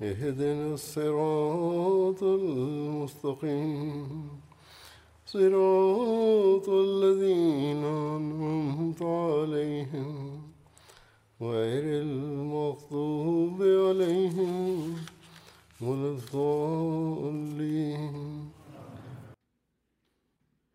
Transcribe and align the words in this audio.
اهدنا 0.00 0.74
الصراط 0.74 2.22
المستقيم. 2.22 4.30
صراط 5.26 6.68
الذين 6.68 7.84
أنعمت 7.84 9.02
عليهم 9.02 10.42
غير 11.40 12.02
المغضوب 12.02 13.62
عليهم 13.62 14.94
ولا 15.82 16.10
الضالين. 16.16 18.18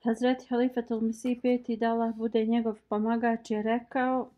Hazreti 0.03 0.45
Halifatul 0.49 1.01
Mesih 1.01 1.41
peti 1.41 1.77
da 1.77 2.13
bude 2.17 2.45
njegov 2.45 2.75
pomagač 2.89 3.51
je 3.51 3.63
rekao 3.63 4.29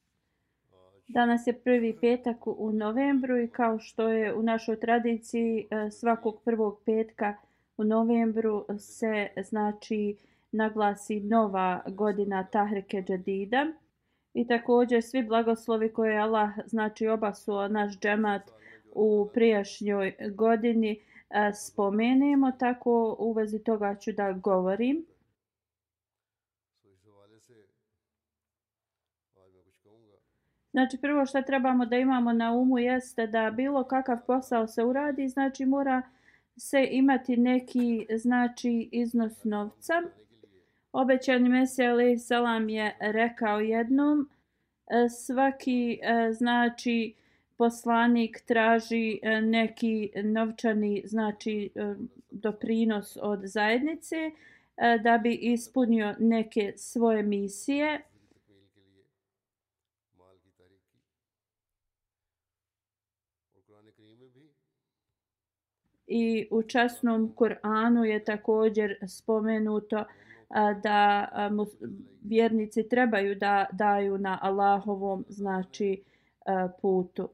Danas 1.07 1.47
je 1.47 1.53
prvi 1.53 1.97
petak 2.01 2.47
u 2.47 2.71
novembru 2.73 3.37
i 3.37 3.47
kao 3.47 3.79
što 3.79 4.09
je 4.09 4.33
u 4.33 4.43
našoj 4.43 4.79
tradiciji 4.79 5.67
e, 5.69 5.91
svakog 5.91 6.41
prvog 6.45 6.79
petka 6.85 7.35
u 7.77 7.83
novembru 7.83 8.65
se 8.79 9.27
znači 9.43 10.15
naglasi 10.51 11.19
nova 11.19 11.83
godina 11.87 12.47
Tahrike 12.51 13.03
Džadida. 13.07 13.67
I 14.33 14.47
također 14.47 15.03
svi 15.03 15.23
blagoslovi 15.23 15.93
koje 15.93 16.17
Allah 16.17 16.49
znači 16.65 17.07
obasuo 17.07 17.67
naš 17.67 17.99
džemat 17.99 18.41
u 18.91 19.29
prijašnjoj 19.33 20.15
godini 20.35 20.99
e, 21.29 21.51
spomenemo, 21.53 22.51
tako 22.51 23.15
u 23.19 23.33
vezi 23.33 23.59
toga 23.59 23.95
ću 23.95 24.11
da 24.11 24.31
govorim. 24.31 25.05
Znači 30.75 30.97
prvo 30.97 31.25
što 31.25 31.41
trebamo 31.41 31.85
da 31.85 31.97
imamo 31.97 32.33
na 32.33 32.51
umu 32.51 32.79
jeste 32.79 33.27
da 33.27 33.51
bilo 33.51 33.83
kakav 33.83 34.17
posao 34.27 34.67
se 34.67 34.83
uradi, 34.83 35.29
znači 35.29 35.65
mora 35.65 36.01
se 36.57 36.87
imati 36.91 37.37
neki 37.37 38.07
znači 38.17 38.89
iznos 38.91 39.43
novca. 39.43 39.93
Obećani 40.91 41.49
Mesija 41.49 41.91
Ali 41.91 42.19
Salam 42.19 42.69
je 42.69 42.95
rekao 42.99 43.59
jednom 43.59 44.29
e, 44.87 45.09
svaki 45.09 45.99
e, 46.03 46.31
znači 46.33 47.13
poslanik 47.57 48.41
traži 48.45 49.19
e, 49.21 49.41
neki 49.41 50.11
novčani 50.23 51.03
znači 51.05 51.69
doprinos 52.31 53.17
od 53.21 53.39
zajednice 53.43 54.31
da 55.03 55.17
bi 55.17 55.33
ispunio 55.33 56.15
neke 56.19 56.73
svoje 56.77 57.23
misije. 57.23 58.01
I 66.07 66.47
u 66.51 66.63
časnom 66.63 67.33
Kur'anu 67.35 68.03
je 68.03 68.23
također 68.23 68.95
spomenuto 69.07 70.03
da 70.83 71.27
vjernici 72.21 72.89
trebaju 72.89 73.35
da 73.35 73.65
daju 73.71 74.17
na 74.17 74.39
Allahovom 74.41 75.25
znači 75.29 76.03
putu. 76.81 77.29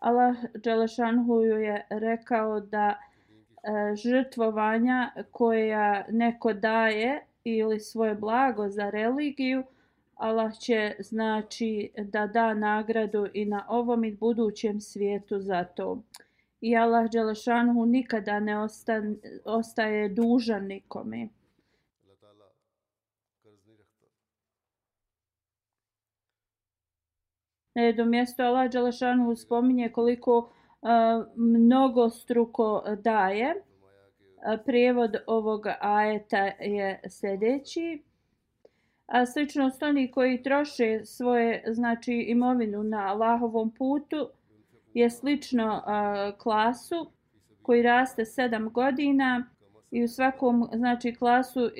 Allah 0.00 0.36
Đelešanhu 0.54 1.40
je 1.40 1.86
rekao 1.90 2.60
da 2.60 2.98
žrtvovanja 4.02 5.10
koja 5.30 6.04
neko 6.10 6.52
daje 6.52 7.26
ili 7.44 7.80
svoje 7.80 8.14
blago 8.14 8.68
za 8.68 8.90
religiju, 8.90 9.62
Allah 10.14 10.58
će 10.58 10.94
znači 10.98 11.90
da 11.96 12.26
da 12.26 12.54
nagradu 12.54 13.28
i 13.34 13.44
na 13.44 13.66
ovom 13.68 14.04
i 14.04 14.16
budućem 14.16 14.80
svijetu 14.80 15.40
za 15.40 15.64
to 15.64 16.02
i 16.60 16.76
Allah 16.76 17.10
Đelešanhu 17.10 17.86
nikada 17.86 18.40
ne 18.40 18.58
ostan, 18.58 19.16
ostaje 19.44 20.08
dužan 20.08 20.66
nikome. 20.66 21.28
Na 27.74 27.82
jednom 27.82 28.10
mjestu 28.10 28.42
Allah 28.42 28.70
Đelešanhu 28.70 29.36
spominje 29.36 29.88
koliko 29.88 30.38
uh, 30.38 30.88
mnogo 31.36 32.10
struko 32.10 32.84
daje. 33.02 33.54
Uh, 33.54 34.64
prijevod 34.66 35.16
ovog 35.26 35.66
ajeta 35.80 36.44
je 36.60 37.00
sljedeći. 37.08 38.02
A 39.06 39.26
sličnost 39.26 39.82
oni 39.82 40.10
koji 40.10 40.42
troše 40.42 41.04
svoje 41.04 41.64
znači 41.66 42.12
imovinu 42.12 42.82
na 42.82 43.06
Allahovom 43.06 43.70
putu, 43.70 44.30
je 44.94 45.10
slično 45.10 45.82
uh, 45.86 46.38
klasu 46.38 47.10
koji 47.62 47.82
raste 47.82 48.22
7 48.22 48.72
godina 48.72 49.46
i 49.90 50.04
u 50.04 50.08
svakom 50.08 50.68
znači 50.74 51.14
klasu 51.14 51.60
uh, 51.60 51.70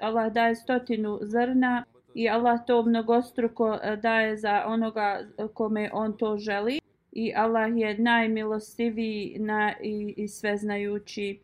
Allah 0.00 0.32
daje 0.32 0.56
stotinu 0.56 1.18
zrna 1.22 1.84
i 2.14 2.28
Allah 2.28 2.60
to 2.66 2.82
mnogostruko 2.82 3.78
e, 3.82 3.96
daje 3.96 4.36
za 4.36 4.64
onoga 4.66 5.20
kome 5.54 5.90
on 5.92 6.16
to 6.16 6.36
želi 6.36 6.80
i 7.12 7.32
Allah 7.36 7.72
je 7.76 7.98
najmilostiviji 7.98 9.36
na, 9.38 9.74
i, 9.82 10.14
i 10.16 10.28
sveznajući. 10.28 11.40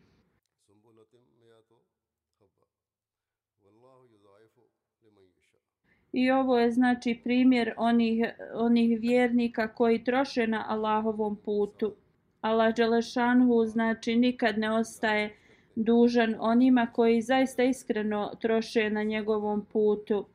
I 6.17 6.31
ovo 6.31 6.57
je 6.57 6.71
znači 6.71 7.19
primjer 7.23 7.73
onih, 7.77 8.25
onih 8.53 8.99
vjernika 8.99 9.67
koji 9.67 10.03
troše 10.03 10.47
na 10.47 10.65
Allahovom 10.67 11.35
putu. 11.35 11.93
Allah 12.41 12.75
Đelešanhu 12.75 13.65
znači 13.65 14.15
nikad 14.15 14.57
ne 14.57 14.71
ostaje 14.71 15.35
dužan 15.75 16.35
onima 16.39 16.87
koji 16.93 17.21
zaista 17.21 17.63
iskreno 17.63 18.31
troše 18.41 18.89
na 18.89 19.03
njegovom 19.03 19.65
putu. 19.65 20.25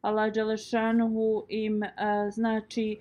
Allah 0.00 0.32
Đelešanhu 0.32 1.44
im 1.48 1.82
a, 1.82 2.30
znači 2.30 3.00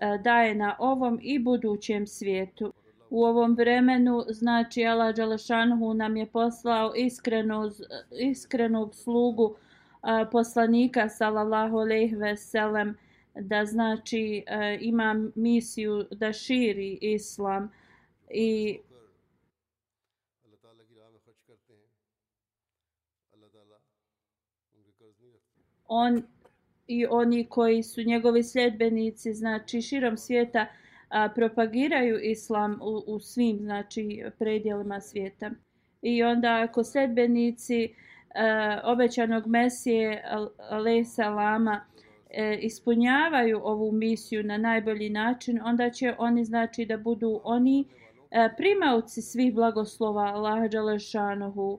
a, 0.00 0.16
daje 0.16 0.54
na 0.54 0.76
ovom 0.78 1.18
i 1.22 1.38
budućem 1.38 2.06
svijetu. 2.06 2.72
U 3.10 3.24
ovom 3.24 3.54
vremenu 3.54 4.24
znači 4.28 4.84
Allah 4.84 5.14
Đelešanhu 5.14 5.94
nam 5.94 6.16
je 6.16 6.26
poslao 6.26 6.92
iskrenu, 6.96 7.70
iskrenu 8.10 8.90
slugu 8.92 9.56
poslanika 10.32 11.08
sallallahu 11.08 11.78
alejhi 11.78 12.16
ve 12.16 12.36
sellem 12.36 12.96
da 13.34 13.64
znači 13.64 14.44
ima 14.80 15.30
misiju 15.34 16.06
da 16.10 16.32
širi 16.32 16.98
islam 17.00 17.70
i 18.30 18.78
on 25.84 26.22
i 26.86 27.06
oni 27.06 27.46
koji 27.48 27.82
su 27.82 28.02
njegovi 28.02 28.42
sljedbenici 28.42 29.32
znači 29.34 29.82
širom 29.82 30.16
svijeta 30.16 30.66
a, 31.08 31.28
propagiraju 31.34 32.20
islam 32.22 32.78
u, 32.82 33.02
u 33.06 33.20
svim 33.20 33.58
znači 33.58 34.22
predjelima 34.38 35.00
svijeta. 35.00 35.50
I 36.02 36.22
onda 36.22 36.64
ako 36.68 36.84
sljedbenici 36.84 37.88
uh, 37.90 38.09
E, 38.34 38.80
obećanog 38.84 39.46
Mesije 39.46 40.22
alaih 40.70 41.08
salama 41.08 41.80
e, 42.30 42.58
ispunjavaju 42.60 43.60
ovu 43.64 43.92
misiju 43.92 44.42
na 44.42 44.58
najbolji 44.58 45.10
način, 45.10 45.60
onda 45.64 45.90
će 45.90 46.14
oni 46.18 46.44
znači 46.44 46.84
da 46.84 46.96
budu 46.96 47.40
oni 47.44 47.84
e, 48.30 48.48
primavci 48.56 49.22
svih 49.22 49.54
blagoslova 49.54 50.24
Allaha 50.24 50.68
Đalešanohu. 50.68 51.78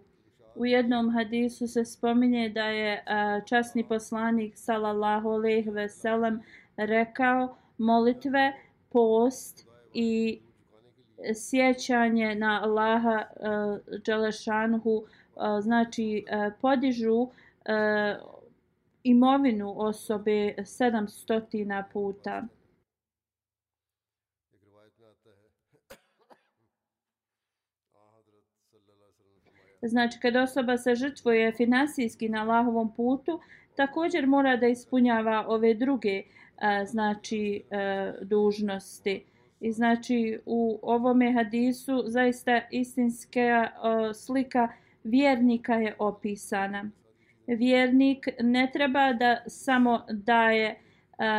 U 0.56 0.66
jednom 0.66 1.10
hadisu 1.10 1.68
se 1.68 1.86
spominje 1.86 2.50
da 2.50 2.64
je 2.66 2.94
e, 2.94 3.02
časni 3.46 3.84
poslanik 3.84 4.54
sallallahu 4.58 5.30
alejhi 5.30 5.70
ve 5.70 5.90
sellem 5.90 6.42
rekao 6.78 7.56
molitve, 7.78 8.54
post 8.90 9.68
i 9.94 10.40
sjećanje 11.36 12.36
na 12.36 12.60
Allaha 12.64 13.22
e, 13.22 13.50
uh, 13.50 13.80
Đelešanhu 14.06 15.04
znači 15.62 16.26
podižu 16.62 17.28
imovinu 19.04 19.74
osobe 19.78 20.56
700 20.58 21.84
puta. 21.94 22.44
Znači, 29.84 30.20
kad 30.20 30.36
osoba 30.36 30.78
se 30.78 30.96
žrtvuje 30.96 31.52
finansijski 31.52 32.30
na 32.30 32.42
Allahovom 32.42 32.94
putu, 32.96 33.40
također 33.76 34.28
mora 34.28 34.58
da 34.58 34.68
ispunjava 34.68 35.46
ove 35.48 35.74
druge 35.74 36.24
znači, 36.86 37.64
dužnosti. 38.22 39.26
I 39.60 39.72
znači 39.72 40.40
u 40.46 40.80
ovome 40.82 41.34
hadisu 41.34 42.04
zaista 42.06 42.62
istinska 42.72 43.72
slika 44.14 44.70
vjernika 45.04 45.74
je 45.74 45.96
opisana. 46.00 46.90
Vjernik 47.48 48.28
ne 48.40 48.70
treba 48.74 49.14
da 49.14 49.38
samo 49.48 50.02
daje 50.10 50.68
e, 50.68 50.78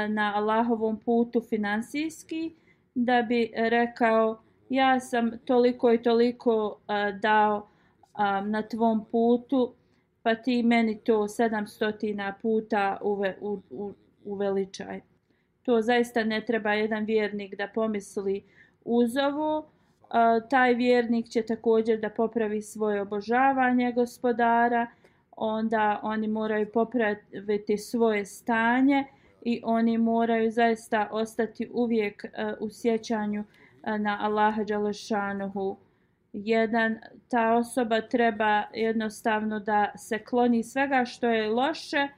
na 0.09 0.33
Allahovom 0.37 0.99
putu 0.99 1.41
finansijski 1.41 2.55
da 2.95 3.23
bi 3.23 3.53
rekao 3.57 4.43
ja 4.69 5.01
sam 5.01 5.31
toliko 5.45 5.93
i 5.93 6.03
toliko 6.03 6.79
e, 6.89 7.13
dao 7.13 7.69
e, 8.19 8.23
na 8.47 8.63
tvom 8.63 9.05
putu 9.13 9.75
pa 10.23 10.35
ti 10.35 10.63
meni 10.63 10.99
to 10.99 11.13
700 11.13 12.33
puta 12.43 12.99
uve, 13.03 13.37
u, 13.41 13.61
u, 13.71 13.93
uveličaj. 14.25 15.01
To 15.63 15.83
zaista 15.83 16.25
ne 16.25 16.41
treba 16.45 16.73
jedan 16.73 17.05
vjernik 17.05 17.57
da 17.57 17.69
pomisli 17.69 18.43
uz 18.85 19.17
ovo. 19.17 19.69
Taj 20.51 20.75
vjernik 20.75 21.29
će 21.29 21.43
također 21.43 22.01
da 22.01 22.11
popravi 22.11 22.63
svoje 22.63 23.01
obožavanje 23.01 23.93
gospodara, 23.93 24.87
onda 25.37 26.01
oni 26.03 26.29
moraju 26.29 26.73
popraviti 26.73 27.79
svoje 27.79 28.25
stanje 28.25 29.05
i 29.43 29.61
oni 29.65 29.99
moraju 29.99 30.51
zaista 30.51 31.09
ostati 31.11 31.71
uvijek 31.73 32.25
e, 32.25 32.29
u 32.61 32.71
sjećanju 32.71 33.45
e, 33.83 33.99
na 33.99 34.19
Allaha 34.21 34.65
Đalešanuhu. 34.65 35.77
Jedan, 36.33 36.99
ta 37.29 37.55
osoba 37.55 38.01
treba 38.01 38.63
jednostavno 38.75 39.61
da 39.61 39.93
se 39.97 40.19
kloni 40.19 40.63
svega 40.63 41.05
što 41.05 41.27
je 41.27 41.51
loše, 41.51 42.09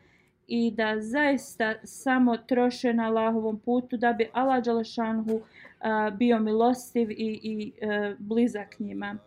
i 0.46 0.70
da 0.70 1.00
zaista 1.00 1.74
samo 1.84 2.36
troše 2.36 2.92
na 2.92 3.06
Allahovom 3.06 3.58
putu 3.58 3.96
da 3.96 4.12
bi 4.12 4.30
Allah 4.32 4.64
Đalešanhu 4.64 5.34
uh, 5.34 6.16
bio 6.16 6.38
milostiv 6.38 7.10
i, 7.10 7.40
i 7.42 7.72
e, 7.80 8.14
blizak 8.18 8.78
njima. 8.78 9.18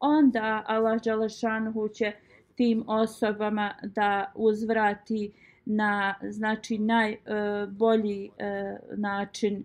Onda 0.00 0.62
Allah 0.66 1.02
Đalešanhu 1.02 1.88
će 1.88 2.12
tim 2.54 2.84
osobama 2.86 3.74
da 3.82 4.32
uzvrati 4.34 5.32
na 5.64 6.14
znači 6.30 6.78
najbolji 6.78 8.24
e, 8.24 8.28
uh, 8.28 8.32
e, 8.38 8.78
uh, 8.92 8.98
način. 8.98 9.64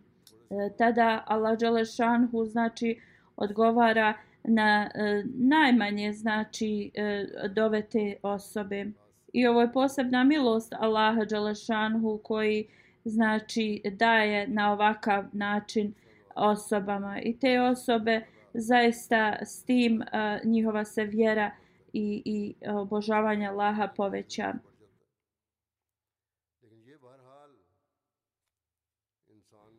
Uh, 0.50 0.78
tada 0.78 1.24
Allah 1.28 1.60
Đalešanhu 1.60 2.46
znači 2.46 3.00
odgovara 3.38 4.14
uh, 4.18 4.29
na 4.44 4.90
e, 4.96 5.24
najmanje 5.26 6.14
znači 6.14 6.92
e, 6.94 7.26
dove 7.56 7.82
te 7.82 8.16
osobe. 8.24 8.86
I 9.34 9.48
ovo 9.48 9.62
je 9.62 9.74
posebna 9.74 10.24
milost 10.24 10.74
Allaha 10.80 11.26
Đalešanhu 11.26 12.20
koji 12.24 12.68
znači 13.06 13.82
daje 13.92 14.48
na 14.48 14.72
ovakav 14.74 15.26
način 15.34 15.94
osobama. 16.36 17.22
I 17.22 17.40
te 17.40 17.62
osobe 17.62 18.22
zaista 18.54 19.38
s 19.46 19.64
tim 19.64 20.02
e, 20.02 20.06
njihova 20.44 20.86
se 20.86 21.04
vjera 21.04 21.52
i, 21.94 22.22
i 22.26 22.56
obožavanje 22.70 23.48
Allaha 23.48 23.88
poveća. 23.88 24.54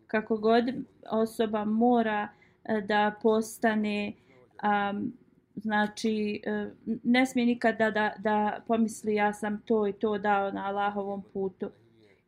Kako 0.06 0.36
god 0.36 0.64
osoba 1.10 1.64
mora 1.64 2.28
e, 2.64 2.80
da 2.80 3.14
postane 3.22 4.12
um, 4.62 5.12
znači 5.54 6.42
e, 6.46 6.70
ne 7.04 7.26
smije 7.26 7.46
nikada 7.46 7.90
da, 7.90 8.12
da 8.18 8.60
pomisli 8.66 9.14
ja 9.14 9.32
sam 9.32 9.62
to 9.64 9.86
i 9.86 9.92
to 9.92 10.18
dao 10.18 10.50
na 10.50 10.66
Allahovom 10.66 11.22
putu. 11.32 11.70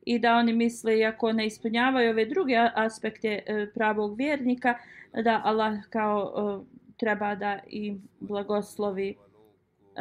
I 0.07 0.19
da 0.19 0.35
oni 0.37 0.53
misle 0.53 0.99
iako 0.99 1.33
ne 1.33 1.47
ispunjavaju 1.47 2.11
ove 2.11 2.25
druge 2.25 2.55
aspekte 2.75 3.43
e, 3.47 3.67
pravog 3.75 4.17
vjernika 4.17 4.75
da 5.25 5.41
Allah 5.45 5.79
kao 5.91 6.33
e, 6.37 6.65
treba 6.97 7.35
da 7.35 7.59
im 7.67 8.03
blagoslovi. 8.21 9.17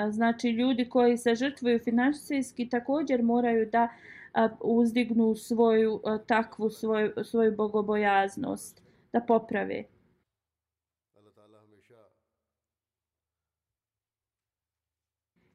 Znači 0.10 0.50
ljudi 0.50 0.90
koji 0.90 1.18
se 1.18 1.36
žrtvuju 1.36 1.80
financijski 1.80 2.70
također 2.70 3.24
moraju 3.24 3.70
da 3.72 3.90
uzdignu 4.62 5.36
svoju 5.36 6.02
takvu 6.28 6.70
svoju, 6.70 7.12
svoju 7.24 7.56
bogobojaznost 7.56 8.82
da 9.14 9.20
poprave. 9.20 9.84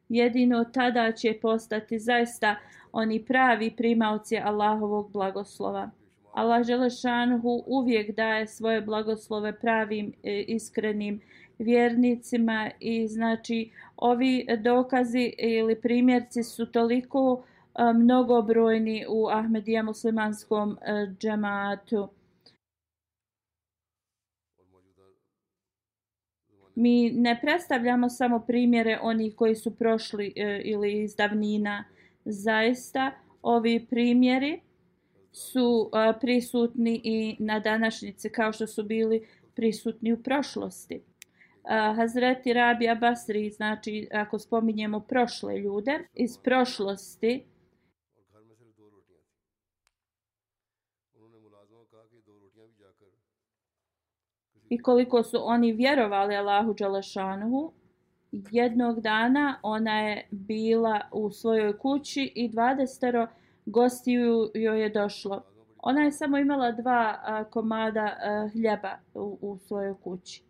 Jedino 0.08 0.64
tada 0.64 1.12
će 1.12 1.38
postati 1.43 1.99
zaista 1.99 2.56
oni 2.93 3.25
pravi 3.25 3.70
primavci 3.76 4.38
Allahovog 4.38 5.11
blagoslova. 5.12 5.91
Allah 6.32 6.67
Želešanhu 6.67 7.62
uvijek 7.67 8.17
daje 8.17 8.47
svoje 8.47 8.81
blagoslove 8.81 9.61
pravim 9.61 10.12
e, 10.23 10.41
iskrenim 10.41 11.20
vjernicima 11.58 12.70
i 12.81 13.08
znači 13.08 13.70
ovi 13.97 14.47
dokazi 14.58 15.32
ili 15.38 15.81
primjerci 15.81 16.43
su 16.43 16.67
toliko 16.67 17.43
e, 17.75 17.93
mnogobrojni 17.93 19.05
u 19.08 19.29
Ahmedija 19.29 19.82
muslimanskom 19.82 20.79
e, 20.82 21.06
džematu. 21.19 22.08
Mi 26.76 27.10
ne 27.10 27.40
predstavljamo 27.40 28.08
samo 28.08 28.40
primjere 28.40 28.98
onih 29.02 29.34
koji 29.34 29.54
su 29.54 29.76
prošli 29.76 30.32
e, 30.36 30.60
ili 30.64 31.02
iz 31.02 31.16
davnina. 31.16 31.84
Zaista 32.24 33.12
ovi 33.42 33.86
primjeri 33.90 34.60
su 35.32 35.90
e, 35.92 36.20
prisutni 36.20 37.00
i 37.04 37.36
na 37.38 37.60
današnjice 37.60 38.28
kao 38.30 38.52
što 38.52 38.66
su 38.66 38.84
bili 38.84 39.26
prisutni 39.54 40.12
u 40.12 40.22
prošlosti. 40.22 40.94
E, 40.94 41.00
Hazreti 41.96 42.52
Rabija 42.52 42.94
Basri, 42.94 43.50
znači 43.50 44.08
ako 44.12 44.38
spominjemo 44.38 45.00
prošle 45.00 45.58
ljude 45.58 45.98
iz 46.14 46.38
prošlosti, 46.38 47.44
i 54.69 54.79
koliko 54.79 55.23
su 55.23 55.39
oni 55.41 55.73
vjerovali 55.73 56.37
Allahu 56.37 56.75
Đalešanuhu, 56.75 57.73
jednog 58.51 59.01
dana 59.01 59.58
ona 59.63 60.01
je 60.01 60.27
bila 60.31 61.01
u 61.13 61.31
svojoj 61.31 61.79
kući 61.79 62.32
i 62.35 62.49
20 62.49 63.27
gostiju 63.67 64.51
joj 64.55 64.82
je 64.82 64.89
došlo. 64.89 65.43
Ona 65.79 66.03
je 66.03 66.13
samo 66.13 66.39
imala 66.39 66.73
dva 66.73 67.19
a, 67.25 67.44
komada 67.44 68.17
a, 68.20 68.49
hljeba 68.53 68.99
u, 69.15 69.39
u 69.41 69.58
svojoj 69.58 69.94
kući. 70.05 70.43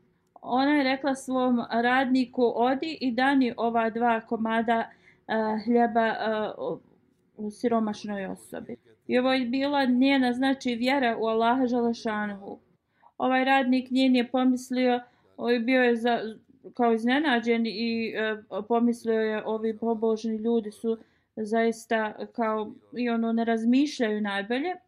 Ona 0.43 0.71
je 0.71 0.85
rekla 0.85 1.15
svom 1.15 1.63
radniku 1.71 2.53
odi 2.57 2.99
i 3.01 3.13
dani 3.13 3.55
ova 3.57 3.91
dva 3.91 4.21
komada 4.21 4.91
a, 5.27 5.59
hljeba 5.65 6.15
a, 6.19 6.53
u 7.37 7.51
siromašnoj 7.51 8.27
osobi. 8.27 8.77
I 9.07 9.19
ovo 9.19 9.33
je 9.33 9.47
bila 9.47 9.85
njena 9.85 10.33
znači 10.33 10.75
vjera 10.75 11.17
u 11.19 11.27
Allaha 11.27 11.67
Želešanuhu 11.67 12.59
ovaj 13.19 13.45
radnik 13.45 13.91
njen 13.91 14.17
je 14.17 14.29
pomislio, 14.29 15.01
ovaj 15.37 15.59
bio 15.59 15.83
je 15.83 15.97
za, 15.97 16.21
kao 16.75 16.93
iznenađen 16.93 17.67
i 17.67 18.15
e, 18.17 18.37
pomislio 18.69 19.21
je 19.21 19.45
ovi 19.45 19.79
pobožni 19.79 20.37
ljudi 20.37 20.71
su 20.71 20.99
zaista 21.37 22.13
kao 22.33 22.73
i 22.97 23.11
ono 23.11 23.33
ne 23.33 23.45
razmišljaju 23.45 24.21
najbolje. 24.21 24.69
E, 24.69 24.79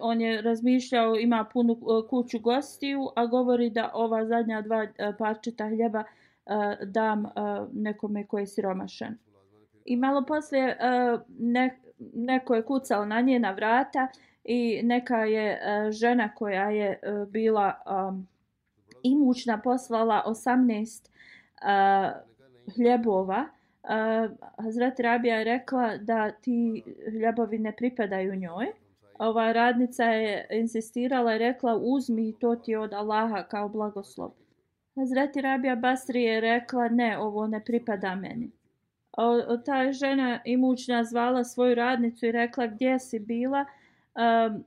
on 0.00 0.20
je 0.20 0.42
razmišljao 0.42 1.16
ima 1.16 1.44
punu 1.52 1.72
e, 1.72 2.08
kuću 2.08 2.38
gostiju, 2.38 3.08
a 3.16 3.26
govori 3.26 3.70
da 3.70 3.90
ova 3.94 4.26
zadnja 4.26 4.60
dva 4.60 4.82
e, 4.82 5.12
parčeta 5.18 5.68
hljeba 5.68 6.00
e, 6.00 6.04
dam 6.84 7.26
e, 7.26 7.30
nekome 7.72 8.26
koji 8.26 8.42
je 8.42 8.46
siromašan. 8.46 9.18
I 9.84 9.96
malo 9.96 10.24
poslije 10.24 10.68
e, 10.68 10.76
ne, 11.38 11.78
neko 12.14 12.54
je 12.54 12.62
kucao 12.62 13.04
na 13.04 13.20
njena 13.20 13.50
vrata 13.50 14.08
i 14.44 14.80
neka 14.82 15.16
je 15.16 15.52
e, 15.52 15.92
žena 15.92 16.34
koja 16.34 16.70
je 16.70 16.90
e, 16.90 16.98
bila 17.28 17.74
um, 18.08 18.28
imućna 19.02 19.60
poslala 19.60 20.22
18 20.26 21.06
uh, 21.06 21.68
e, 21.70 22.12
hljebova. 22.76 23.44
Uh, 23.82 23.90
Hazret 24.64 25.00
Rabija 25.00 25.36
je 25.36 25.44
rekla 25.44 25.96
da 25.96 26.30
ti 26.30 26.82
hljebovi 27.10 27.58
ne 27.58 27.72
pripadaju 27.72 28.36
njoj. 28.36 28.66
Ova 29.18 29.52
radnica 29.52 30.04
je 30.04 30.46
insistirala 30.50 31.34
i 31.34 31.38
rekla 31.38 31.76
uzmi 31.76 32.34
to 32.38 32.56
ti 32.56 32.76
od 32.76 32.92
Allaha 32.92 33.42
kao 33.42 33.68
blagoslov. 33.68 34.30
Hazreti 34.96 35.40
Rabija 35.40 35.76
Basri 35.76 36.22
je 36.22 36.40
rekla 36.40 36.88
ne, 36.88 37.18
ovo 37.18 37.46
ne 37.46 37.64
pripada 37.64 38.14
meni. 38.14 38.50
O, 39.16 39.24
o, 39.24 39.56
ta 39.56 39.92
žena 39.92 40.40
imućna 40.44 41.04
zvala 41.04 41.44
svoju 41.44 41.74
radnicu 41.74 42.26
i 42.26 42.32
rekla 42.32 42.66
gdje 42.66 42.98
si 42.98 43.18
bila? 43.18 43.64
Um, 44.14 44.64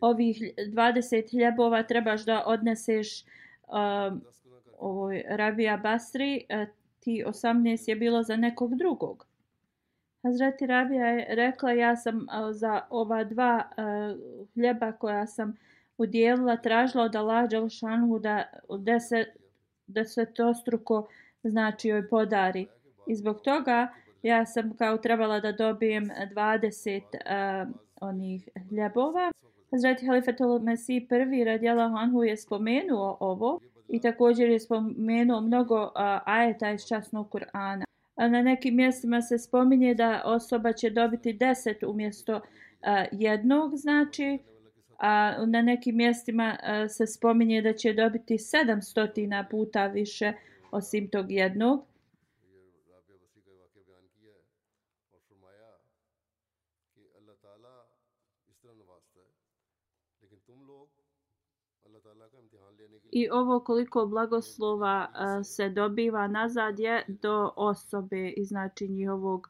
ovih 0.00 0.42
20 0.58 1.30
hljebova 1.30 1.82
trebaš 1.82 2.24
da 2.24 2.42
odneseš 2.46 3.22
um, 3.22 4.22
ovoj 4.78 5.24
Rabija 5.28 5.76
Basri, 5.76 6.46
uh, 6.50 6.68
ti 7.00 7.24
18 7.26 7.88
je 7.88 7.96
bilo 7.96 8.22
za 8.22 8.36
nekog 8.36 8.74
drugog. 8.74 9.26
Hazreti 10.22 10.66
Rabija 10.66 11.06
je 11.06 11.26
rekla 11.30 11.72
ja 11.72 11.96
sam 11.96 12.16
uh, 12.16 12.22
za 12.52 12.80
ova 12.90 13.24
dva 13.24 13.64
uh, 13.70 14.20
hljeba 14.54 14.92
koja 14.92 15.26
sam 15.26 15.56
udjelila, 15.98 16.56
tražila 16.56 17.04
od 17.04 17.16
Allah 17.16 17.50
Đalšanhu 17.50 18.18
da 18.18 18.44
deset, 18.78 19.28
desetostruko 19.86 21.08
znači 21.42 21.88
joj 21.88 22.08
podari. 22.08 22.66
I 23.06 23.14
zbog 23.14 23.40
toga 23.40 23.88
ja 24.22 24.46
sam 24.46 24.76
kao 24.76 24.96
trebala 24.96 25.40
da 25.40 25.52
dobijem 25.52 26.10
20 26.34 27.02
uh, 27.02 27.74
onih 28.04 28.48
hljebova. 28.68 29.32
Hazreti 29.70 30.06
Halifatul 30.06 30.58
Mesih 30.58 31.02
prvi 31.08 31.44
radijalahu 31.44 31.96
anhu 31.96 32.24
je 32.24 32.36
spomenuo 32.36 33.16
ovo 33.20 33.60
i 33.88 34.00
također 34.00 34.50
je 34.50 34.60
spomenuo 34.60 35.40
mnogo 35.40 35.82
uh, 35.82 35.90
ajeta 36.24 36.70
iz 36.70 36.86
časnog 36.86 37.30
Kur'ana. 37.30 37.84
Na 38.16 38.42
nekim 38.42 38.76
mjestima 38.76 39.22
se 39.22 39.38
spominje 39.38 39.94
da 39.94 40.22
osoba 40.24 40.72
će 40.72 40.90
dobiti 40.90 41.34
10 41.34 41.86
umjesto 41.86 42.40
jednog, 43.12 43.76
znači 43.76 44.38
a 44.98 45.44
na 45.46 45.62
nekim 45.62 45.96
mjestima 45.96 46.56
se 46.88 47.06
spominje 47.06 47.62
da 47.62 47.72
će 47.72 47.92
dobiti 47.92 48.34
700 48.34 49.44
puta 49.50 49.86
više 49.86 50.32
osim 50.70 51.08
tog 51.08 51.30
jednog. 51.32 51.86
I 63.14 63.28
ovo 63.30 63.60
koliko 63.60 64.06
blagoslova 64.06 65.06
uh, 65.08 65.46
se 65.46 65.68
dobiva 65.68 66.26
nazad 66.26 66.78
je 66.78 67.04
do 67.08 67.52
osobe 67.56 68.28
i 68.28 68.44
znači 68.44 68.88
njihovog 68.88 69.48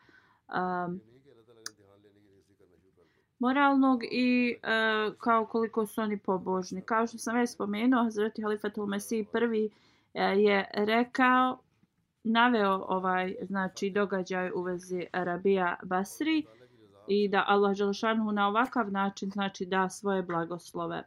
um, 0.48 1.00
moralnog 3.38 4.04
i 4.10 4.56
uh, 4.56 5.14
kao 5.18 5.46
koliko 5.46 5.86
su 5.86 6.00
oni 6.00 6.18
pobožni. 6.18 6.82
Kao 6.82 7.06
što 7.06 7.18
sam 7.18 7.36
već 7.36 7.50
spomenuo, 7.50 8.02
Hazreti 8.02 8.42
Halifatul 8.42 8.86
Mesih 8.86 9.28
prvi 9.32 9.64
uh, 9.66 10.20
je 10.36 10.70
rekao, 10.74 11.58
naveo 12.24 12.84
ovaj 12.88 13.34
znači 13.42 13.90
događaj 13.90 14.50
u 14.54 14.62
vezi 14.62 15.06
Arabija 15.12 15.76
Basri 15.82 16.44
i 17.08 17.28
da 17.28 17.44
Allah 17.46 17.76
Đelšanu 17.76 18.32
na 18.32 18.48
ovakav 18.48 18.92
način 18.92 19.30
znači 19.30 19.66
da 19.66 19.88
svoje 19.88 20.22
blagoslove. 20.22 21.02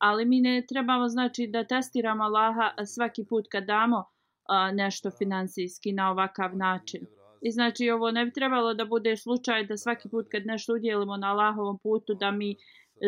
Ali 0.00 0.24
mi 0.24 0.40
ne 0.40 0.66
trebamo 0.68 1.08
znači 1.08 1.46
da 1.46 1.64
testiramo 1.64 2.24
Allaha 2.24 2.84
svaki 2.86 3.24
put 3.28 3.44
kad 3.52 3.64
damo 3.64 4.04
a, 4.48 4.72
nešto 4.72 5.10
financijski 5.10 5.92
na 5.92 6.10
ovakav 6.10 6.56
način. 6.56 7.06
I 7.42 7.50
znači 7.50 7.90
ovo 7.90 8.10
ne 8.10 8.24
bi 8.24 8.32
trebalo 8.32 8.74
da 8.74 8.84
bude 8.84 9.16
slučaj 9.16 9.66
da 9.66 9.76
svaki 9.76 10.08
put 10.08 10.26
kad 10.30 10.46
nešto 10.46 10.72
udjelimo 10.72 11.16
na 11.16 11.30
Allahovom 11.30 11.78
putu 11.78 12.14
da 12.14 12.30
mi 12.30 12.56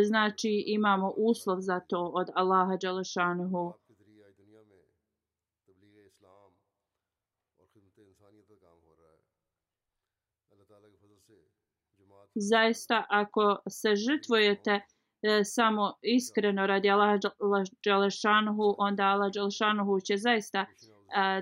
znači 0.07 0.65
imamo 0.67 1.13
uslov 1.17 1.61
za 1.61 1.81
to 1.81 2.11
od 2.15 2.29
Allaha 2.35 2.77
Đalešanuhu. 2.77 3.75
Zaista 12.35 13.07
ako 13.09 13.59
se 13.69 13.97
žrtvujete 13.97 14.81
e, 15.23 15.45
samo 15.45 15.93
iskreno 16.03 16.67
radi 16.67 16.91
Allaha 16.91 17.19
Đalešanuhu, 17.85 18.75
onda 18.79 19.05
Allah 19.05 19.33
Đalešanuhu 19.33 20.01
će 20.01 20.17
zaista 20.17 20.61
e, 20.61 20.67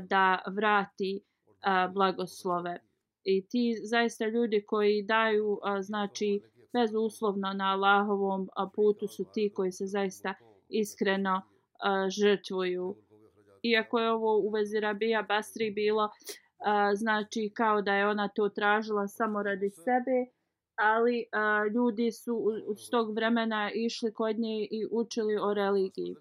da 0.00 0.38
vrati 0.46 1.16
e, 1.16 1.88
blagoslove. 1.88 2.78
I 3.24 3.46
ti 3.48 3.74
zaista 3.82 4.26
ljudi 4.26 4.64
koji 4.66 5.02
daju, 5.02 5.58
e, 5.78 5.82
znači, 5.82 6.40
bezuslovno 6.72 7.52
na 7.52 7.72
Allahovom 7.72 8.42
e, 8.42 8.46
putu 8.74 9.08
su 9.08 9.24
ti 9.34 9.52
koji 9.54 9.72
se 9.72 9.86
zaista 9.86 10.34
iskreno 10.68 11.36
uh, 11.36 12.08
žrtvuju. 12.08 12.96
Iako 13.62 13.98
je 13.98 14.10
ovo 14.10 14.38
u 14.38 14.50
vezi 14.50 14.80
Rabija 14.80 15.22
Basri 15.22 15.70
bilo, 15.70 16.10
znači, 16.94 17.50
kao 17.54 17.82
da 17.82 17.94
je 17.94 18.06
ona 18.06 18.28
to 18.28 18.48
tražila 18.48 19.08
samo 19.08 19.42
radi 19.42 19.70
sebe, 19.70 20.39
ali 20.80 21.24
uh, 21.24 21.72
ljudi 21.74 22.12
su 22.12 22.34
s 22.76 22.90
tog 22.90 23.14
vremena 23.14 23.70
išli 23.74 24.12
kod 24.12 24.38
nje 24.38 24.68
i 24.70 24.86
učili 24.90 25.36
o 25.36 25.54
religiji. 25.54 26.16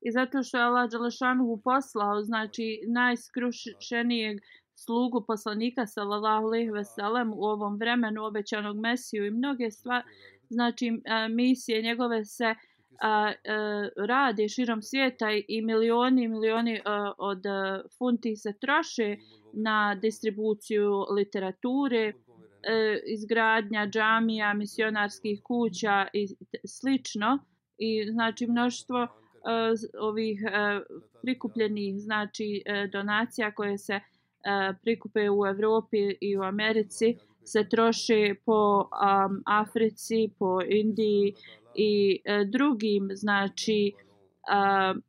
i 0.00 0.12
zato 0.12 0.42
što 0.42 0.58
je 0.58 0.64
Allah 0.64 0.90
Đalešanuhu 0.90 1.60
poslao, 1.64 2.22
znači 2.22 2.80
najskrušenijeg 2.86 4.38
slugu 4.74 5.24
poslanika 5.26 5.86
sallallahu 5.86 6.46
alejhi 6.46 6.70
ve 6.70 6.84
sellem 6.84 7.32
u 7.32 7.42
ovom 7.42 7.76
vremenu 7.76 8.24
obećanog 8.24 8.76
Mesiju 8.76 9.26
i 9.26 9.30
mnoge 9.30 9.70
stvari 9.70 10.04
znači 10.48 11.02
misije 11.30 11.82
njegove 11.82 12.24
se 12.24 12.54
a, 13.02 13.32
e, 13.44 13.52
a, 13.52 13.88
rade 13.96 14.48
širom 14.48 14.82
svijeta 14.82 15.26
i 15.48 15.62
milioni 15.62 16.24
i 16.24 16.28
milioni 16.28 16.80
a, 16.84 17.12
od 17.18 17.46
a, 17.46 17.80
funti 17.98 18.36
se 18.36 18.52
troše 18.60 19.16
na 19.52 19.94
distribuciju 19.94 20.92
literature, 21.16 22.12
a, 22.12 22.72
e, 22.72 23.00
izgradnja 23.06 23.86
džamija, 23.86 24.54
misionarskih 24.54 25.40
kuća 25.42 26.06
i 26.12 26.26
slično. 26.66 27.38
I 27.78 28.10
znači 28.10 28.46
mnoštvo 28.46 29.02
uh, 29.02 30.00
ovih 30.00 30.42
uh, 30.46 30.82
prikupljenih 31.22 32.00
znači 32.00 32.62
uh, 32.66 32.90
donacija 32.90 33.54
koje 33.54 33.78
se 33.78 33.94
uh, 33.94 34.76
prikupe 34.82 35.30
u 35.30 35.46
Evropi 35.46 36.16
i 36.20 36.36
u 36.36 36.42
Americi 36.42 37.16
se 37.44 37.68
troše 37.68 38.34
po 38.44 38.78
um, 38.80 39.42
Africi, 39.46 40.30
po 40.38 40.60
Indiji 40.68 41.34
i 41.78 42.20
e, 42.24 42.44
drugim 42.44 43.08
znači 43.12 43.92
uh, 43.94 45.02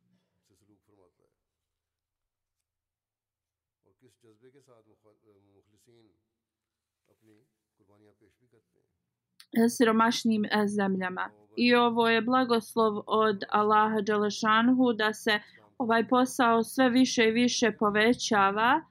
siromašnim 9.68 10.44
e, 10.44 10.48
zemljama. 10.66 11.30
I 11.56 11.74
ovo 11.74 12.08
je 12.08 12.20
blagoslov 12.20 13.02
od 13.06 13.44
Allaha 13.48 14.00
Đalešanhu 14.00 14.92
da 14.92 15.12
se 15.14 15.40
ovaj 15.78 16.08
posao 16.08 16.64
sve 16.64 16.90
više 16.90 17.28
i 17.28 17.32
više 17.32 17.72
povećava 17.72 18.82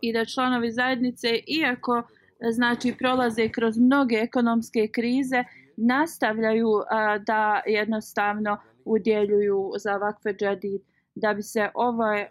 i 0.00 0.12
da 0.12 0.24
članovi 0.24 0.72
zajednice, 0.72 1.28
iako 1.46 1.98
e, 1.98 2.52
znači 2.52 2.94
prolaze 2.98 3.48
kroz 3.48 3.78
mnoge 3.78 4.16
ekonomske 4.16 4.88
krize, 4.92 5.44
nastavljaju 5.78 6.68
a, 6.90 7.18
da 7.18 7.62
jednostavno 7.66 8.58
udjeljuju 8.84 9.72
za 9.78 9.96
vakfe 9.96 10.32
džedid 10.32 10.80
da 11.14 11.34
bi 11.34 11.42
se 11.42 11.70
ovaj, 11.74 12.26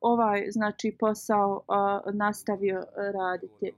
ovaj 0.00 0.46
znači 0.50 0.96
posao 0.98 1.62
a, 1.68 2.00
nastavio 2.12 2.84
raditi. 2.96 3.72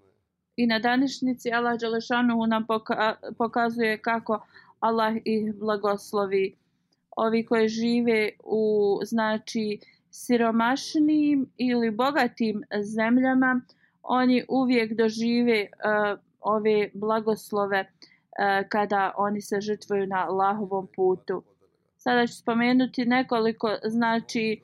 I 0.57 0.67
na 0.67 0.79
današnjici 0.79 1.53
Allah 1.53 1.81
Đelešanu 1.81 2.47
nam 2.47 2.67
poka 2.67 3.17
pokazuje 3.39 3.99
kako 3.99 4.47
Allah 4.81 5.15
ih 5.25 5.55
blagoslovi. 5.55 6.57
Ovi 7.17 7.47
koji 7.47 7.69
žive 7.69 8.31
u 8.45 9.01
znači 9.05 9.79
siromašnim 10.11 11.47
ili 11.57 11.91
bogatim 11.91 12.63
zemljama, 12.83 13.61
oni 14.03 14.45
uvijek 14.49 14.93
dožive 14.93 15.63
uh, 15.63 16.19
ove 16.41 16.91
blagoslove 16.95 17.91
E, 18.39 18.65
kada 18.69 19.13
oni 19.17 19.41
se 19.41 19.61
žrtvuju 19.61 20.07
na 20.07 20.27
Allahovom 20.29 20.89
putu. 20.97 21.43
Sada 21.97 22.27
ću 22.27 22.35
spomenuti 22.35 23.05
nekoliko 23.05 23.77
znači 23.85 24.53
e, 24.53 24.59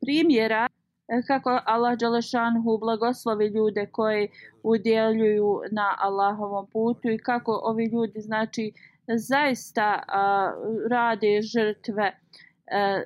primjera 0.00 0.68
e, 1.08 1.22
kako 1.26 1.60
Allah 1.64 1.98
Đalešanhu 1.98 2.78
blagoslovi 2.78 3.46
ljude 3.46 3.86
koji 3.86 4.28
udjeljuju 4.62 5.60
na 5.70 5.94
Allahovom 5.98 6.66
putu 6.72 7.10
i 7.10 7.18
kako 7.18 7.60
ovi 7.62 7.84
ljudi 7.84 8.20
znači 8.20 8.72
zaista 9.16 10.02
rade 10.90 11.42
žrtve 11.42 12.12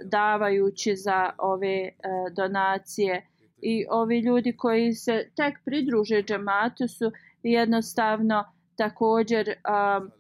davajući 0.05 0.97
za 0.97 1.31
ove 1.39 1.89
donacije 2.37 3.27
i 3.63 3.87
ovi 3.91 4.19
ljudi 4.21 4.57
koji 4.57 4.93
se 4.93 5.31
tek 5.37 5.55
pridruže 5.65 6.23
džematu 6.23 6.89
su 6.89 7.13
jednostavno 7.53 8.45
također 8.77 9.49
um, 9.49 10.11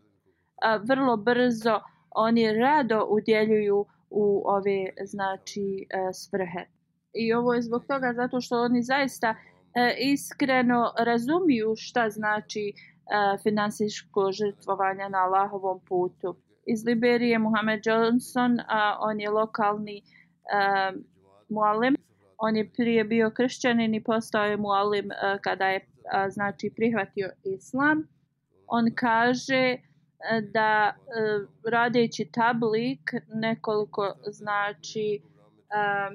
a, 0.62 0.76
vrlo 0.76 1.16
brzo 1.16 1.80
oni 2.10 2.52
rado 2.52 3.06
udjeljuju 3.10 3.86
u 4.10 4.42
ove 4.44 4.86
znači 5.04 5.86
e, 5.90 6.12
svrhe. 6.12 6.66
I 7.14 7.32
ovo 7.32 7.54
je 7.54 7.62
zbog 7.62 7.84
toga 7.86 8.12
zato 8.16 8.40
što 8.40 8.60
oni 8.60 8.82
zaista 8.82 9.34
e, 9.74 9.94
iskreno 9.98 10.92
razumiju 10.98 11.74
šta 11.76 12.10
znači 12.10 12.60
e, 12.68 12.72
finansijsko 13.42 14.32
žrtvovanje 14.32 15.08
na 15.08 15.18
Allahovom 15.18 15.80
putu. 15.88 16.36
Iz 16.66 16.84
Liberije 16.86 17.38
Muhammed 17.38 17.80
Johnson, 17.86 18.60
a, 18.68 18.96
on 19.00 19.20
je 19.20 19.30
lokalni 19.30 19.96
e, 19.96 20.02
mualim 21.48 21.96
on 22.38 22.56
je 22.56 22.70
prije 22.76 23.04
bio 23.04 23.30
kršćanin 23.30 23.94
i 23.94 24.04
postao 24.04 24.44
je 24.44 24.56
mualim 24.56 25.10
e, 25.10 25.38
kada 25.42 25.66
je 25.66 25.86
a, 26.12 26.30
znači 26.30 26.72
prihvatio 26.76 27.30
islam. 27.44 28.08
On 28.66 28.94
kaže 28.94 29.64
e, 29.64 29.78
da 30.52 30.94
e, 30.94 31.00
radeći 31.70 32.30
tablik 32.32 33.10
nekoliko 33.34 34.14
znači 34.26 35.22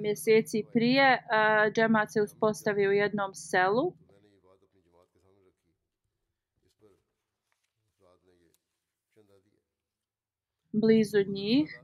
mjeseci 0.01 0.63
prije 0.73 1.13
uh, 1.13 1.73
džemat 1.73 2.11
se 2.11 2.21
uspostavio 2.21 2.89
u 2.89 2.93
jednom 2.93 3.33
selu. 3.33 3.93
blizu 10.71 11.23
njih 11.27 11.81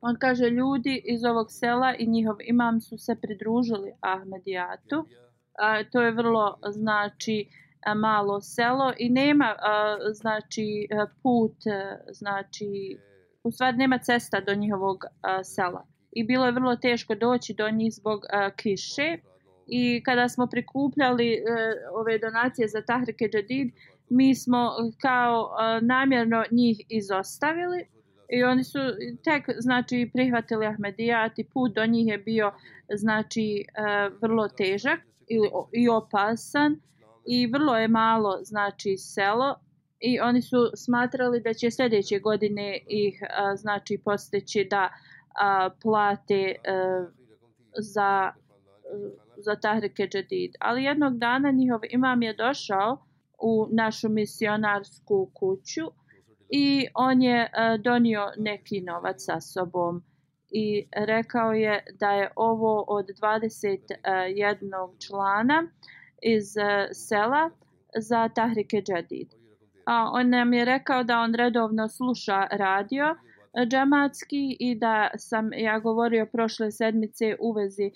On 0.00 0.16
kaže 0.18 0.50
ljudi 0.50 1.02
iz 1.04 1.24
ovog 1.24 1.46
sela 1.50 1.94
i 1.98 2.06
njihov 2.06 2.36
imam 2.44 2.80
su 2.80 2.98
se 2.98 3.16
pridružili 3.22 3.92
Ahmedijatu. 4.00 5.06
A, 5.58 5.84
to 5.92 6.02
je 6.02 6.10
vrlo 6.10 6.58
znači 6.70 7.48
malo 7.96 8.40
selo 8.40 8.92
i 8.98 9.10
nema 9.10 9.56
znači 10.12 10.88
put 11.22 11.56
znači 12.12 12.98
u 13.44 13.50
stvari 13.50 13.76
nema 13.76 13.98
cesta 13.98 14.40
do 14.40 14.54
njihovog 14.54 15.04
sela. 15.44 15.86
I 16.12 16.24
bilo 16.24 16.46
je 16.46 16.52
vrlo 16.52 16.76
teško 16.76 17.14
doći 17.14 17.54
do 17.54 17.70
njih 17.70 17.92
zbog 17.94 18.20
kiše. 18.56 19.18
I 19.66 20.02
kada 20.04 20.28
smo 20.28 20.46
prikupljali 20.46 21.32
e, 21.32 21.40
ove 21.92 22.18
donacije 22.18 22.68
za 22.68 22.82
Tahrike 22.82 23.28
Jadid 23.32 23.72
mi 24.08 24.34
smo 24.34 24.70
kao 25.00 25.50
namjerno 25.80 26.44
njih 26.50 26.80
izostavili 26.88 27.86
i 28.28 28.44
oni 28.44 28.64
su 28.64 28.78
tek 29.24 29.44
znači 29.58 30.10
prihvatili 30.12 30.66
Ahmedijat 30.66 31.38
i 31.38 31.44
put 31.44 31.74
do 31.74 31.86
njih 31.86 32.06
je 32.06 32.18
bio 32.18 32.52
znači 32.94 33.60
e, 33.60 33.64
vrlo 34.20 34.48
težak 34.48 35.00
ili 35.34 35.48
i 35.72 35.88
opasan 35.88 36.80
i 37.26 37.46
vrlo 37.46 37.76
je 37.76 37.88
malo 37.88 38.38
znači 38.42 38.96
selo 38.96 39.54
i 40.00 40.20
oni 40.20 40.42
su 40.42 40.56
smatrali 40.76 41.40
da 41.40 41.54
će 41.54 41.70
sljedeće 41.70 42.18
godine 42.18 42.78
ih 42.86 43.22
a, 43.30 43.56
znači 43.56 44.00
posteći 44.04 44.66
da 44.70 44.88
a, 45.34 45.70
plate 45.82 46.54
a, 46.66 47.06
za 47.78 48.32
uh, 48.34 49.22
za 49.36 49.56
Tahrike 49.56 50.08
Džedid. 50.08 50.54
Ali 50.60 50.84
jednog 50.84 51.18
dana 51.18 51.50
njihov 51.50 51.80
imam 51.90 52.22
je 52.22 52.34
došao 52.34 53.06
u 53.38 53.68
našu 53.70 54.08
misionarsku 54.08 55.30
kuću 55.34 55.86
i 56.48 56.86
on 56.94 57.22
je 57.22 57.42
e, 57.42 57.78
donio 57.78 58.32
neki 58.36 58.80
novac 58.80 59.16
sa 59.18 59.40
sobom 59.40 60.02
i 60.52 60.86
rekao 60.96 61.52
je 61.52 61.84
da 62.00 62.10
je 62.10 62.30
ovo 62.36 62.84
od 62.88 63.06
21 63.22 65.06
člana 65.06 65.68
iz 66.22 66.56
eh, 66.56 66.88
sela 66.92 67.50
za 67.96 68.28
Tahrike 68.28 68.82
Džadid. 68.82 69.28
A 69.86 70.10
on 70.12 70.28
nam 70.28 70.52
je 70.52 70.64
rekao 70.64 71.02
da 71.02 71.18
on 71.18 71.34
redovno 71.34 71.88
sluša 71.88 72.46
radio 72.50 73.04
eh, 73.04 73.66
džematski 73.66 74.56
i 74.60 74.74
da 74.74 75.10
sam 75.16 75.52
ja 75.52 75.78
govorio 75.78 76.26
prošle 76.26 76.70
sedmice 76.70 77.36
u 77.40 77.52
vezi 77.52 77.86
eh, 77.86 77.92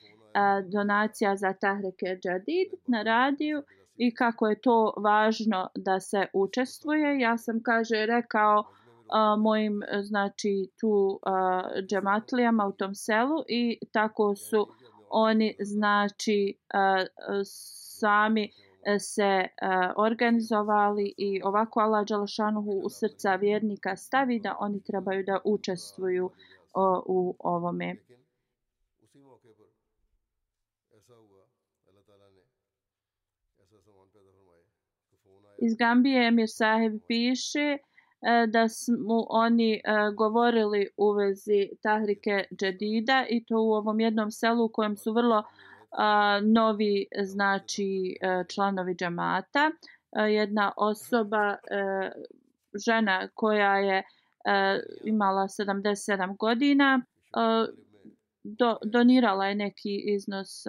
donacija 0.73 1.37
za 1.37 1.53
Tahrike 1.53 2.19
Džadid 2.23 2.69
na 2.87 3.03
radiju 3.03 3.63
i 3.97 4.15
kako 4.15 4.49
je 4.49 4.61
to 4.61 4.95
važno 4.97 5.69
da 5.75 6.01
se 6.01 6.27
učestvuje. 6.33 7.21
Ja 7.21 7.39
sam, 7.39 7.63
kaže, 7.63 8.07
rekao 8.07 8.65
a, 9.11 9.37
mojim, 9.37 9.83
znači, 10.03 10.69
tu 10.81 11.21
a, 11.23 11.63
džematlijama 11.89 12.67
u 12.67 12.73
tom 12.73 12.95
selu 12.95 13.45
i 13.49 13.79
tako 13.93 14.37
su 14.37 14.69
oni, 15.11 15.57
znači, 15.61 16.55
a, 16.75 17.05
sami 17.45 18.51
se 18.99 19.49
a, 19.63 19.93
organizovali 19.97 21.15
i 21.17 21.41
ovako 21.45 21.81
Allah 21.81 22.07
Đalašanuhu 22.07 22.71
u 22.71 22.89
srca 22.89 23.35
vjernika 23.35 23.97
stavi 23.97 24.41
da 24.41 24.57
oni 24.61 24.83
trebaju 24.85 25.25
da 25.25 25.41
učestvuju 25.45 26.31
a, 26.75 27.01
u 27.07 27.37
ovome. 27.39 27.97
Iz 35.59 35.75
Gambije 35.75 36.27
Emir 36.29 36.49
Saheb 36.49 36.93
piše 37.09 37.79
E, 38.27 38.47
da 38.47 38.69
smo 38.69 39.27
oni 39.29 39.75
e, 39.75 39.81
govorili 40.17 40.89
u 40.97 41.11
vezi 41.13 41.69
Tahrike 41.83 42.45
Džedida 42.57 43.27
i 43.31 43.45
to 43.45 43.63
u 43.63 43.73
ovom 43.73 44.01
jednom 44.01 44.31
selu 44.31 44.65
u 44.65 44.69
kojem 44.69 44.97
su 44.97 45.13
vrlo 45.13 45.43
novi 46.43 47.07
znači 47.23 48.17
e, 48.21 48.45
članovi 48.55 48.95
džamata. 48.95 49.71
Jedna 50.31 50.73
osoba, 50.77 51.57
žena 52.87 53.29
koja 53.35 53.77
je 53.77 54.03
imala 55.05 55.43
77 55.43 56.37
godina, 56.37 57.03
donirala 58.85 59.47
je 59.47 59.55
neki 59.55 60.03
iznos 60.15 60.65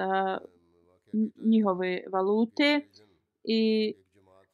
njihove 1.45 2.03
valute 2.11 2.81
i 3.43 3.93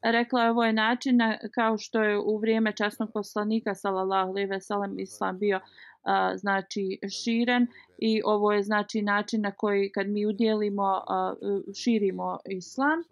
rekla 0.03 0.43
je 0.43 0.51
ovo 0.51 0.63
je 0.63 0.73
način 0.73 1.19
kao 1.55 1.77
što 1.77 2.03
je 2.03 2.19
u 2.19 2.37
vrijeme 2.37 2.71
časnog 2.75 3.11
poslanika 3.13 3.75
sallallahu 3.75 4.29
alejhi 4.29 4.49
ve 4.49 4.61
sellem 4.61 4.99
islam 4.99 5.39
bio 5.39 5.59
a, 6.03 6.37
znači 6.37 6.99
širen 7.09 7.67
i 7.97 8.21
ovo 8.25 8.51
je 8.51 8.63
znači 8.63 9.01
način 9.01 9.41
na 9.41 9.51
koji 9.51 9.91
kad 9.91 10.07
mi 10.07 10.25
udjelimo 10.25 11.03
a, 11.07 11.33
širimo 11.75 12.39
islam. 12.45 13.03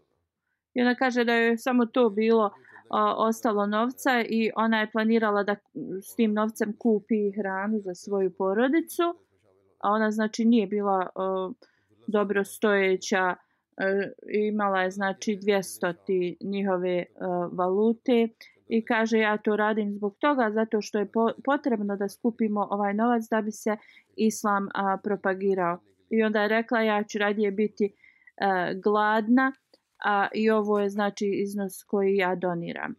I 0.73 0.81
ona 0.81 0.95
kaže 0.95 1.23
da 1.23 1.33
je 1.33 1.57
samo 1.57 1.85
to 1.85 2.09
bilo 2.09 2.51
a, 2.89 3.15
ostalo 3.17 3.65
novca 3.65 4.23
i 4.29 4.51
ona 4.55 4.79
je 4.79 4.91
planirala 4.91 5.43
da 5.43 5.55
s 6.01 6.15
tim 6.15 6.33
novcem 6.33 6.77
kupi 6.77 7.31
hranu 7.31 7.79
za 7.79 7.95
svoju 7.95 8.33
porodicu 8.37 9.03
a 9.79 9.91
ona 9.91 10.11
znači 10.11 10.45
nije 10.45 10.67
bila 10.67 11.07
a, 11.15 11.51
dobro 12.07 12.43
stojeća 12.43 13.35
E, 13.81 14.11
imala 14.47 14.81
je 14.81 14.91
znači 14.91 15.39
200 15.41 16.35
njihove 16.41 16.97
e, 16.97 17.05
valute 17.51 18.27
i 18.67 18.85
kaže 18.85 19.17
ja 19.17 19.37
to 19.37 19.55
radim 19.55 19.93
zbog 19.93 20.15
toga 20.19 20.51
zato 20.53 20.81
što 20.81 20.99
je 20.99 21.11
po, 21.11 21.31
potrebno 21.45 21.95
da 21.95 22.09
skupimo 22.09 22.67
ovaj 22.71 22.93
novac 22.93 23.23
da 23.31 23.41
bi 23.41 23.51
se 23.51 23.77
islam 24.15 24.67
propagirao. 25.03 25.79
I 26.09 26.23
onda 26.23 26.41
je 26.41 26.47
rekla 26.47 26.81
ja 26.81 27.03
ću 27.03 27.17
radije 27.17 27.51
biti 27.51 27.85
e, 27.85 27.91
gladna 28.83 29.53
a 30.05 30.27
i 30.33 30.49
ovo 30.49 30.79
je 30.79 30.89
znači 30.89 31.25
iznos 31.33 31.83
koji 31.83 32.15
ja 32.15 32.35
doniram. 32.35 32.95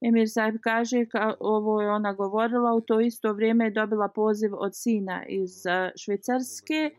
Emir 0.00 0.28
Saib 0.30 0.54
kaže 0.60 1.06
ka, 1.06 1.34
ovo 1.40 1.82
je 1.82 1.90
ona 1.90 2.12
govorila 2.12 2.74
u 2.74 2.80
to 2.80 3.00
isto 3.00 3.32
vrijeme 3.32 3.64
je 3.64 3.70
dobila 3.70 4.08
poziv 4.08 4.50
od 4.54 4.70
sina 4.74 5.24
iz 5.26 5.50
Švicarske 5.96 6.90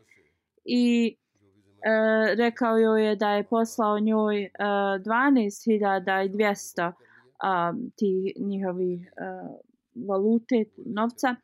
i 0.65 1.15
e, 1.83 1.89
rekao 2.35 2.77
joj 2.77 3.07
je 3.07 3.15
da 3.15 3.29
je 3.29 3.43
poslao 3.43 3.99
njoj 3.99 4.43
e, 4.43 4.49
12.200 4.49 6.87
e, 6.87 6.91
ti 7.95 8.33
njihovi 8.39 8.93
e, 8.93 8.99
valute, 10.07 10.65
novca. 10.85 11.35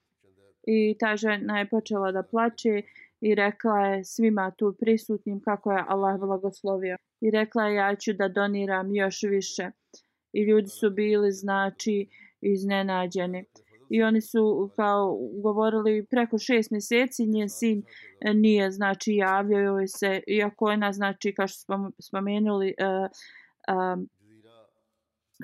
I 0.68 0.96
ta 1.00 1.16
žena 1.16 1.60
je 1.60 1.70
počela 1.70 2.12
da 2.12 2.24
plače 2.24 2.82
i 3.22 3.36
rekla 3.36 3.80
je 3.80 4.04
svima 4.04 4.52
tu 4.58 4.76
prisutnim 4.80 5.40
kako 5.40 5.72
je 5.72 5.86
Allah 5.88 6.20
blagoslovio. 6.20 6.98
I 7.22 7.32
rekla 7.32 7.68
je 7.68 7.76
ja 7.76 7.96
ću 7.96 8.14
da 8.14 8.28
doniram 8.28 8.96
još 8.96 9.24
više. 9.24 9.72
i 10.34 10.44
ljudi 10.44 10.68
su 10.68 10.90
bili 10.90 11.32
znači 11.32 12.08
iznenađeni 12.42 13.46
i 13.90 14.04
oni 14.04 14.22
su 14.22 14.72
kao 14.76 15.18
govorili 15.44 16.06
preko 16.10 16.38
šest 16.38 16.72
mjeseci 16.72 17.26
njen 17.26 17.50
sin 17.50 17.84
nije 18.36 18.72
znači 18.72 19.16
javio 19.16 19.60
joj 19.60 19.88
se 19.88 20.22
iako 20.28 20.70
je 20.70 20.74
ona 20.74 20.92
znači 20.92 21.34
kao 21.34 21.48
što 21.48 21.60
smo 21.60 21.92
spomenuli 22.00 22.74
uh, 22.80 23.10
uh, 23.76 24.04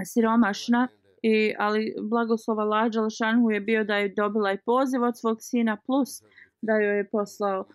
siromašna. 0.05 0.87
I 1.21 1.53
ali 1.59 1.95
blagoslova 2.01 2.63
Lađa 2.63 3.01
Lašanhu 3.01 3.51
je 3.51 3.59
bio 3.59 3.83
da 3.83 3.95
je 3.95 4.13
dobila 4.17 4.53
i 4.53 4.61
poziv 4.65 5.03
od 5.03 5.19
svog 5.19 5.37
sina 5.39 5.77
plus 5.85 6.09
da 6.61 6.73
joj 6.73 6.97
je 6.97 7.09
poslao 7.09 7.59
uh, 7.59 7.65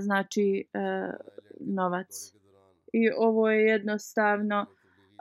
znači 0.00 0.64
uh, 0.74 1.14
novac. 1.60 2.08
I 2.92 3.10
ovo 3.16 3.50
je 3.50 3.66
jednostavno 3.66 4.66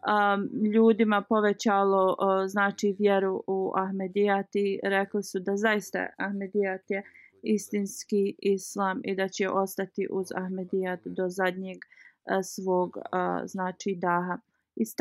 um, 0.01 0.65
ljudima 0.73 1.21
povećalo 1.29 2.07
uh, 2.07 2.47
znači 2.47 2.95
vjeru 2.99 3.43
u 3.47 3.71
Ahmedijat 3.75 4.55
i 4.55 4.79
rekli 4.83 5.23
su 5.23 5.39
da 5.39 5.57
zaista 5.57 6.07
Ahmedijat 6.17 6.81
je 6.91 7.03
istinski 7.43 8.35
islam 8.39 9.01
i 9.03 9.15
da 9.15 9.27
će 9.27 9.49
ostati 9.49 10.07
uz 10.11 10.27
Ahmedijat 10.35 10.99
do 11.05 11.29
zadnjeg 11.29 11.77
uh, 11.77 12.39
svog 12.43 12.97
uh, 12.97 13.03
znači 13.45 13.95
daha. 14.01 14.37
Iz 14.75 14.95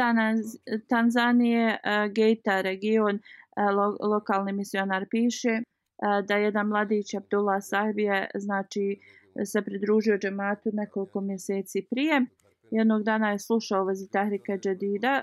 Tanzanije 0.89 1.69
e, 1.69 2.05
uh, 2.05 2.13
Gejta 2.13 2.61
region 2.61 3.15
uh, 3.15 3.77
lo, 3.77 4.09
lokalni 4.09 4.53
misionar 4.53 5.07
piše 5.11 5.49
uh, 5.49 6.27
da 6.27 6.37
jedan 6.37 6.67
mladić 6.67 7.15
Abdullah 7.15 7.63
Sahib 7.63 7.99
je 7.99 8.31
znači 8.35 9.01
se 9.45 9.63
pridružio 9.63 10.19
džematu 10.19 10.71
nekoliko 10.73 11.21
mjeseci 11.21 11.87
prije 11.91 12.27
jednog 12.71 13.03
dana 13.03 13.31
je 13.31 13.39
slušao 13.39 13.83
u 13.83 13.87
vezi 13.87 14.11
Tahrika 14.11 14.59
Džedida, 14.59 15.23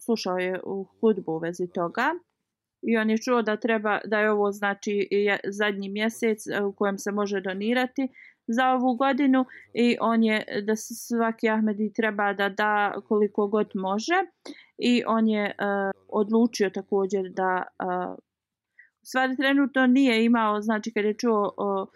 slušao 0.00 0.38
je 0.38 0.60
u 0.64 0.84
hudbu 1.00 1.32
u 1.32 1.38
vezi 1.38 1.66
toga 1.74 2.10
i 2.82 2.96
on 2.96 3.10
je 3.10 3.18
čuo 3.18 3.42
da 3.42 3.56
treba 3.56 4.00
da 4.04 4.18
je 4.18 4.30
ovo 4.30 4.52
znači 4.52 5.08
zadnji 5.48 5.88
mjesec 5.88 6.46
e, 6.46 6.64
u 6.64 6.72
kojem 6.72 6.98
se 6.98 7.12
može 7.12 7.40
donirati 7.40 8.08
za 8.46 8.68
ovu 8.68 8.94
godinu 8.94 9.44
i 9.74 9.96
on 10.00 10.24
je 10.24 10.44
da 10.62 10.76
svaki 10.76 11.48
Ahmedi 11.48 11.92
treba 11.92 12.32
da 12.32 12.48
da 12.48 12.94
koliko 13.08 13.46
god 13.46 13.70
može 13.74 14.14
i 14.78 15.02
on 15.06 15.28
je 15.28 15.44
uh, 15.44 16.00
odlučio 16.08 16.70
također 16.70 17.30
da 17.30 17.62
uh, 17.84 18.16
stvari 19.02 19.36
trenutno 19.36 19.86
nije 19.86 20.24
imao 20.24 20.60
znači 20.60 20.92
kad 20.92 21.04
je 21.04 21.14
čuo 21.14 21.54
uh, 21.56 21.88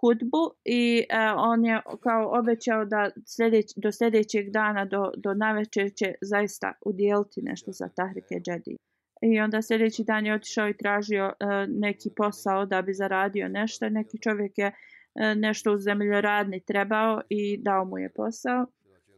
hudbu 0.00 0.54
i 0.64 1.04
uh, 1.10 1.16
on 1.36 1.64
je 1.64 1.80
kao 2.02 2.38
obećao 2.38 2.84
da 2.84 3.10
sljedeć, 3.26 3.72
do 3.76 3.92
sljedećeg 3.92 4.50
dana 4.50 4.84
do, 4.84 5.10
do 5.16 5.34
navečer 5.34 5.90
će 5.94 6.14
zaista 6.22 6.72
udjeliti 6.86 7.42
nešto 7.42 7.72
za 7.72 7.88
Tahrike 7.88 8.34
Džedi. 8.34 8.76
I 9.22 9.40
onda 9.40 9.62
sljedeći 9.62 10.04
dan 10.04 10.26
je 10.26 10.34
otišao 10.34 10.68
i 10.68 10.76
tražio 10.76 11.26
uh, 11.26 11.48
neki 11.68 12.10
posao 12.16 12.66
da 12.66 12.82
bi 12.82 12.94
zaradio 12.94 13.48
nešto. 13.48 13.88
Neki 13.88 14.18
čovjek 14.22 14.58
je 14.58 14.66
uh, 14.66 15.36
nešto 15.36 15.72
u 15.72 15.78
zemljoradni 15.78 16.60
trebao 16.60 17.20
i 17.28 17.56
dao 17.62 17.84
mu 17.84 17.98
je 17.98 18.08
posao. 18.08 18.66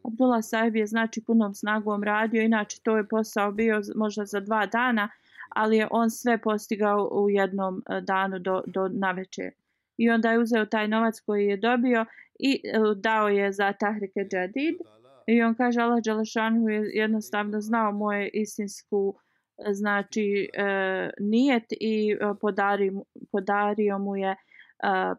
Abdullah 0.04 0.44
Saib 0.44 0.76
je 0.76 0.86
znači 0.86 1.24
punom 1.26 1.54
snagom 1.54 2.02
radio, 2.02 2.42
inače 2.42 2.80
to 2.82 2.96
je 2.96 3.08
posao 3.08 3.52
bio 3.52 3.80
možda 3.96 4.24
za 4.24 4.40
dva 4.40 4.66
dana, 4.66 5.08
ali 5.48 5.76
je 5.76 5.88
on 5.90 6.10
sve 6.10 6.38
postigao 6.38 7.08
u 7.12 7.30
jednom 7.30 7.82
danu 8.02 8.38
do, 8.38 8.62
do 8.66 8.88
navečer 8.88 9.52
i 10.02 10.10
onda 10.10 10.30
je 10.32 10.38
uzeo 10.38 10.66
taj 10.66 10.88
novac 10.88 11.20
koji 11.20 11.46
je 11.46 11.56
dobio 11.56 12.06
i 12.38 12.60
e, 12.64 12.78
dao 12.96 13.28
je 13.28 13.52
za 13.52 13.72
Tahrike 13.72 14.20
Jadid. 14.32 14.74
I 15.26 15.42
on 15.42 15.54
kaže 15.54 15.80
Allah 15.80 16.02
Đalešanu 16.04 16.68
je 16.68 16.90
jednostavno 16.94 17.60
znao 17.60 17.92
moje 17.92 18.30
istinsku 18.32 19.14
znači 19.72 20.50
e, 20.54 21.10
nijet 21.20 21.64
i 21.80 22.12
e, 22.12 22.34
podari, 22.40 22.92
podario 23.32 23.98
mu 23.98 24.16
je 24.16 24.30
e, 24.30 24.36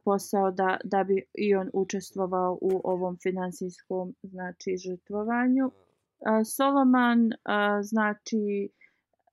posao 0.06 0.52
da, 0.52 0.78
da 0.84 1.04
bi 1.04 1.26
i 1.34 1.56
on 1.56 1.70
učestvovao 1.74 2.58
u 2.62 2.82
ovom 2.84 3.18
finansijskom 3.24 4.16
znači 4.24 4.78
žrtvovanju. 4.78 5.66
E, 5.72 6.46
Soloman 6.46 7.32
e, 7.32 7.38
znači 7.82 8.70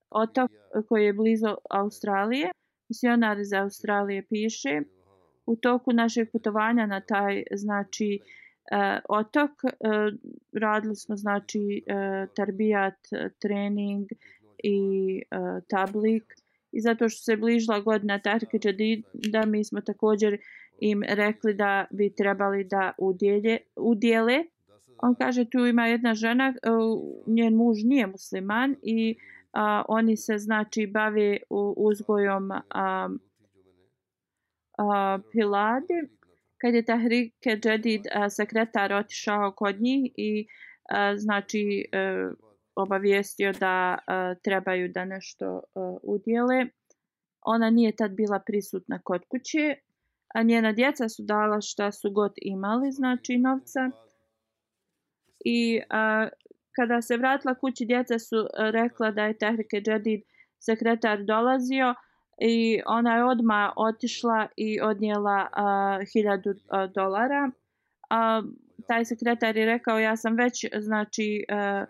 otok 0.09 0.51
koji 0.87 1.05
je 1.05 1.13
blizu 1.13 1.55
Australije, 1.69 2.51
misionar 2.89 3.39
iz 3.39 3.53
Australije 3.53 4.25
piše 4.29 4.81
u 5.45 5.55
toku 5.55 5.93
našeg 5.93 6.31
putovanja 6.31 6.85
na 6.85 7.01
taj 7.01 7.43
znači 7.51 8.19
uh, 8.21 8.99
otok 9.09 9.51
uh, 9.63 9.69
radili 10.53 10.95
smo 10.95 11.15
znači 11.15 11.83
e, 11.87 11.93
uh, 11.93 12.29
tarbijat 12.35 12.97
trening 13.39 14.07
i 14.63 15.21
uh, 15.31 15.63
tablik 15.67 16.23
i 16.71 16.81
zato 16.81 17.09
što 17.09 17.23
se 17.23 17.37
bližila 17.37 17.79
godina 17.79 18.19
Tarke 18.19 18.59
da 19.13 19.45
mi 19.45 19.63
smo 19.63 19.81
također 19.81 20.37
im 20.79 21.03
rekli 21.07 21.53
da 21.53 21.85
bi 21.91 22.15
trebali 22.15 22.63
da 22.63 22.91
udjelje, 22.97 23.57
udjele. 23.75 24.43
On 24.97 25.15
kaže 25.15 25.45
tu 25.45 25.65
ima 25.65 25.87
jedna 25.87 26.13
žena, 26.13 26.53
njen 27.27 27.55
muž 27.55 27.77
nije 27.83 28.07
musliman 28.07 28.75
i 28.83 29.15
a, 29.53 29.83
oni 29.87 30.17
se 30.17 30.37
znači 30.37 30.87
bave 30.87 31.37
uzgojom 31.75 32.51
a, 32.69 33.09
Pilade, 35.31 36.01
kad 36.61 36.73
je 36.73 36.85
Tahrike 36.85 37.57
Džedid 37.57 38.01
sekretar 38.29 38.93
otišao 38.93 39.51
kod 39.51 39.81
njih 39.81 40.11
i 40.15 40.47
znači 41.17 41.89
e, 41.91 42.29
obavijestio 42.75 43.53
da 43.53 43.97
trebaju 44.43 44.89
da 44.89 45.05
nešto 45.05 45.45
e, 45.45 45.79
udjele. 46.03 46.65
Ona 47.41 47.69
nije 47.69 47.95
tad 47.95 48.11
bila 48.11 48.39
prisutna 48.39 48.99
kod 49.03 49.25
kuće, 49.27 49.75
a 50.33 50.43
njena 50.43 50.71
djeca 50.71 51.09
su 51.09 51.23
dala 51.23 51.61
šta 51.61 51.91
su 51.91 52.11
god 52.11 52.33
imali, 52.37 52.91
znači 52.91 53.37
novca. 53.37 53.91
I 55.45 55.81
a, 55.89 56.27
kada 56.75 57.01
se 57.01 57.17
vratila 57.17 57.55
kući, 57.55 57.85
djeca 57.85 58.19
su 58.19 58.35
e, 58.35 58.71
rekla 58.71 59.11
da 59.11 59.25
je 59.25 59.37
Tahrike 59.37 59.81
Džedid 59.81 60.21
sekretar 60.59 61.23
dolazio, 61.23 61.95
i 62.41 62.81
ona 62.85 63.15
je 63.15 63.25
odma 63.25 63.73
otišla 63.75 64.47
i 64.57 64.81
odnijela 64.81 65.47
hiljadu 66.13 66.49
uh, 66.49 66.93
dolara. 66.93 67.51
Uh, 67.51 68.49
taj 68.87 69.05
sekretar 69.05 69.57
je 69.57 69.65
rekao 69.65 69.99
ja 69.99 70.17
sam 70.17 70.35
već 70.35 70.65
znači 70.79 71.45
uh, 71.51 71.87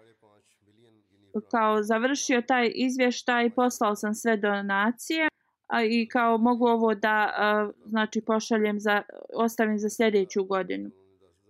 kao 1.52 1.84
završio 1.84 2.42
taj 2.42 2.72
izvještaj 2.76 3.50
poslao 3.50 3.96
sam 3.96 4.14
sve 4.14 4.38
donacije 4.38 5.28
a 5.68 5.84
i 5.84 6.08
kao 6.08 6.38
mogu 6.38 6.66
ovo 6.68 6.96
da 6.96 7.30
uh, 7.30 7.74
znači 7.86 8.22
pošaljem 8.22 8.80
za 8.80 9.02
ostavim 9.36 9.78
za 9.80 9.90
sljedeću 9.90 10.44
godinu. 10.44 10.90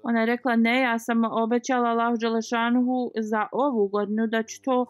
Ona 0.03 0.19
je 0.19 0.25
rekla 0.25 0.55
ne, 0.55 0.81
ja 0.81 0.99
sam 0.99 1.23
obećala 1.23 1.89
Allahu 1.89 2.17
dželešanuhu 2.17 3.11
za 3.15 3.47
ovu 3.51 3.87
godinu 3.87 4.27
da 4.27 4.43
ću 4.43 4.61
to 4.61 4.85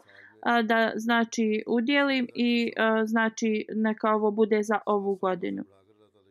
da 0.63 0.91
znači 0.95 1.63
udjelim 1.67 2.27
i 2.34 2.73
znači 3.06 3.65
neka 3.75 4.15
ovo 4.15 4.32
bude 4.32 4.63
za 4.63 4.80
ovu 4.86 5.15
godinu. 5.15 5.63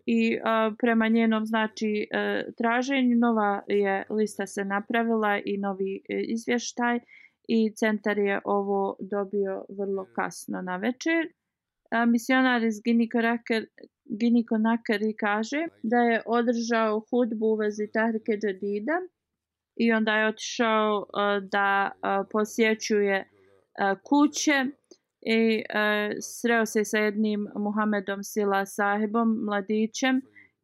I 0.07 0.39
prema 0.79 1.09
njenom 1.09 1.47
znači 1.47 2.09
e, 2.11 2.45
traženju 2.57 3.17
nova 3.17 3.63
je 3.67 4.05
lista 4.11 4.47
se 4.47 4.65
napravila 4.65 5.41
i 5.45 5.59
novi 5.59 6.03
e, 6.09 6.21
izvještaj 6.23 7.01
i 7.49 7.73
centar 7.75 8.19
je 8.19 8.41
ovo 8.45 8.97
dobio 9.01 9.65
vrlo 9.69 10.07
kasno 10.15 10.63
na 10.63 10.77
večer. 10.77 11.33
Misionar 12.07 12.63
iz 12.63 12.81
Giniko 14.19 14.59
Nakari 14.59 15.17
kaže 15.17 15.67
da 15.83 15.97
je 15.97 16.23
održao 16.27 17.01
hudbu 17.11 17.47
u 17.47 17.55
vezi 17.55 17.87
Tahrike 17.93 18.33
Džadida 18.33 19.01
i 19.77 19.93
onda 19.93 20.17
je 20.17 20.29
otišao 20.29 21.07
da 21.43 21.91
posjećuje 22.33 23.30
kuće 24.05 24.67
i 25.21 25.63
sreo 26.21 26.67
se 26.67 26.85
sa 26.85 26.99
jednim 26.99 27.49
Muhammedom 27.57 28.25
Sila 28.25 28.67
sahibom, 28.67 29.45
mladićem 29.45 30.21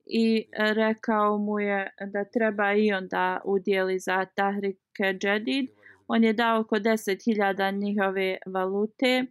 i 0.07 0.45
rekao 0.59 1.38
mu 1.38 1.61
je 1.61 1.90
da 2.12 2.25
treba 2.25 2.73
i 2.73 2.92
on 2.92 3.09
da 3.09 3.40
udjeli 3.45 3.99
za 3.99 4.25
Tahrik 4.25 4.79
Džedid. 5.19 5.71
On 6.09 6.25
je 6.25 6.33
dao 6.33 6.61
oko 6.61 6.77
10.000 6.77 7.79
njihove 7.79 8.38
valute 8.47 9.25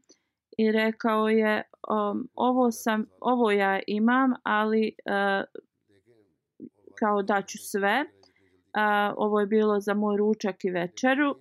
i 0.58 0.72
rekao 0.72 1.30
je 1.30 1.64
um, 1.90 2.30
ovo, 2.36 2.72
sam, 2.72 3.06
ovo 3.20 3.52
ja 3.52 3.80
imam, 3.88 4.34
ali 4.44 4.96
uh, 5.06 5.44
kao 7.00 7.22
daću 7.22 7.58
sve. 7.58 8.06
Uh, 8.06 9.14
ovo 9.18 9.40
je 9.40 9.46
bilo 9.46 9.80
za 9.80 9.94
moj 9.94 10.18
ručak 10.18 10.66
i 10.66 10.70
večeru 10.70 11.36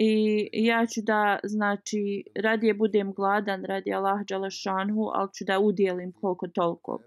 i 0.00 0.48
ja 0.52 0.86
ću 0.86 1.00
da 1.02 1.38
znači 1.44 2.24
radije 2.42 2.74
budem 2.74 3.12
gladan 3.12 3.64
radi 3.64 3.94
Allah 3.94 4.20
Đalašanhu, 4.28 5.10
ali 5.14 5.28
ću 5.38 5.44
da 5.44 5.58
udjelim 5.58 6.12
koliko 6.12 6.48
toliko. 6.48 6.98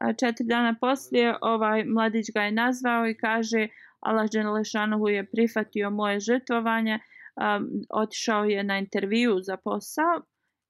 A 0.00 0.12
četiri 0.12 0.46
dana 0.46 0.74
poslije 0.80 1.34
ovaj 1.40 1.84
mladić 1.84 2.26
ga 2.34 2.42
je 2.42 2.52
nazvao 2.52 3.08
i 3.08 3.14
kaže 3.14 3.68
Allah 4.00 4.30
Đalašanhu 4.32 5.08
je 5.08 5.30
prihvatio 5.30 5.90
moje 5.90 6.20
žrtvovanje 6.20 6.98
um, 6.98 7.70
otišao 7.90 8.44
je 8.44 8.64
na 8.64 8.78
intervju 8.78 9.38
za 9.42 9.56
posao 9.56 10.20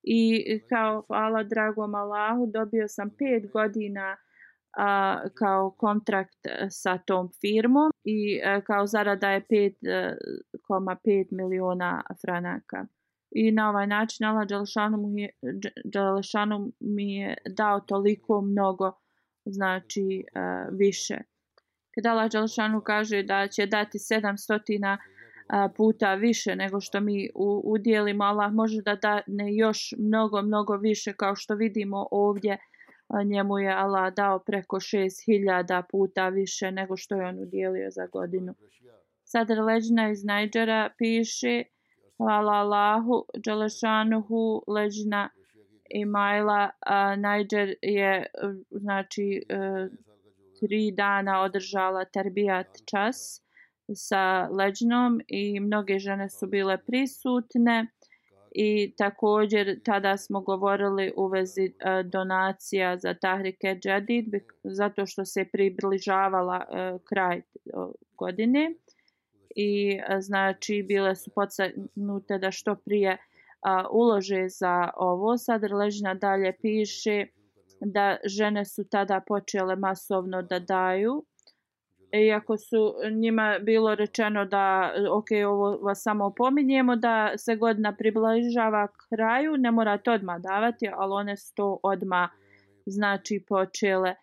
i 0.03 0.45
kao 0.69 1.05
hvala 1.07 1.43
dragom 1.43 1.95
Allahu 1.95 2.47
dobio 2.47 2.89
sam 2.89 3.11
pet 3.11 3.53
godina 3.53 4.17
a, 4.77 5.21
kao 5.35 5.71
kontrakt 5.71 6.47
e, 6.47 6.67
sa 6.71 6.99
tom 6.99 7.31
firmom 7.41 7.91
i 8.05 8.41
a, 8.45 8.61
kao 8.61 8.87
zarada 8.87 9.31
je 9.31 9.41
5,5 9.41 11.09
e, 11.09 11.25
miliona 11.31 12.03
franaka. 12.27 12.87
I 13.31 13.53
na 13.53 13.71
ovaj 13.71 13.87
način 13.87 14.27
Allah 14.27 14.49
Đelešanu, 14.49 14.97
mu 14.97 15.19
je, 15.19 15.31
Đelešanu 15.85 16.73
mi 16.81 17.15
je 17.15 17.35
dao 17.49 17.81
toliko 17.81 18.41
mnogo, 18.41 18.93
znači 19.45 20.25
a, 20.35 20.67
više. 20.73 21.19
Kada 21.95 22.11
Allah 22.11 22.31
Đelešanu 22.31 22.81
kaže 22.81 23.23
da 23.23 23.49
će 23.49 23.67
dati 23.67 23.99
700 23.99 24.97
puta 25.77 26.15
više 26.15 26.57
nego 26.57 26.81
što 26.81 27.01
mi 27.01 27.31
udjelimo, 27.65 28.25
Allah 28.25 28.53
može 28.53 28.83
da 28.83 28.95
da 28.95 29.21
ne 29.27 29.55
još 29.55 29.95
mnogo, 29.99 30.43
mnogo 30.43 30.77
više 30.77 31.13
kao 31.13 31.37
što 31.37 31.55
vidimo 31.55 32.07
ovdje 32.11 32.59
njemu 33.25 33.59
je 33.59 33.73
Allah 33.73 34.15
dao 34.15 34.39
preko 34.39 34.77
6000 34.77 35.83
puta 35.91 36.29
više 36.29 36.71
nego 36.71 36.97
što 36.97 37.15
je 37.15 37.27
on 37.27 37.39
udjelio 37.39 37.91
za 37.91 38.07
godinu. 38.07 38.55
Sadr 39.25 39.61
Leđina 39.61 40.11
iz 40.11 40.25
Najdžera 40.25 40.91
piše 40.99 41.63
Hvala 42.17 42.53
Allahu, 42.53 43.25
Đelešanuhu, 43.45 44.63
Leđina 44.67 45.29
i 45.91 46.05
Majla. 46.05 46.71
Najdžer 47.17 47.75
je 47.83 48.27
znači 48.71 49.43
e, 49.49 49.89
tri 50.61 50.93
dana 50.93 51.43
održala 51.43 52.05
terbijat 52.05 52.67
čas 52.91 53.43
sa 53.95 54.49
Leđinom 54.49 55.21
i 55.29 55.61
mnoge 55.61 55.99
žene 55.99 56.29
su 56.29 56.47
bile 56.47 56.79
prisutne 56.87 57.87
i 58.59 58.95
također 58.99 59.81
tada 59.85 60.17
smo 60.17 60.41
govorili 60.41 61.13
u 61.17 61.27
vezi 61.27 61.65
e, 61.65 62.03
donacija 62.03 62.99
za 62.99 63.15
Tahrike 63.15 63.79
Džadid 63.83 64.35
zato 64.65 65.07
što 65.07 65.25
se 65.25 65.45
približavala 65.53 66.57
e, 66.57 66.99
kraj 67.05 67.43
godine 68.19 68.75
i 69.57 70.01
e, 70.09 70.21
znači 70.21 70.85
bile 70.89 71.17
su 71.17 71.31
podstaknute 71.35 72.39
da 72.39 72.51
što 72.51 72.75
prije 72.75 73.19
ulože 73.91 74.49
za 74.49 74.91
ovo. 74.97 75.39
Sad 75.39 75.63
Ležina 75.73 76.15
dalje 76.15 76.53
piše 76.63 77.27
da 77.81 78.17
žene 78.25 78.65
su 78.65 78.85
tada 78.85 79.21
počele 79.27 79.77
masovno 79.77 80.43
da 80.43 80.59
daju 80.59 81.25
E, 82.13 82.27
iako 82.27 82.57
su 82.57 82.95
njima 83.21 83.59
bilo 83.63 83.95
rečeno 83.95 84.45
da 84.45 84.93
ok, 85.13 85.27
ovo 85.49 85.77
vas 85.77 86.03
samo 86.03 86.25
opominjemo 86.25 86.97
da 86.97 87.33
se 87.39 87.57
godina 87.57 87.97
približava 87.97 88.89
kraju, 89.09 89.57
ne 89.57 89.71
morate 89.71 90.11
odmah 90.11 90.41
davati, 90.41 90.89
ali 90.93 91.13
one 91.13 91.37
su 91.37 91.55
to 91.55 91.81
odmah 91.83 92.31
znači 92.87 93.45
počele 93.49 94.11
e, 94.11 94.17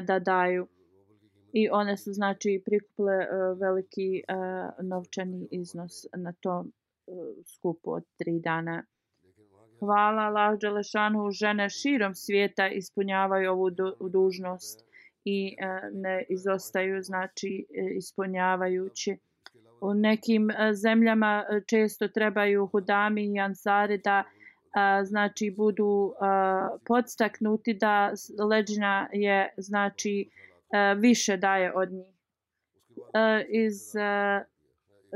da 0.00 0.18
daju. 0.18 0.66
I 1.52 1.68
one 1.70 1.96
su 1.96 2.12
znači 2.12 2.62
prikupile 2.64 3.14
e, 3.14 3.28
veliki 3.60 4.16
e, 4.18 4.22
novčani 4.82 5.48
iznos 5.50 5.92
na 6.16 6.32
tom 6.32 6.66
e, 6.66 6.72
skupu 7.54 7.92
od 7.92 8.04
tri 8.16 8.40
dana. 8.40 8.84
Hvala 9.80 10.22
Allah 10.22 10.58
Đelešanu, 10.60 11.30
žene 11.30 11.68
širom 11.70 12.14
svijeta 12.14 12.68
ispunjavaju 12.68 13.52
ovu 13.52 13.70
dužnost 14.10 14.85
i 15.28 15.56
e, 15.58 15.90
ne 15.92 16.24
izostaju 16.28 17.02
znači 17.02 17.66
e, 17.70 17.94
ispunjavajući. 17.96 19.16
U 19.80 19.94
nekim 19.94 20.50
e, 20.50 20.74
zemljama 20.74 21.44
često 21.66 22.08
trebaju 22.08 22.66
hudami 22.66 23.24
i 23.34 23.40
ansari 23.40 23.98
da 23.98 24.24
znači 25.04 25.54
budu 25.56 26.12
podstaknuti 26.86 27.74
da 27.74 28.12
leđina 28.50 29.08
je 29.12 29.54
znači 29.56 30.30
više 30.96 31.36
daje 31.36 31.72
od 31.74 31.92
njih. 31.92 32.14
Iz 33.48 33.74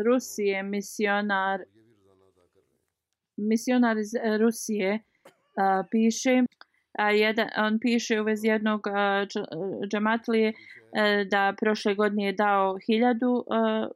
Rusije 0.06 0.62
misionar 0.62 1.60
misionar 3.36 3.98
iz 3.98 4.10
Rusije 4.40 5.00
piše 5.90 6.42
a 7.00 7.10
jedan, 7.10 7.48
on 7.56 7.78
piše 7.78 8.20
u 8.20 8.24
vezi 8.24 8.46
jednog 8.46 8.86
džamatlije 9.90 10.48
e, 10.48 10.54
da 11.24 11.54
prošle 11.60 11.94
godine 11.94 12.26
je 12.26 12.32
dao 12.32 12.78
hiljadu 12.86 13.44
e, 13.44 13.88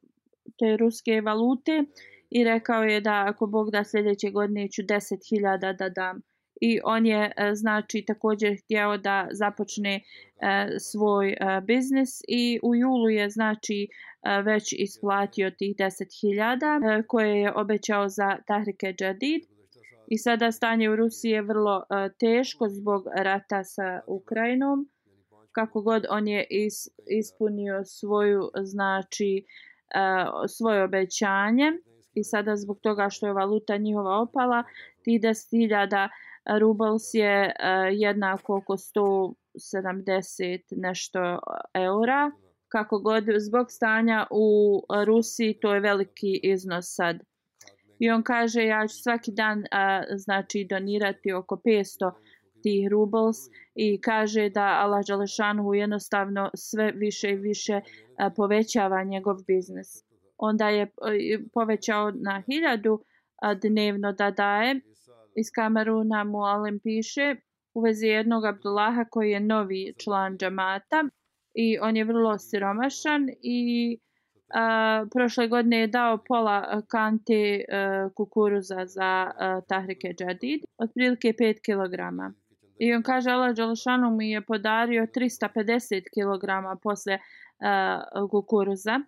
te 0.58 0.76
ruske 0.76 1.20
valute 1.20 1.84
i 2.30 2.44
rekao 2.44 2.82
je 2.82 3.00
da 3.00 3.24
ako 3.28 3.46
Bog 3.46 3.70
da 3.70 3.84
sljedeće 3.84 4.30
godine 4.30 4.68
ću 4.68 4.82
deset 4.82 5.20
hiljada 5.30 5.72
da 5.72 5.88
dam. 5.88 6.20
I 6.60 6.80
on 6.84 7.06
je 7.06 7.32
e, 7.36 7.54
znači 7.54 8.04
također 8.06 8.56
htjeo 8.64 8.96
da 8.96 9.28
započne 9.30 10.00
svoj 10.80 11.36
biznis 11.66 12.20
i 12.28 12.60
u 12.62 12.74
julu 12.74 13.08
je 13.08 13.30
znači 13.30 13.88
već 14.44 14.72
isplatio 14.72 15.50
tih 15.50 15.76
deset 15.76 16.08
hiljada 16.20 16.80
koje 17.08 17.40
je 17.40 17.52
obećao 17.52 18.08
za 18.08 18.36
Tahrike 18.46 18.94
Jadid 19.00 19.53
I 20.08 20.18
sada 20.18 20.52
stanje 20.52 20.90
u 20.90 20.96
Rusiji 20.96 21.30
je 21.30 21.42
vrlo 21.42 21.76
uh, 21.76 21.84
teško 22.20 22.68
zbog 22.68 23.04
rata 23.16 23.64
sa 23.64 24.00
Ukrajinom. 24.06 24.88
Kako 25.52 25.82
god 25.82 26.06
on 26.10 26.28
je 26.28 26.46
is, 26.50 26.88
ispunio 27.20 27.84
svoju 27.84 28.50
znači 28.62 29.44
uh, 29.44 30.28
svoje 30.48 30.84
obećanje 30.84 31.72
i 32.14 32.24
sada 32.24 32.56
zbog 32.56 32.78
toga 32.80 33.10
što 33.10 33.26
je 33.26 33.32
valuta 33.32 33.76
njihova 33.76 34.20
opala, 34.20 34.64
ti 35.02 35.20
10.000 35.22 36.08
rubels 36.60 37.14
je 37.14 37.46
uh, 37.46 37.52
jednako 37.92 38.56
oko 38.56 38.72
170 38.72 40.60
nešto 40.70 41.38
eura. 41.74 42.30
Kako 42.68 42.98
god 42.98 43.24
zbog 43.38 43.70
stanja 43.70 44.26
u 44.30 44.80
Rusiji 45.06 45.58
to 45.60 45.74
je 45.74 45.80
veliki 45.80 46.40
iznos 46.42 46.84
sad. 46.88 47.16
I 47.98 48.10
on 48.10 48.22
kaže 48.22 48.64
ja 48.64 48.86
ću 48.88 48.96
svaki 49.02 49.32
dan 49.32 49.64
a, 49.70 50.02
znači 50.16 50.66
donirati 50.70 51.32
oko 51.32 51.56
500 51.64 52.12
tih 52.62 52.88
rubles 52.90 53.36
i 53.74 54.00
kaže 54.00 54.48
da 54.48 54.80
Allah 54.82 55.04
Đalešanu 55.08 55.74
jednostavno 55.74 56.50
sve 56.54 56.92
više 56.92 57.30
i 57.30 57.36
više 57.36 57.80
a, 58.18 58.30
povećava 58.30 59.04
njegov 59.04 59.36
biznis. 59.46 60.04
Onda 60.38 60.68
je 60.68 60.82
a, 60.82 60.88
povećao 61.52 62.10
na 62.10 62.42
hiljadu 62.46 63.04
a, 63.42 63.54
dnevno 63.54 64.12
da 64.12 64.30
daje. 64.30 64.80
Iz 65.36 65.46
Kameruna 65.54 66.24
mu 66.24 66.38
Alem 66.38 66.78
piše 66.78 67.36
u 67.74 67.80
vezi 67.80 68.06
jednog 68.06 68.44
Abdullaha 68.44 69.04
koji 69.10 69.30
je 69.30 69.40
novi 69.40 69.94
član 69.98 70.36
džamata 70.38 71.04
i 71.54 71.78
on 71.78 71.96
je 71.96 72.04
vrlo 72.04 72.38
siromašan 72.38 73.28
i 73.42 73.98
Uh, 74.44 75.08
prošle 75.14 75.48
godine 75.48 75.78
je 75.78 75.86
dao 75.86 76.18
pola 76.28 76.82
kante 76.88 77.64
uh, 77.64 78.12
kukuruza 78.14 78.86
za 78.86 79.30
uh, 79.30 79.64
Tahrike 79.68 80.14
Džadid, 80.18 80.60
otprilike 80.78 81.32
5 81.40 81.54
kg. 81.66 81.94
I 82.78 82.94
on 82.94 83.02
kaže, 83.02 83.30
Allah 83.30 83.54
Đalšanu 83.56 84.10
mi 84.10 84.30
je 84.30 84.40
podario 84.40 85.06
350 85.06 86.02
kg 86.14 86.80
posle 86.82 87.18
uh, 87.18 88.30
kukuruza. 88.30 89.00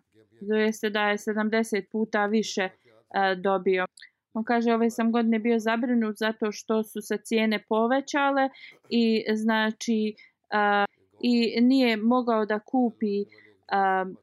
to 0.48 0.54
jeste 0.54 0.90
da 0.90 1.08
je 1.08 1.16
70 1.16 1.84
puta 1.92 2.26
više 2.26 2.68
uh, 2.68 3.40
dobio. 3.42 3.86
On 4.32 4.44
kaže, 4.44 4.72
ove 4.72 4.90
sam 4.90 5.12
godine 5.12 5.38
bio 5.38 5.58
zabrinut 5.58 6.16
zato 6.16 6.52
što 6.52 6.82
su 6.82 7.00
se 7.00 7.16
cijene 7.24 7.64
povećale 7.68 8.48
i 8.88 9.24
znači 9.34 10.14
uh, 10.54 10.84
i 11.20 11.60
nije 11.60 11.96
mogao 11.96 12.46
da 12.46 12.58
kupi 12.58 13.20
uh, 13.20 14.16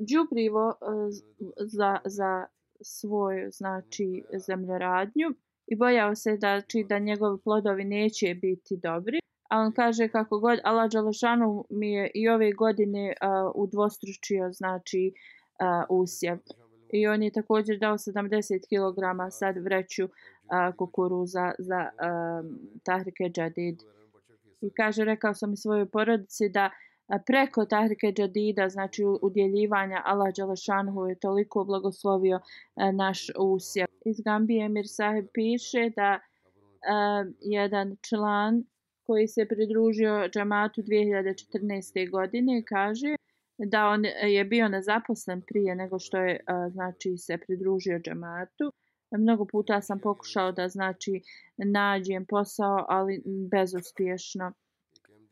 đubrivo 0.00 0.74
za, 1.58 1.98
za 2.04 2.46
svoju 2.80 3.50
znači 3.50 4.24
zemljoradnju 4.46 5.34
i 5.66 5.76
bojao 5.76 6.14
se 6.14 6.36
da 6.36 6.60
či 6.60 6.84
da 6.88 6.98
njegovi 6.98 7.38
plodovi 7.44 7.84
neće 7.84 8.34
biti 8.34 8.76
dobri. 8.76 9.18
A 9.50 9.58
on 9.58 9.72
kaže 9.72 10.08
kako 10.08 10.38
god 10.38 10.58
Allah 10.64 10.90
Đalešanu 10.90 11.64
mi 11.70 11.92
je 11.92 12.10
i 12.14 12.28
ove 12.28 12.52
godine 12.52 13.14
uh, 13.22 13.52
udvostručio 13.54 14.52
znači 14.52 15.12
uh, 15.12 16.00
usjev. 16.00 16.38
I 16.92 17.06
on 17.06 17.22
je 17.22 17.32
također 17.32 17.78
dao 17.78 17.94
70 17.94 18.60
kg 18.68 19.32
sad 19.32 19.56
vreću 19.56 20.04
uh, 20.04 20.10
kukuruza 20.78 21.52
za 21.58 21.88
uh, 21.92 22.46
Tahrike 22.82 23.24
Džadid. 23.24 23.82
I 24.60 24.70
kaže, 24.70 25.04
rekao 25.04 25.34
sam 25.34 25.52
i 25.52 25.56
svojoj 25.56 25.86
porodici 25.86 26.48
da 26.48 26.66
uh, 26.66 26.72
preko 27.26 27.64
Tahrike 27.64 28.12
Džadida, 28.12 28.68
znači 28.68 29.02
udjeljivanja 29.22 30.02
Allah 30.04 30.34
Đalešanhu 30.36 31.06
je 31.06 31.18
toliko 31.18 31.64
blagoslovio 31.64 32.40
e, 32.76 32.92
naš 32.92 33.26
usjev. 33.38 33.86
Iz 34.04 34.20
Gambije 34.20 34.68
Mir 34.68 34.84
Sahib 34.88 35.26
piše 35.34 35.90
da 35.96 36.20
uh, 36.86 37.34
jedan 37.40 37.96
član 38.08 38.64
koji 39.06 39.28
se 39.28 39.46
pridružio 39.48 40.28
džamatu 40.28 40.82
2014. 40.82 42.10
godine 42.10 42.62
kaže 42.68 43.16
da 43.58 43.86
on 43.86 44.04
je 44.04 44.44
bio 44.44 44.68
nezaposlen 44.68 45.42
prije 45.42 45.74
nego 45.74 45.98
što 45.98 46.18
je 46.18 46.40
uh, 46.40 46.72
znači 46.72 47.16
se 47.16 47.38
pridružio 47.46 47.98
džamatu. 47.98 48.72
Mnogo 49.10 49.44
puta 49.44 49.80
sam 49.80 50.00
pokušao 50.00 50.52
da 50.52 50.68
znači 50.68 51.20
nađem 51.56 52.26
posao, 52.26 52.84
ali 52.88 53.22
bezuspješno. 53.50 54.52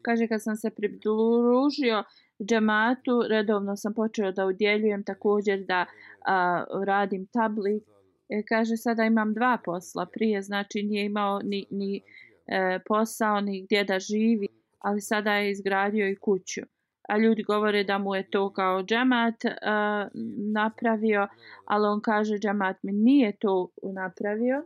Kaže 0.04 0.26
kad 0.28 0.42
sam 0.42 0.56
se 0.56 0.70
pridružio 0.70 2.04
džematu, 2.42 3.22
redovno 3.28 3.76
sam 3.76 3.94
počeo 3.94 4.32
da 4.32 4.46
udjeljujem 4.46 5.04
također 5.04 5.64
da 5.64 5.86
a, 6.26 6.64
radim 6.86 7.26
tablik. 7.26 7.82
E, 8.28 8.42
kaže 8.48 8.76
sada 8.76 9.04
imam 9.04 9.34
dva 9.34 9.58
posla. 9.64 10.06
Prije 10.06 10.42
znači 10.42 10.82
nije 10.82 11.04
imao 11.04 11.40
ni, 11.42 11.66
ni 11.70 12.02
e, 12.46 12.78
posao 12.88 13.40
ni 13.40 13.62
gdje 13.62 13.84
da 13.84 13.98
živi, 13.98 14.48
ali 14.78 15.00
sada 15.00 15.34
je 15.34 15.50
izgradio 15.50 16.08
i 16.08 16.16
kuću 16.16 16.60
a 17.08 17.18
ljudi 17.18 17.42
govore 17.42 17.84
da 17.84 17.98
mu 17.98 18.14
je 18.14 18.30
to 18.30 18.52
kao 18.52 18.82
džemat 18.82 19.44
uh, 19.44 19.50
napravio, 20.52 21.28
ali 21.64 21.86
on 21.86 22.00
kaže 22.00 22.38
džemat 22.38 22.76
mi 22.82 22.92
nije 22.92 23.36
to 23.36 23.68
napravio, 23.82 24.64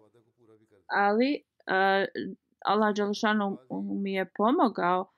ali 0.86 1.42
uh, 1.66 2.24
Allah 2.64 2.94
Đelšanu 2.94 3.58
mi 4.02 4.12
je 4.12 4.30
pomogao 4.36 5.10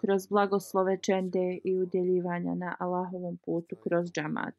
kroz 0.00 0.26
blagoslove 0.26 0.98
čende 1.02 1.58
i 1.64 1.78
udjeljivanja 1.78 2.54
na 2.54 2.76
Allahovom 2.78 3.36
putu 3.44 3.76
kroz 3.76 4.12
džamat. 4.12 4.54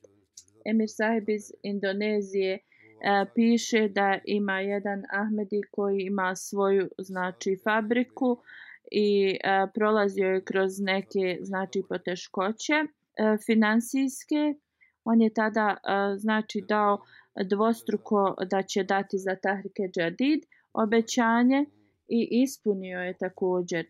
Emir 0.65 0.89
Sahib 0.89 1.29
iz 1.29 1.51
Indonezije 1.63 2.59
piše 3.35 3.87
da 3.87 4.19
ima 4.25 4.59
jedan 4.59 5.03
Ahmedi 5.11 5.61
koji 5.71 6.01
ima 6.01 6.35
svoju 6.35 6.89
znači 6.97 7.57
fabriku 7.63 8.37
i 8.91 9.37
e, 9.43 9.67
prolazio 9.73 10.27
je 10.27 10.43
kroz 10.43 10.79
neke 10.79 11.37
znači 11.41 11.83
poteškoće 11.89 12.73
e, 12.73 12.85
finansijske 13.45 14.53
on 15.03 15.21
je 15.21 15.33
tada 15.33 15.77
e, 15.77 16.17
znači 16.17 16.63
dao 16.67 17.01
dvostruko 17.49 18.35
da 18.49 18.63
će 18.63 18.83
dati 18.83 19.17
za 19.17 19.35
Tahrike 19.35 19.83
Jadid 19.95 20.39
obećanje 20.73 21.65
i 22.07 22.27
ispunio 22.31 22.99
je 22.99 23.17
također 23.17 23.85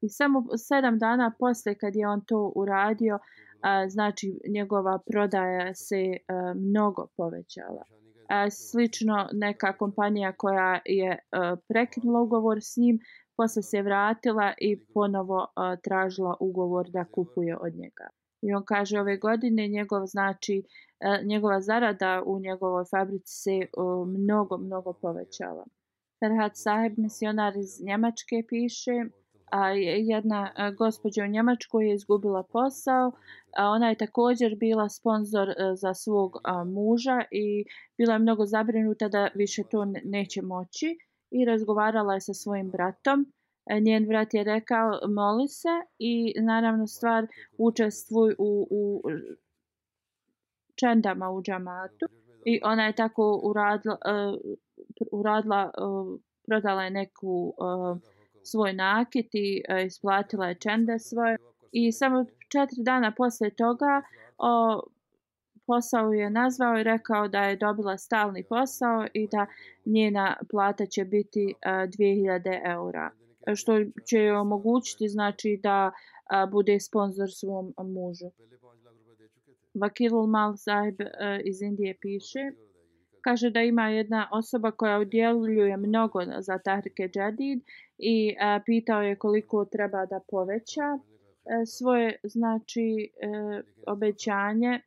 i 0.00 0.08
samo 0.08 0.44
sedam 0.56 0.98
dana 0.98 1.32
posle 1.38 1.74
kad 1.74 1.96
je 1.96 2.08
on 2.08 2.20
to 2.24 2.52
uradio 2.56 3.18
a, 3.60 3.88
znači 3.88 4.40
njegova 4.48 4.98
prodaja 5.10 5.74
se 5.74 6.16
a, 6.28 6.54
mnogo 6.56 7.06
povećala 7.16 7.82
a, 8.28 8.50
slično 8.50 9.28
neka 9.32 9.76
kompanija 9.76 10.32
koja 10.32 10.80
je 10.84 11.18
a, 11.32 11.56
prekinula 11.68 12.20
ugovor 12.20 12.58
s 12.62 12.76
njim 12.76 12.98
posle 13.40 13.62
se 13.62 13.82
vratila 13.82 14.52
i 14.58 14.70
ponovo 14.94 15.38
uh, 15.40 15.80
tražila 15.84 16.36
ugovor 16.40 16.90
da 16.90 17.04
kupuje 17.04 17.56
od 17.56 17.74
njega. 17.74 18.06
I 18.42 18.52
on 18.52 18.64
kaže 18.64 19.00
ove 19.00 19.16
godine 19.16 19.68
njegov 19.68 20.06
znači 20.06 20.62
uh, 20.62 21.26
njegova 21.26 21.60
zarada 21.60 22.22
u 22.26 22.40
njegovoj 22.40 22.84
fabrici 22.90 23.34
se 23.42 23.56
uh, 23.60 24.08
mnogo 24.08 24.58
mnogo 24.58 24.92
povećala. 24.92 25.64
Ferhat 26.18 26.52
Saheb 26.54 26.92
misionar 26.98 27.56
iz 27.56 27.70
Njemačke 27.86 28.36
piše 28.48 28.96
a 29.50 29.68
jedna 29.70 30.52
gospođa 30.78 31.24
u 31.24 31.26
Njemačkoj 31.26 31.88
je 31.88 31.94
izgubila 31.94 32.42
posao, 32.42 33.12
a 33.56 33.68
ona 33.68 33.88
je 33.88 33.94
također 33.94 34.56
bila 34.56 34.88
sponzor 34.88 35.48
e, 35.48 35.54
za 35.74 35.94
svog 35.94 36.36
muža 36.66 37.24
i 37.30 37.64
bila 37.98 38.12
je 38.12 38.18
mnogo 38.18 38.46
zabrinuta 38.46 39.08
da 39.08 39.28
više 39.34 39.62
to 39.70 39.84
neće 40.04 40.42
moći 40.42 40.98
i 41.30 41.44
razgovarala 41.44 42.14
je 42.14 42.20
sa 42.20 42.34
svojim 42.34 42.70
bratom. 42.70 43.32
E, 43.66 43.80
njen 43.80 44.06
brat 44.06 44.34
je 44.34 44.44
rekao 44.44 45.00
moli 45.08 45.48
se 45.48 45.68
i 45.98 46.34
naravno 46.40 46.86
stvar 46.86 47.26
učestvuj 47.58 48.34
u, 48.38 48.68
u 48.70 49.02
čendama 50.80 51.30
u 51.30 51.42
džamatu 51.42 52.06
i 52.44 52.60
ona 52.64 52.86
je 52.86 52.92
tako 52.92 53.40
uradila, 53.42 53.96
uh, 54.06 54.40
uradila 55.12 55.70
uh, 55.78 56.20
prodala 56.46 56.82
je 56.84 56.90
neku 56.90 57.54
uh, 57.58 57.98
svoj 58.42 58.72
nakit 58.72 59.28
i 59.32 59.62
e, 59.68 59.84
isplatila 59.86 60.46
je 60.46 60.54
čende 60.54 60.98
svoje 60.98 61.36
i 61.72 61.92
samo 61.92 62.24
četiri 62.48 62.82
dana 62.82 63.14
posle 63.16 63.50
toga 63.50 64.02
o, 64.38 64.82
posao 65.66 66.12
je 66.12 66.30
nazvao 66.30 66.78
i 66.78 66.82
rekao 66.82 67.28
da 67.28 67.42
je 67.42 67.56
dobila 67.56 67.98
stalni 67.98 68.44
posao 68.44 69.06
i 69.14 69.28
da 69.28 69.46
njena 69.84 70.36
plata 70.50 70.86
će 70.86 71.04
biti 71.04 71.48
e, 71.48 71.54
a, 71.70 71.86
2000 71.86 72.60
eura 72.64 73.10
što 73.54 73.72
će 74.08 74.18
joj 74.18 74.36
omogućiti 74.36 75.08
znači 75.08 75.60
da 75.62 75.90
a, 76.24 76.46
bude 76.46 76.80
sponsor 76.80 77.28
svom 77.32 77.74
mužu. 77.78 78.30
Vakilul 79.74 80.26
Mal 80.26 80.56
Sahib 80.56 81.00
uh, 81.00 81.06
iz 81.44 81.62
Indije 81.62 81.96
piše 82.00 82.50
kaže 83.24 83.50
da 83.50 83.62
ima 83.62 83.88
jedna 83.88 84.28
osoba 84.32 84.70
koja 84.70 84.98
udjeljuje 84.98 85.76
mnogo 85.76 86.20
za 86.38 86.58
Tahrike 86.58 87.10
Jadid 87.14 87.62
i 87.98 88.36
a, 88.40 88.60
pitao 88.66 89.02
je 89.02 89.16
koliko 89.16 89.64
treba 89.64 90.06
da 90.06 90.20
poveća 90.30 90.82
e, 90.92 91.66
svoje 91.66 92.20
znači 92.24 93.10
e, 93.20 93.62
obećanje 93.86 94.80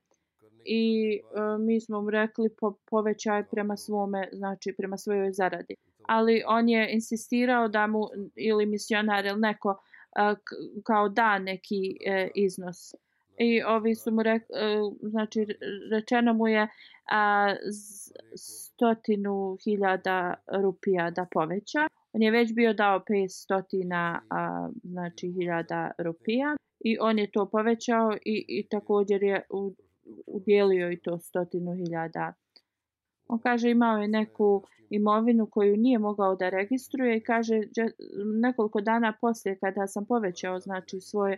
i 0.65 1.13
e, 1.15 1.57
mi 1.59 1.81
smo 1.81 2.01
mu 2.01 2.09
rekli 2.09 2.49
po, 2.59 2.77
povećaj 2.89 3.43
prema 3.43 3.77
svome, 3.77 4.29
znači 4.31 4.73
prema 4.77 4.97
svojoj 4.97 5.31
zaradi. 5.31 5.75
Ali 6.07 6.43
on 6.47 6.69
je 6.69 6.93
insistirao 6.93 7.67
da 7.67 7.87
mu 7.87 8.07
ili 8.35 8.65
misionar 8.65 9.25
ili 9.25 9.39
neko 9.39 9.69
e, 9.71 9.93
a, 10.15 10.35
kao 10.83 11.09
da 11.09 11.39
neki 11.39 11.97
uh, 12.07 12.31
iznos. 12.35 12.93
I 13.37 13.63
ovi 13.63 13.95
su 13.95 14.11
mu 14.11 14.23
rekli, 14.23 14.55
e, 14.55 14.77
znači 15.01 15.45
rečeno 15.91 16.33
mu 16.33 16.47
je 16.47 16.67
a, 17.11 17.55
stotinu 18.35 19.57
hiljada 19.63 20.33
rupija 20.47 21.11
da 21.11 21.25
poveća. 21.31 21.87
On 22.13 22.21
je 22.21 22.31
već 22.31 22.53
bio 22.53 22.73
dao 22.73 22.99
500 22.99 23.27
stotina 23.27 24.21
znači 24.83 25.31
hiljada 25.31 25.91
rupija 25.97 26.55
i 26.79 26.97
on 27.01 27.19
je 27.19 27.31
to 27.31 27.49
povećao 27.49 28.13
i, 28.25 28.45
i 28.47 28.67
također 28.67 29.23
je 29.23 29.41
u, 29.49 29.73
udjelio 30.27 30.91
i 30.91 30.99
to 30.99 31.19
stotinu 31.19 31.73
hiljada. 31.75 32.33
On 33.27 33.39
kaže 33.39 33.71
imao 33.71 33.97
je 33.97 34.07
neku 34.07 34.63
imovinu 34.89 35.45
koju 35.45 35.77
nije 35.77 35.99
mogao 35.99 36.35
da 36.35 36.49
registruje 36.49 37.17
i 37.17 37.23
kaže 37.23 37.61
nekoliko 38.41 38.81
dana 38.81 39.13
poslije 39.21 39.57
kada 39.59 39.87
sam 39.87 40.05
povećao 40.05 40.59
znači 40.59 40.99
svoje 41.01 41.37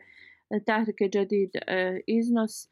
e, 0.50 1.10
džedid 1.10 1.56
e, 1.56 2.00
iznos. 2.08 2.70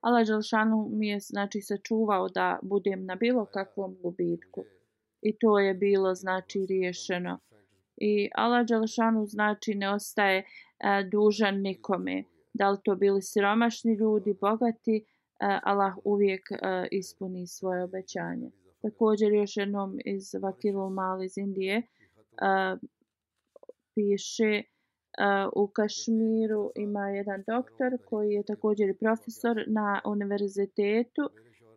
Allah 0.00 0.26
Đelšanu 0.26 0.88
mi 0.92 1.08
je 1.08 1.20
znači 1.20 1.60
sačuvao 1.60 2.28
da 2.28 2.58
budem 2.62 3.06
na 3.06 3.14
bilo 3.14 3.44
kakvom 3.44 3.96
gubitku. 4.02 4.64
I 5.22 5.38
to 5.38 5.58
je 5.58 5.74
bilo 5.74 6.14
znači 6.14 6.66
riješeno. 6.68 7.38
I 7.96 8.30
Allah 8.34 8.66
Đelšanu 8.66 9.26
znači 9.26 9.74
ne 9.74 9.94
ostaje 9.94 10.38
e, 10.38 10.44
dužan 11.12 11.60
nikome. 11.60 12.24
Da 12.52 12.70
li 12.70 12.78
to 12.84 12.94
bili 12.94 13.22
siromašni 13.22 13.94
ljudi, 13.94 14.34
bogati, 14.40 14.96
e, 14.96 15.02
Allah 15.62 15.94
uvijek 16.04 16.52
e, 16.52 16.56
ispuni 16.90 17.46
svoje 17.46 17.84
obećanje. 17.84 18.50
Također 18.82 19.32
još 19.32 19.56
jednom 19.56 19.98
iz 20.04 20.34
Vakilul 20.34 20.90
Mal 20.90 21.22
iz 21.22 21.38
Indije 21.38 21.76
e, 21.76 21.82
piše 23.94 24.62
u 25.56 25.66
Kašmiru 25.66 26.70
ima 26.76 27.08
jedan 27.08 27.44
doktor 27.46 27.98
koji 28.04 28.32
je 28.32 28.42
također 28.42 28.98
profesor 28.98 29.64
na 29.66 30.00
univerzitetu 30.04 31.30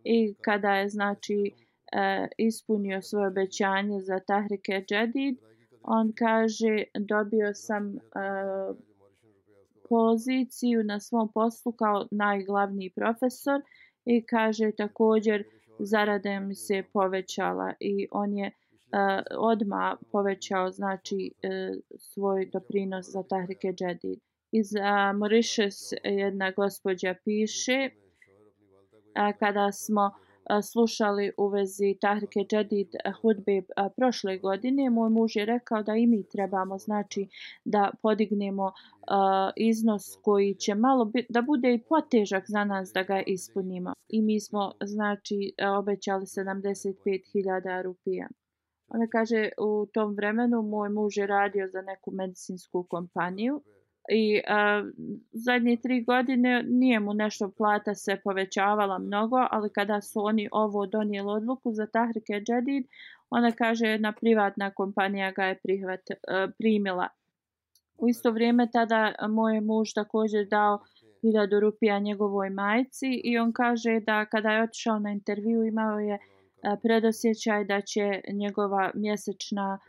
i 0.04 0.34
kada 0.42 0.76
je 0.76 0.90
znači 0.90 1.52
e, 1.94 2.28
ispunio 2.38 3.02
svoje 3.02 3.28
obećanje 3.28 4.02
za 4.02 4.20
Tahrike 4.20 4.86
Jadid, 4.90 5.38
on 5.84 6.14
kaže 6.18 6.84
dobio 7.00 7.54
sam 7.54 7.96
e, 7.96 8.00
poziciju 9.90 10.84
na 10.84 11.00
svom 11.00 11.32
poslu 11.34 11.72
kao 11.72 12.08
najglavniji 12.12 12.94
profesor 12.96 13.62
i 14.06 14.26
kaže 14.26 14.72
također 14.72 15.44
zarada 15.80 16.40
mi 16.40 16.56
se 16.56 16.84
povećala 16.94 17.74
i 17.80 18.08
on 18.12 18.34
je 18.34 18.48
uh, 18.48 18.63
E, 18.94 19.24
odma 19.38 19.98
povećao 20.12 20.72
znači 20.72 21.32
uh, 21.34 21.78
svoj 21.98 22.50
doprinos 22.54 23.06
za 23.06 23.24
Tahrike 23.24 23.74
Džedid. 23.74 24.20
Iz 24.52 24.68
uh, 24.74 25.20
Mauritius 25.20 25.94
jedna 26.04 26.52
gospođa 26.52 27.16
piše 27.26 27.90
uh, 27.90 29.38
kada 29.40 29.72
smo 29.72 30.12
slušali 30.72 31.32
u 31.38 31.48
vezi 31.48 31.98
Tahrike 32.02 32.40
Džedid 32.40 32.88
hudbe 33.22 33.62
prošle 33.98 34.38
godine, 34.38 34.90
moj 34.90 35.10
muž 35.10 35.36
je 35.36 35.46
rekao 35.46 35.84
da 35.84 35.96
i 35.96 36.08
mi 36.08 36.24
trebamo 36.24 36.78
znači 36.78 37.28
da 37.66 37.92
podignemo 38.02 38.72
iznos 39.56 40.18
koji 40.22 40.56
će 40.56 40.76
malo 40.76 41.06
bit, 41.06 41.26
da 41.30 41.42
bude 41.42 41.74
i 41.74 41.84
potežak 41.90 42.44
za 42.48 42.64
nas 42.64 42.92
da 42.94 43.04
ga 43.04 43.22
ispunimo. 43.28 43.94
I 44.10 44.22
mi 44.22 44.40
smo 44.40 44.72
znači 44.84 45.54
obećali 45.80 46.26
75.000 46.26 47.84
rupija. 47.84 48.28
Ona 48.94 49.08
kaže 49.08 49.50
u 49.58 49.86
tom 49.94 50.16
vremenu 50.16 50.62
moj 50.62 50.90
muž 50.90 51.18
je 51.18 51.28
radio 51.28 51.68
za 51.68 51.82
neku 51.82 52.12
medicinsku 52.12 52.84
kompaniju 52.84 53.62
i 54.10 54.42
a, 54.48 54.84
zadnje 55.32 55.78
tri 55.78 56.04
godine 56.04 56.64
nije 56.68 57.00
mu 57.00 57.14
nešto 57.14 57.52
plata 57.58 57.96
se 57.96 58.18
povećavala 58.24 58.98
mnogo, 59.00 59.48
ali 59.52 59.70
kada 59.70 60.02
su 60.02 60.20
oni 60.20 60.50
ovo 60.52 60.86
donijeli 60.86 61.30
odluku 61.32 61.74
za 61.74 61.86
Tahrike 61.86 62.34
Džedid, 62.34 62.88
ona 63.30 63.52
kaže 63.52 63.88
jedna 63.88 64.12
privatna 64.12 64.72
kompanija 64.72 65.32
ga 65.32 65.44
je 65.44 65.60
prihvat, 65.64 66.00
a, 66.28 66.48
primila. 66.58 67.08
U 67.98 68.10
isto 68.10 68.32
vrijeme 68.32 68.68
tada 68.72 69.14
moj 69.30 69.62
muž 69.62 69.94
također 69.96 70.48
dao 70.48 70.80
1000 71.24 71.60
rupija 71.60 72.00
njegovoj 72.00 72.50
majci 72.50 73.22
i 73.24 73.38
on 73.38 73.54
kaže 73.54 74.00
da 74.00 74.26
kada 74.26 74.52
je 74.52 74.64
otišao 74.64 75.00
na 75.00 75.12
intervju 75.12 75.64
imao 75.64 76.00
je 76.00 76.20
predosjećaj 76.82 77.66
da 77.66 77.82
će 77.82 78.22
njegova 78.34 78.92
mjesečna 78.94 79.80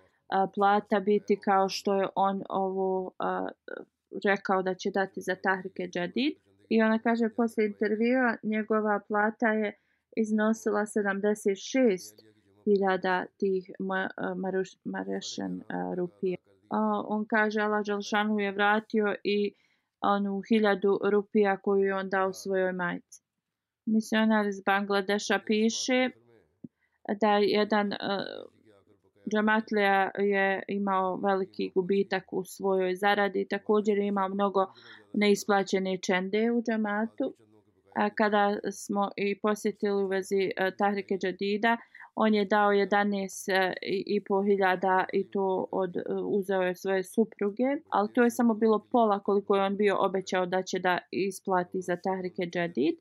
plata 0.54 1.00
biti 1.00 1.36
kao 1.36 1.68
što 1.68 1.94
je 1.94 2.08
on 2.14 2.42
ovo 2.48 3.12
rekao 4.24 4.62
da 4.62 4.74
će 4.74 4.90
dati 4.90 5.20
za 5.20 5.36
Tahrike 5.42 5.88
Džadid. 5.88 6.32
I 6.68 6.82
ona 6.82 6.98
kaže 6.98 7.28
posle 7.36 7.66
intervjua 7.66 8.36
njegova 8.42 9.00
plata 9.08 9.48
je 9.48 9.72
iznosila 10.16 10.80
76.000 10.80 13.24
tih 13.38 13.70
marešan 14.84 15.62
rupija. 15.96 16.36
On 17.08 17.26
kaže 17.26 17.60
Allah 17.60 17.86
Đalšanu 17.86 18.38
je 18.38 18.52
vratio 18.52 19.14
i 19.24 19.54
onu 20.00 20.42
hiljadu 20.48 21.00
rupija 21.04 21.56
koju 21.56 21.84
je 21.84 21.94
on 21.94 22.08
dao 22.08 22.32
svojoj 22.32 22.72
majci. 22.72 23.22
Misionar 23.86 24.46
iz 24.46 24.62
Bangladeša 24.66 25.38
piše 25.46 26.10
da 27.20 27.36
jedan 27.36 27.92
e, 27.92 27.96
uh, 27.96 28.50
Džamatlija 29.32 30.10
je 30.18 30.62
imao 30.68 31.16
veliki 31.16 31.70
gubitak 31.74 32.32
u 32.32 32.44
svojoj 32.44 32.94
zaradi. 32.94 33.46
Također 33.50 33.98
ima 33.98 34.28
mnogo 34.28 34.66
neisplaćene 35.12 35.98
čende 35.98 36.50
u 36.50 36.62
džamatu. 36.62 37.34
A 37.94 38.10
kada 38.10 38.56
smo 38.72 39.10
i 39.16 39.38
posjetili 39.38 40.04
u 40.04 40.06
vezi 40.06 40.50
uh, 40.60 40.76
Tahrike 40.78 41.18
Džadida, 41.18 41.76
on 42.14 42.34
je 42.34 42.44
dao 42.44 42.70
11,5 42.70 44.42
e, 44.42 44.46
hiljada 44.46 45.04
i 45.12 45.30
to 45.30 45.66
od, 45.72 45.96
uzeo 46.24 46.62
je 46.62 46.74
svoje 46.74 47.04
supruge. 47.04 47.64
Ali 47.88 48.12
to 48.12 48.24
je 48.24 48.30
samo 48.30 48.54
bilo 48.54 48.86
pola 48.92 49.18
koliko 49.18 49.56
je 49.56 49.62
on 49.62 49.76
bio 49.76 49.96
obećao 50.00 50.46
da 50.46 50.62
će 50.62 50.78
da 50.78 50.98
isplati 51.10 51.80
za 51.80 51.96
Tahrike 51.96 52.42
Džadid. 52.42 52.94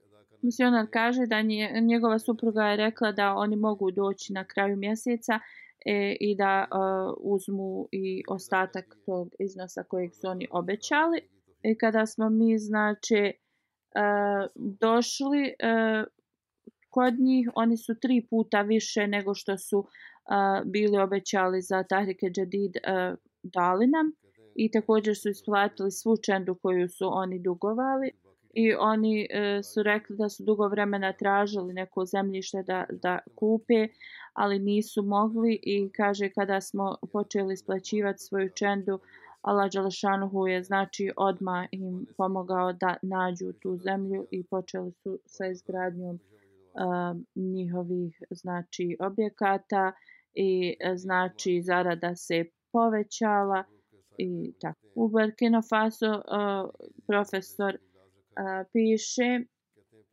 Misionar 0.43 0.87
kaže 0.91 1.25
da 1.25 1.41
njegova 1.81 2.19
supruga 2.19 2.63
je 2.63 2.77
rekla 2.77 3.11
da 3.11 3.33
oni 3.35 3.55
mogu 3.55 3.91
doći 3.91 4.33
na 4.33 4.43
kraju 4.43 4.77
mjeseca 4.77 5.39
e, 5.85 6.15
i 6.19 6.35
da 6.35 6.65
e, 6.65 6.75
uzmu 7.19 7.87
i 7.91 8.23
ostatak 8.27 8.85
tog 9.05 9.33
iznosa 9.39 9.83
kojeg 9.83 10.13
su 10.13 10.27
oni 10.27 10.47
obećali. 10.51 11.21
I 11.63 11.77
kada 11.77 12.05
smo 12.05 12.29
mi 12.29 12.57
znači 12.57 13.15
e, 13.15 13.33
došli 14.55 15.47
e, 15.47 16.03
kod 16.89 17.13
njih, 17.19 17.49
oni 17.55 17.77
su 17.77 17.95
tri 17.99 18.27
puta 18.29 18.61
više 18.61 19.07
nego 19.07 19.33
što 19.33 19.57
su 19.57 19.85
e, 19.85 20.33
bili 20.65 20.97
obećali 20.97 21.61
za 21.61 21.83
Tahrike 21.83 22.27
Džadid 22.29 22.75
e, 22.75 23.15
dali 23.43 23.87
nam 23.87 24.11
i 24.55 24.71
također 24.71 25.17
su 25.17 25.29
isplatili 25.29 25.91
svu 25.91 26.17
čendu 26.25 26.55
koju 26.61 26.89
su 26.89 27.09
oni 27.11 27.39
dugovali 27.39 28.11
i 28.53 28.73
oni 28.73 29.27
e, 29.29 29.63
su 29.63 29.83
rekli 29.83 30.17
da 30.17 30.29
su 30.29 30.43
dugo 30.43 30.67
vremena 30.67 31.13
tražili 31.13 31.73
neko 31.73 32.05
zemljište 32.05 32.63
da, 32.63 32.85
da 32.89 33.19
kupe, 33.35 33.87
ali 34.33 34.59
nisu 34.59 35.03
mogli 35.03 35.59
i 35.63 35.89
kaže 35.91 36.29
kada 36.29 36.61
smo 36.61 36.97
počeli 37.11 37.57
splaćivati 37.57 38.23
svoju 38.23 38.49
čendu, 38.49 38.99
Allah 39.41 39.71
Đalašanuhu 39.71 40.47
je 40.47 40.63
znači 40.63 41.11
odma 41.17 41.67
im 41.71 42.05
pomogao 42.17 42.73
da 42.73 42.97
nađu 43.01 43.53
tu 43.53 43.77
zemlju 43.77 44.27
i 44.31 44.43
počeli 44.43 44.91
su 44.91 45.19
sa 45.25 45.47
izgradnjom 45.47 46.15
uh, 46.15 47.21
njihovih 47.35 48.23
znači 48.31 48.97
objekata 48.99 49.91
i 50.33 50.75
e, 50.79 50.97
znači 50.97 51.61
zarada 51.61 52.15
se 52.15 52.45
povećala 52.71 53.63
i 54.17 54.53
tako. 54.61 54.79
U 54.95 55.07
Burkina 55.07 55.61
Faso 55.69 56.11
uh, 56.11 56.69
profesor 57.07 57.77
a, 58.35 58.63
piše 58.73 59.39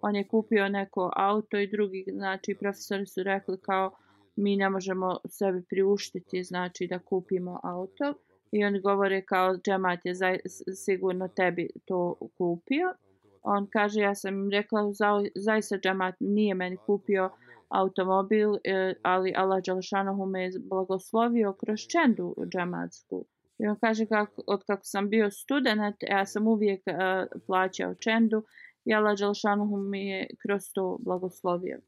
on 0.01 0.17
je 0.17 0.29
kupio 0.29 0.69
neko 0.69 1.11
auto 1.17 1.59
i 1.59 1.71
drugi 1.71 2.05
znači 2.13 2.55
profesori 2.55 3.07
su 3.07 3.23
rekli 3.23 3.61
kao 3.61 3.91
mi 4.37 4.57
ne 4.57 4.71
možemo 4.71 5.19
sebi 5.29 5.63
priuštiti 5.63 6.45
znači 6.45 6.87
da 6.87 6.99
kupimo 6.99 7.61
auto. 7.63 8.15
I 8.53 8.65
oni 8.65 8.81
govore 8.81 9.23
kao 9.23 9.57
džemat 9.57 10.05
je 10.05 10.15
za, 10.15 10.37
sigurno 10.75 11.29
tebi 11.29 11.69
to 11.85 12.15
kupio. 12.39 12.95
On 13.43 13.67
kaže 13.67 14.01
ja 14.01 14.15
sam 14.15 14.35
im 14.35 14.51
rekla 14.51 14.93
za, 14.93 15.25
zaista 15.35 15.77
džemat 15.77 16.15
nije 16.21 16.55
meni 16.55 16.77
kupio 16.77 17.31
automobil 17.69 18.55
e, 18.65 18.95
ali 19.03 19.33
Allah 19.37 19.63
Đalšanohu 19.67 20.27
me 20.27 20.43
je 20.43 20.51
blagoslovio 20.61 21.53
kroz 21.53 21.81
čendu 21.81 22.35
džematsku. 22.53 23.25
I 23.63 23.67
on 23.67 23.77
kaže 23.81 24.07
kako, 24.07 24.43
od 24.47 24.65
kako 24.65 24.85
sam 24.85 25.09
bio 25.09 25.31
student, 25.31 25.97
ja 26.11 26.27
sam 26.27 26.47
uvijek 26.47 26.83
uh, 26.87 27.41
plaćao 27.47 27.95
čendu 27.95 28.45
i 28.85 28.95
Allah 28.95 29.19
Đelšanuhu 29.19 29.77
mi 29.77 30.09
je 30.09 30.27
kroz 30.43 30.63
to 30.75 30.99
blagoslovio. 31.01 31.79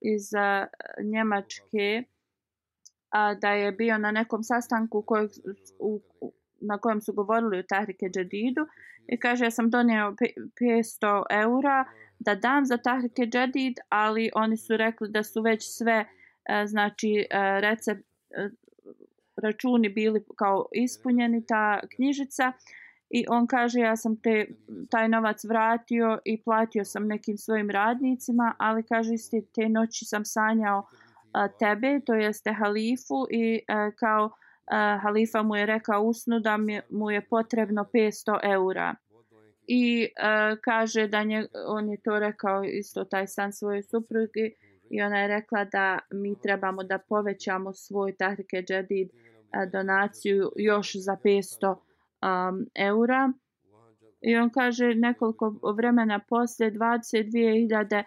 Iz 0.00 0.22
uh, 0.34 0.66
Njemačke 1.04 2.04
a, 3.10 3.34
da 3.34 3.50
je 3.50 3.72
bio 3.72 3.98
na 3.98 4.10
nekom 4.10 4.42
sastanku 4.42 5.02
kojeg, 5.02 5.30
u, 5.78 6.00
u, 6.20 6.32
na 6.60 6.78
kojem 6.78 7.00
su 7.00 7.12
govorili 7.12 7.58
o 7.58 7.62
Tahrike 7.62 8.06
Džadidu 8.06 8.66
i 9.08 9.18
kaže 9.18 9.44
ja 9.44 9.50
sam 9.50 9.70
donio 9.70 10.14
500 10.60 11.22
eura 11.30 11.84
da 12.18 12.34
dam 12.34 12.66
za 12.66 12.76
Tahrike 12.76 13.22
Džadid, 13.22 13.74
ali 13.88 14.30
oni 14.34 14.56
su 14.56 14.76
rekli 14.76 15.08
da 15.10 15.22
su 15.22 15.42
već 15.42 15.76
sve 15.76 16.04
uh, 16.04 16.68
znači 16.68 17.26
uh, 17.30 17.60
recept 17.60 18.10
računi 19.40 19.88
bili 19.88 20.24
kao 20.36 20.66
ispunjeni 20.72 21.46
ta 21.46 21.80
knjižica. 21.96 22.52
I 23.10 23.24
on 23.28 23.46
kaže 23.46 23.80
ja 23.80 23.96
sam 23.96 24.16
te 24.16 24.46
taj 24.90 25.08
novac 25.08 25.44
vratio 25.44 26.18
i 26.24 26.42
platio 26.42 26.84
sam 26.84 27.06
nekim 27.06 27.38
svojim 27.38 27.70
radnicima 27.70 28.54
ali 28.58 28.82
kaže 28.82 29.14
isti 29.14 29.46
te 29.54 29.68
noći 29.68 30.04
sam 30.04 30.24
sanjao 30.24 30.86
a, 31.32 31.48
tebe 31.48 32.00
to 32.06 32.14
jeste 32.14 32.52
halifu 32.52 33.26
i 33.30 33.60
a, 33.68 33.90
kao 33.90 34.30
a, 34.66 34.98
halifa 35.02 35.42
mu 35.42 35.56
je 35.56 35.66
rekao 35.66 36.02
usnu 36.02 36.40
da 36.40 36.56
mi, 36.56 36.80
mu 36.90 37.10
je 37.10 37.20
potrebno 37.20 37.84
500 37.94 38.38
eura. 38.42 38.94
I 39.66 40.08
a, 40.18 40.56
kaže 40.64 41.06
da 41.06 41.24
nje, 41.24 41.46
on 41.66 41.90
je 41.90 41.96
to 41.96 42.18
rekao 42.18 42.64
isto 42.64 43.04
taj 43.04 43.26
san 43.26 43.52
svoje 43.52 43.82
supruge 43.82 44.50
i 44.90 45.02
ona 45.02 45.18
je 45.18 45.28
rekla 45.28 45.64
da 45.64 45.98
mi 46.10 46.40
trebamo 46.42 46.82
da 46.82 46.98
povećamo 46.98 47.72
svoj 47.72 48.16
tahrike 48.16 48.62
džedid 48.62 49.10
E, 49.52 49.66
donaciju 49.66 50.52
još 50.56 50.96
za 50.96 51.16
500 51.24 51.74
um, 51.74 52.66
eura. 52.74 53.32
I 54.20 54.36
on 54.36 54.50
kaže 54.50 54.94
nekoliko 54.94 55.72
vremena 55.76 56.20
poslije 56.28 56.72
22.000 56.72 58.02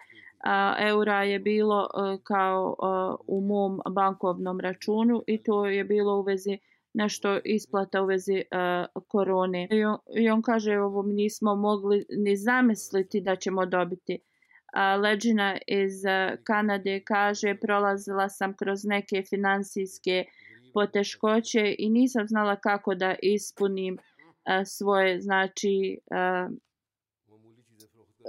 eura 0.78 1.22
je 1.22 1.38
bilo 1.38 1.84
e, 1.84 2.18
kao 2.22 2.76
e, 2.78 2.84
u 3.26 3.40
mom 3.40 3.80
bankovnom 3.90 4.60
računu 4.60 5.22
i 5.26 5.42
to 5.42 5.66
je 5.66 5.84
bilo 5.84 6.18
u 6.18 6.22
vezi 6.22 6.58
nešto 6.94 7.38
isplata 7.44 8.02
u 8.02 8.06
vezi 8.06 8.42
uh, 8.52 9.02
korone. 9.08 9.68
I 9.70 9.84
on, 9.84 9.98
I 10.16 10.30
on 10.30 10.42
kaže 10.42 10.78
ovo 10.78 11.02
mi 11.02 11.14
nismo 11.14 11.54
mogli 11.54 12.04
ni 12.10 12.36
zamisliti 12.36 13.20
da 13.20 13.36
ćemo 13.36 13.66
dobiti. 13.66 14.18
Uh, 14.18 15.02
Leđina 15.02 15.58
iz 15.66 15.92
uh, 16.04 16.44
Kanade 16.44 17.00
kaže 17.00 17.54
prolazila 17.60 18.28
sam 18.28 18.56
kroz 18.56 18.84
neke 18.84 19.22
finansijske 19.22 20.24
uh, 20.26 20.53
poteškoće 20.74 21.74
i 21.78 21.90
nisam 21.90 22.26
znala 22.26 22.56
kako 22.56 22.94
da 22.94 23.14
ispunim 23.22 23.98
svoje 24.64 25.20
znači 25.20 25.98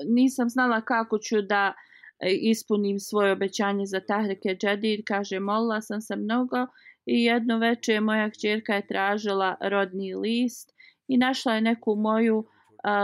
nisam 0.03 0.49
znala 0.49 0.81
kako 0.81 1.17
ću 1.17 1.41
da 1.41 1.73
e, 2.19 2.31
ispunim 2.31 2.99
svoje 2.99 3.31
obećanje 3.31 3.85
za 3.85 3.99
Tahrike 3.99 4.55
Džadir. 4.55 5.03
Kaže 5.05 5.39
molila 5.39 5.81
sam 5.81 6.01
se 6.01 6.15
mnogo 6.15 6.57
i 7.05 7.23
jedno 7.23 7.57
veče 7.57 7.99
moja 7.99 8.29
kćerka 8.29 8.73
je 8.73 8.87
tražila 8.87 9.55
rodni 9.61 10.15
list 10.15 10.71
i 11.07 11.17
našla 11.17 11.55
je 11.55 11.61
neku 11.61 11.95
moju 11.95 12.45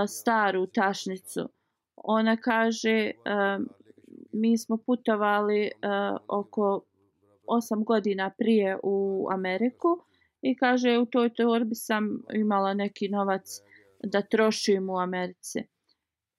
staru 0.07 0.67
tašnicu. 0.67 1.49
Ona 1.95 2.37
kaže 2.37 3.11
mi 4.33 4.57
smo 4.57 4.77
putovali 4.77 5.71
oko 6.27 6.81
osam 7.47 7.83
godina 7.83 8.31
prije 8.37 8.77
u 8.83 9.27
Ameriku 9.31 9.87
i 10.41 10.55
kaže 10.55 10.97
u 10.97 11.05
toj 11.05 11.33
torbi 11.33 11.75
sam 11.75 12.21
imala 12.33 12.73
neki 12.73 13.09
novac 13.09 13.43
da 14.03 14.21
trošim 14.21 14.89
u 14.89 14.97
Americi. 14.97 15.63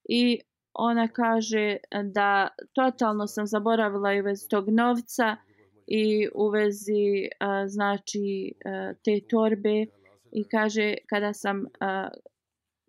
I 0.09 0.39
ona 0.73 1.07
kaže 1.07 1.77
da 2.03 2.47
totalno 2.73 3.27
sam 3.27 3.47
zaboravila 3.47 4.13
i 4.13 4.21
vez 4.21 4.47
tog 4.49 4.69
novca 4.69 5.37
i 5.87 6.27
u 6.35 6.49
vezi 6.49 7.29
znači 7.67 8.53
te 9.05 9.19
torbe 9.29 9.85
i 10.31 10.47
kaže 10.51 10.93
kada 11.09 11.33
sam 11.33 11.65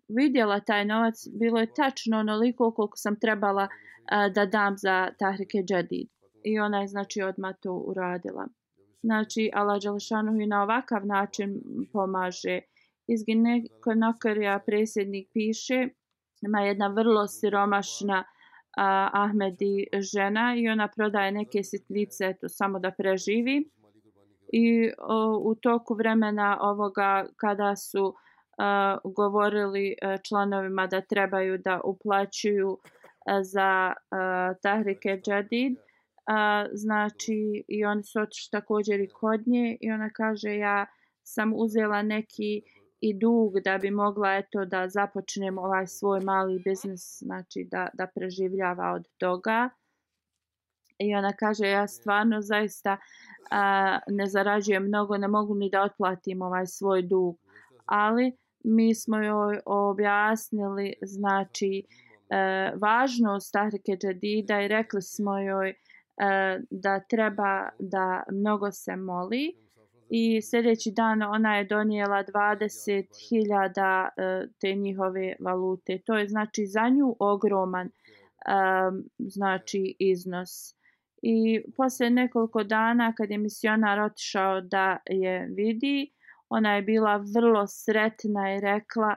vidjela 0.07 0.59
taj 0.59 0.85
novac, 0.85 1.27
bilo 1.39 1.59
je 1.59 1.73
tačno 1.73 2.19
onoliko 2.19 2.71
koliko 2.71 2.97
sam 2.97 3.19
trebala 3.19 3.67
a, 4.05 4.29
da 4.29 4.45
dam 4.45 4.77
za 4.77 5.09
Tahrike 5.19 5.63
Džadid. 5.63 6.14
I 6.45 6.59
ona 6.59 6.81
je 6.81 6.87
znači 6.87 7.21
odmah 7.21 7.55
to 7.61 7.73
uradila. 7.73 8.47
Znači, 9.03 9.51
Allah 9.53 9.81
Đalšanu 9.81 10.41
i 10.41 10.45
na 10.45 10.63
ovakav 10.63 11.05
način 11.05 11.61
pomaže. 11.93 12.59
Iz 13.07 13.23
Ginekonokarija 13.25 14.59
predsjednik 14.65 15.29
piše, 15.33 15.87
ima 16.41 16.59
jedna 16.61 16.87
vrlo 16.87 17.27
siromašna 17.27 18.23
a, 18.77 19.09
Ahmedi 19.13 19.87
žena 19.99 20.55
i 20.57 20.69
ona 20.69 20.87
prodaje 20.87 21.31
neke 21.31 21.63
sitnice 21.63 22.33
to 22.41 22.49
samo 22.49 22.79
da 22.79 22.91
preživi. 22.91 23.69
I 24.53 24.91
o, 24.97 25.37
u 25.43 25.55
toku 25.55 25.93
vremena 25.93 26.57
ovoga 26.61 27.25
kada 27.35 27.75
su 27.75 28.13
a, 28.57 28.97
govorili 29.03 29.95
a, 30.01 30.17
članovima 30.17 30.87
da 30.87 31.01
trebaju 31.01 31.57
da 31.57 31.81
uplaćuju 31.83 32.77
a, 33.25 33.43
za 33.43 33.93
a, 34.11 34.53
Tahrike 34.61 35.21
Džadid, 35.23 35.77
a, 36.27 36.65
znači 36.73 37.63
i 37.67 37.85
oni 37.85 38.03
su 38.03 38.19
otišli 38.19 38.51
također 38.51 38.99
i 38.99 39.09
kod 39.09 39.47
nje 39.47 39.77
i 39.81 39.91
ona 39.91 40.09
kaže 40.09 40.55
ja 40.55 40.85
sam 41.23 41.53
uzela 41.55 42.01
neki 42.01 42.61
i 42.99 43.13
dug 43.13 43.59
da 43.63 43.77
bi 43.77 43.91
mogla 43.91 44.35
eto 44.35 44.65
da 44.65 44.89
započnem 44.89 45.57
ovaj 45.57 45.87
svoj 45.87 46.19
mali 46.19 46.61
biznis 46.65 47.17
znači 47.21 47.67
da, 47.71 47.89
da 47.93 48.07
preživljava 48.15 48.91
od 48.91 49.07
toga. 49.17 49.69
I 50.99 51.15
ona 51.15 51.33
kaže 51.33 51.67
ja 51.67 51.87
stvarno 51.87 52.41
zaista 52.41 52.97
a, 53.51 53.99
ne 54.07 54.27
zarađujem 54.27 54.83
mnogo 54.83 55.17
ne 55.17 55.27
mogu 55.27 55.55
ni 55.55 55.69
da 55.69 55.81
otplatim 55.81 56.41
ovaj 56.41 56.65
svoj 56.65 57.01
dug. 57.01 57.37
Ali 57.85 58.37
mi 58.63 58.95
smo 58.95 59.17
joj 59.17 59.59
objasnili 59.65 60.93
znači 61.01 61.83
e, 62.29 62.71
važnost 62.81 63.53
Tahrike 63.53 63.97
Džedida 64.01 64.61
i 64.61 64.67
rekli 64.67 65.01
smo 65.01 65.39
joj 65.39 65.73
E, 66.17 66.59
da 66.69 66.99
treba 66.99 67.69
da 67.79 68.23
mnogo 68.31 68.71
se 68.71 68.95
moli 68.95 69.55
i 70.09 70.41
sljedeći 70.41 70.91
dan 70.91 71.21
ona 71.21 71.57
je 71.57 71.65
donijela 71.65 72.23
20.000 72.23 74.09
e, 74.17 74.47
te 74.61 74.75
njihove 74.75 75.35
valute. 75.39 75.99
To 76.05 76.17
je 76.17 76.27
znači 76.27 76.65
za 76.65 76.89
nju 76.89 77.15
ogroman 77.19 77.87
e, 77.87 77.91
znači 79.17 79.95
iznos. 79.99 80.75
I 81.21 81.63
posle 81.77 82.09
nekoliko 82.09 82.63
dana 82.63 83.13
kad 83.17 83.31
je 83.31 83.37
misionar 83.37 83.99
otišao 83.99 84.61
da 84.61 84.97
je 85.05 85.47
vidi, 85.55 86.11
ona 86.49 86.75
je 86.75 86.81
bila 86.81 87.23
vrlo 87.35 87.67
sretna 87.67 88.55
i 88.55 88.59
rekla 88.61 89.15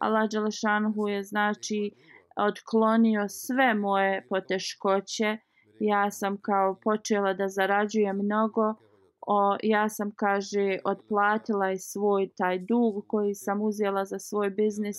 Allah 0.00 0.30
Đelešanhu 0.30 1.08
je 1.08 1.24
znači 1.24 1.90
odklonio 2.36 3.28
sve 3.28 3.74
moje 3.74 4.26
poteškoće 4.28 5.36
ja 5.80 6.10
sam 6.10 6.36
kao 6.36 6.74
počela 6.84 7.34
da 7.34 7.48
zarađujem 7.48 8.16
mnogo, 8.16 8.74
o, 9.20 9.56
ja 9.62 9.88
sam, 9.88 10.10
kaže, 10.16 10.78
otplatila 10.84 11.72
i 11.72 11.78
svoj 11.78 12.28
taj 12.36 12.58
dug 12.58 13.04
koji 13.06 13.34
sam 13.34 13.62
uzela 13.62 14.04
za 14.04 14.18
svoj 14.18 14.50
biznis 14.50 14.96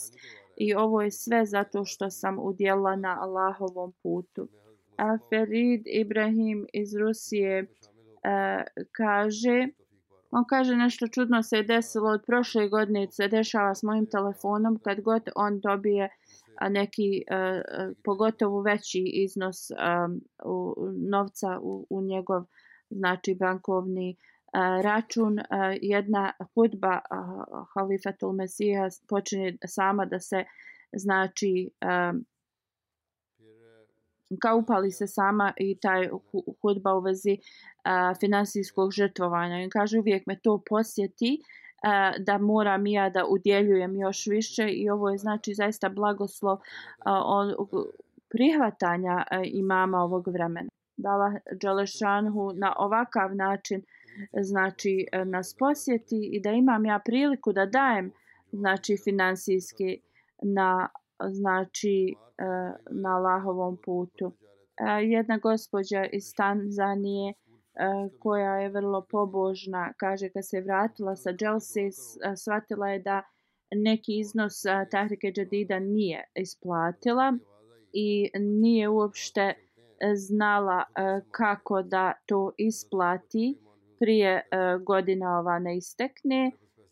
i 0.57 0.75
ovo 0.75 1.01
je 1.01 1.11
sve 1.11 1.45
zato 1.45 1.85
što 1.85 2.09
sam 2.09 2.39
udjela 2.39 2.95
na 2.95 3.17
Allahovom 3.21 3.93
putu. 4.03 4.47
A 4.97 5.17
Ferid 5.29 5.81
Ibrahim 5.85 6.67
iz 6.73 6.95
Rusije 6.95 7.59
e, 7.59 7.65
kaže, 8.91 9.67
on 10.31 10.45
kaže 10.49 10.75
nešto 10.75 11.07
čudno 11.07 11.43
se 11.43 11.57
je 11.57 11.63
desilo 11.63 12.09
od 12.09 12.23
prošle 12.25 12.69
godine, 12.69 13.07
se 13.11 13.27
dešava 13.27 13.75
s 13.75 13.83
mojim 13.83 14.05
telefonom 14.05 14.79
kad 14.83 15.01
god 15.01 15.29
on 15.35 15.59
dobije 15.59 16.09
neki 16.69 17.23
uh, 17.31 17.95
pogotovo 18.03 18.61
veći 18.61 19.03
iznos 19.13 19.71
um, 19.71 20.21
u, 20.45 20.75
novca 21.09 21.59
u, 21.61 21.87
u 21.89 22.01
njegov 22.01 22.43
znači 22.89 23.35
bankovni 23.35 24.15
uh, 24.19 24.83
račun. 24.83 25.39
Uh, 25.39 25.45
jedna 25.81 26.33
hudba 26.55 26.99
uh, 27.11 27.67
halifatul 27.73 28.33
mesija 28.33 28.89
počinje 29.09 29.57
sama 29.65 30.05
da 30.05 30.19
se 30.19 30.43
znači 30.93 31.69
um, 32.11 32.25
kao 34.41 34.57
upali 34.57 34.91
se 34.91 35.07
sama 35.07 35.53
i 35.57 35.77
taj 35.79 36.09
hudba 36.61 36.93
u 36.93 36.99
vezi 36.99 37.37
uh, 37.37 38.19
finansijskog 38.19 38.91
žrtvovanja. 38.91 39.63
I 39.63 39.69
kaže 39.69 39.99
uvijek 39.99 40.25
me 40.25 40.39
to 40.39 40.63
posjeti 40.69 41.39
uh, 41.41 41.68
E, 41.83 42.19
da 42.19 42.37
moram 42.37 42.87
ja 42.87 43.09
da 43.09 43.25
udjeljujem 43.25 43.95
još 43.95 44.27
više 44.27 44.69
i 44.69 44.89
ovo 44.89 45.09
je 45.09 45.17
znači 45.17 45.53
zaista 45.53 45.89
blagoslov 45.89 46.57
e, 46.57 46.59
prihvatanja 48.29 49.23
e, 49.31 49.41
imama 49.43 49.97
ovog 49.97 50.27
vremena. 50.27 50.69
Dala 50.97 51.33
Đelešanhu 51.61 52.51
na 52.53 52.73
ovakav 52.77 53.35
način 53.35 53.81
znači 54.41 55.07
nas 55.25 55.55
posjeti 55.59 56.29
i 56.33 56.41
da 56.41 56.51
imam 56.51 56.85
ja 56.85 56.99
priliku 57.05 57.53
da 57.53 57.65
dajem 57.65 58.11
znači 58.51 58.97
finansijski 59.03 60.01
na 60.41 60.89
znači 61.29 62.15
na 62.91 63.15
Allahovom 63.15 63.77
putu. 63.85 64.31
Jedna 65.03 65.37
gospođa 65.37 66.05
iz 66.05 66.33
Tanzanije 66.35 67.33
E, 67.79 68.09
koja 68.19 68.55
je 68.55 68.69
vrlo 68.69 69.05
pobožna, 69.09 69.93
kaže 69.97 70.29
kad 70.29 70.47
se 70.47 70.61
vratila 70.61 71.15
sa 71.15 71.31
Dželse, 71.31 71.81
e, 71.81 72.35
shvatila 72.35 72.89
je 72.89 72.99
da 72.99 73.21
neki 73.75 74.19
iznos 74.19 74.65
e, 74.65 74.85
Tahrike 74.91 75.31
Džadida 75.31 75.79
nije 75.79 76.23
isplatila 76.35 77.33
i 77.93 78.29
nije 78.39 78.89
uopšte 78.89 79.53
znala 80.15 80.83
kako 81.31 81.81
da 81.81 82.13
to 82.25 82.51
isplati 82.57 83.57
prije 83.99 84.41
godina 84.85 85.39
ova 85.39 85.59
ne 85.59 85.77
istekne. 85.77 86.51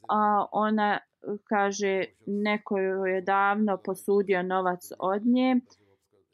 A 0.10 0.46
ona 0.52 1.00
kaže 1.44 2.04
neko 2.26 2.78
je 2.78 3.22
davno 3.22 3.78
posudio 3.86 4.44
novac 4.44 4.92
od 5.00 5.26
nje 5.26 5.56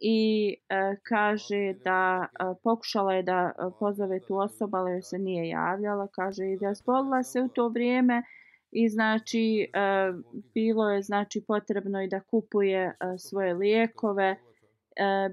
i 0.06 0.56
e, 0.70 0.96
kaže 1.04 1.74
da 1.84 2.26
e, 2.26 2.44
pokušala 2.64 3.14
je 3.14 3.24
da 3.24 3.52
e, 3.52 3.62
pozove 3.80 4.20
tu 4.20 4.38
osobu, 4.38 4.78
ali 4.78 5.02
se 5.02 5.20
nije 5.20 5.50
javljala. 5.50 6.08
Kaže 6.08 6.46
i 6.46 6.58
da 6.58 6.74
zbolila 6.74 7.24
se 7.24 7.42
u 7.42 7.48
to 7.48 7.68
vrijeme 7.68 8.24
i 8.72 8.90
znači 8.90 9.72
e, 9.74 10.14
bilo 10.54 10.92
je 10.92 11.02
znači 11.02 11.44
potrebno 11.48 12.02
i 12.02 12.08
da 12.08 12.20
kupuje 12.20 12.84
e, 12.86 12.94
svoje 13.18 13.54
lijekove. 13.54 14.30
E, 14.30 14.38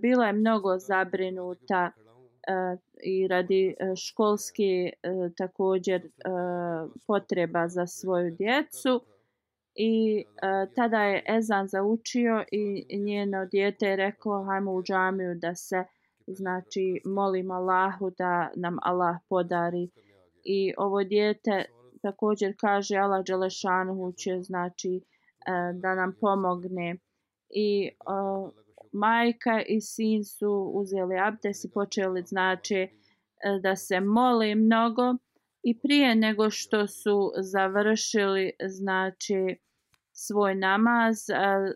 bila 0.01 0.27
je 0.27 0.33
mnogo 0.33 0.79
zabrinuta 0.79 1.91
e, 1.91 2.77
i 3.03 3.29
radi 3.29 3.68
e, 3.68 3.97
školski 3.97 3.97
školske 3.97 4.91
e, 5.03 5.35
također 5.37 6.01
e, 6.05 6.11
potreba 7.07 7.68
za 7.68 7.87
svoju 7.87 8.31
djecu 8.31 9.01
i 9.75 10.25
uh, 10.27 10.75
tada 10.75 11.03
je 11.03 11.25
Ezan 11.29 11.68
zaučio 11.68 12.45
i 12.53 12.99
njeno 12.99 13.47
dijete 13.47 13.87
je 13.87 13.97
reklo 13.97 14.45
hajmo 14.45 14.73
u 14.73 14.83
džamiju 14.83 15.35
da 15.35 15.55
se 15.55 15.85
znači 16.27 17.01
molim 17.05 17.51
Allahu 17.51 18.11
da 18.18 18.51
nam 18.57 18.77
Allah 18.83 19.16
podari. 19.29 19.91
I 20.45 20.75
ovo 20.79 21.05
dijete 21.05 21.64
također 22.03 22.55
kaže 22.61 22.97
Allah 22.97 23.25
Đelešanu 23.25 24.12
će 24.12 24.43
znači 24.43 25.01
uh, 25.01 25.81
da 25.81 25.95
nam 25.95 26.16
pomogne. 26.21 26.97
I 27.51 27.91
uh, 27.91 28.53
majka 28.93 29.62
i 29.62 29.81
sin 29.81 30.25
su 30.25 30.71
uzeli 30.75 31.18
abdes 31.18 31.64
i 31.64 31.71
počeli 31.71 32.23
znači 32.23 32.89
uh, 32.91 33.62
da 33.62 33.77
se 33.77 34.01
moli 34.01 34.55
mnogo 34.55 35.16
i 35.62 35.80
prije 35.80 36.14
nego 36.14 36.50
što 36.50 36.86
su 36.86 37.32
završili 37.36 38.52
znači 38.68 39.56
svoj 40.12 40.54
namaz 40.54 41.16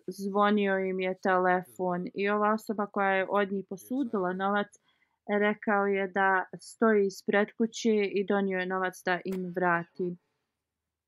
zvonio 0.07 0.79
im 0.79 1.01
je 1.01 1.19
telefon. 1.23 2.07
I 2.15 2.29
ova 2.29 2.53
osoba 2.53 2.87
koja 2.87 3.11
je 3.11 3.27
od 3.31 3.53
njih 3.53 3.65
posudila 3.69 4.33
novac 4.33 4.67
rekao 5.41 5.87
je 5.87 6.09
da 6.09 6.45
stoji 6.61 7.07
ispred 7.07 7.49
kuće 7.59 8.05
i 8.13 8.27
donio 8.27 8.59
je 8.59 8.67
novac 8.67 9.03
da 9.05 9.21
im 9.25 9.53
vrati. 9.57 10.17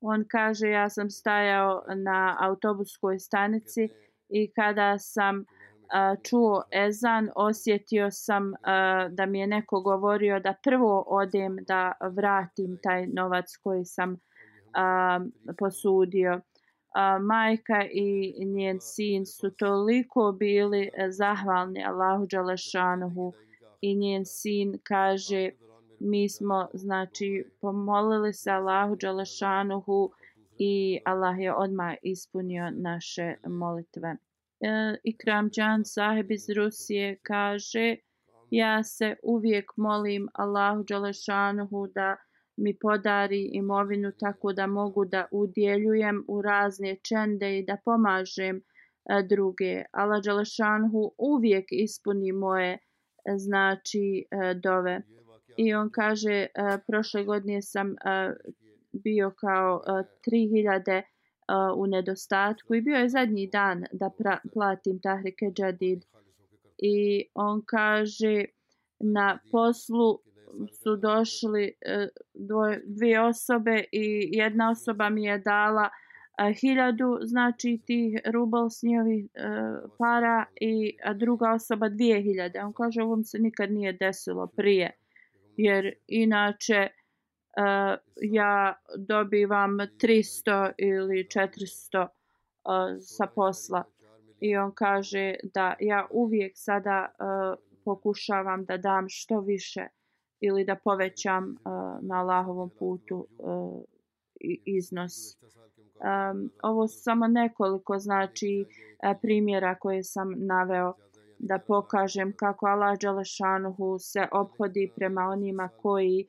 On 0.01 0.25
kaže 0.29 0.69
ja 0.69 0.89
sam 0.89 1.09
stajao 1.09 1.83
na 1.95 2.37
autobuskoj 2.39 3.19
stanici 3.19 3.89
i 4.29 4.51
kada 4.51 4.97
sam 4.97 5.45
čuo 6.23 6.63
ezan, 6.71 7.29
osjetio 7.35 8.11
sam 8.11 8.53
da 9.09 9.25
mi 9.25 9.39
je 9.39 9.47
neko 9.47 9.81
govorio 9.81 10.39
da 10.39 10.53
prvo 10.63 11.03
odem 11.07 11.57
da 11.67 11.91
vratim 12.01 12.77
taj 12.83 13.07
novac 13.07 13.55
koji 13.63 13.85
sam 13.85 14.17
posudio. 15.57 16.41
Majka 17.21 17.85
i 17.91 18.45
njen 18.45 18.77
sin 18.81 19.25
su 19.25 19.49
toliko 19.49 20.31
bili 20.31 20.89
zahvalni 21.09 21.83
Allahu 21.85 22.27
Đalešanuhu 22.31 23.33
i 23.81 23.95
njen 23.95 24.25
sin 24.25 24.79
kaže 24.83 25.49
mi 25.99 26.29
smo 26.29 26.67
znači 26.73 27.45
pomolili 27.61 28.33
se 28.33 28.51
Allahu 28.51 28.95
Đalešanuhu 28.95 30.11
i 30.57 30.99
Allah 31.05 31.39
je 31.39 31.55
odmah 31.55 31.95
ispunio 32.01 32.69
naše 32.71 33.35
molitve. 33.47 34.15
E, 34.59 34.97
Ikram 35.03 35.49
Džan 35.49 35.83
iz 36.29 36.49
Rusije 36.49 37.17
kaže 37.23 37.95
ja 38.51 38.83
se 38.83 39.15
uvijek 39.23 39.71
molim 39.77 40.27
Allahu 40.33 40.83
Đalešanuhu 40.83 41.87
da 41.87 42.15
mi 42.57 42.73
podari 42.79 43.49
imovinu 43.53 44.11
tako 44.11 44.53
da 44.53 44.67
mogu 44.67 45.05
da 45.05 45.25
udjeljujem 45.31 46.25
u 46.27 46.41
razne 46.41 46.95
čende 47.09 47.59
i 47.59 47.65
da 47.65 47.77
pomažem 47.85 48.57
e, 48.57 48.61
druge. 49.29 49.83
Allah 49.91 50.23
Đalešanuhu 50.23 51.11
uvijek 51.17 51.65
ispuni 51.71 52.31
moje 52.31 52.71
e, 52.73 52.79
znači 53.37 54.25
e, 54.31 54.53
dove. 54.53 55.01
I 55.57 55.73
on 55.73 55.89
kaže, 55.89 56.47
prošle 56.87 57.23
godine 57.23 57.61
sam 57.61 57.95
bio 58.91 59.31
kao 59.31 59.81
3000 60.27 61.01
u 61.75 61.87
nedostatku 61.87 62.75
i 62.75 62.81
bio 62.81 62.95
je 62.95 63.09
zadnji 63.09 63.47
dan 63.47 63.83
da 63.91 64.11
platim 64.53 64.99
Tahrike 64.99 65.45
Džadid. 65.53 66.05
I 66.77 67.25
on 67.33 67.61
kaže, 67.65 68.45
na 68.99 69.39
poslu 69.51 70.19
su 70.83 70.95
došli 70.95 71.73
e, 71.81 72.07
dvoje, 72.33 72.81
dvije 72.85 73.21
osobe 73.21 73.83
i 73.91 74.29
jedna 74.31 74.69
osoba 74.69 75.09
mi 75.09 75.23
je 75.23 75.37
dala 75.39 75.89
e, 75.89 76.53
hiljadu 76.53 77.19
znači 77.21 77.81
tih 77.85 78.19
rubel 78.25 78.69
s 78.69 78.83
njihovih 78.83 79.25
e, 79.25 79.39
para 79.97 80.45
i 80.61 80.97
a 81.03 81.13
druga 81.13 81.51
osoba 81.51 81.89
dvije 81.89 82.21
hiljade. 82.21 82.59
On 82.63 82.73
kaže 82.73 83.01
ovom 83.01 83.23
se 83.23 83.39
nikad 83.39 83.71
nije 83.71 83.93
desilo 83.93 84.47
prije 84.47 84.91
jer 85.57 85.93
inače 86.07 86.87
Eh, 87.57 87.97
ja 88.21 88.75
dobivam 88.97 89.77
300 89.77 90.71
ili 90.77 91.27
400 91.29 92.01
eh, 92.03 92.99
sa 92.99 93.27
posla. 93.35 93.83
I 94.39 94.57
on 94.57 94.71
kaže 94.71 95.35
da 95.53 95.75
ja 95.79 96.07
uvijek 96.11 96.51
sada 96.55 97.05
eh, 97.05 97.55
pokušavam 97.85 98.65
da 98.65 98.77
dam 98.77 99.05
što 99.09 99.39
više 99.39 99.87
ili 100.39 100.65
da 100.65 100.75
povećam 100.75 101.43
uh, 101.43 101.71
na 102.01 102.15
Allahovom 102.15 102.69
putu 102.79 103.27
uh, 103.37 103.83
iznos. 104.65 105.13
Um, 105.33 106.51
ovo 106.63 106.87
su 106.87 107.01
samo 107.01 107.27
nekoliko 107.27 107.99
znači 107.99 108.65
primjera 109.21 109.75
koje 109.75 110.03
sam 110.03 110.33
naveo 110.37 110.93
da 111.39 111.59
pokažem 111.59 112.33
kako 112.35 112.67
Allah 112.67 112.99
Đalešanuhu 112.99 113.99
se 113.99 114.27
obhodi 114.31 114.91
prema 114.95 115.21
onima 115.21 115.69
koji 115.81 116.27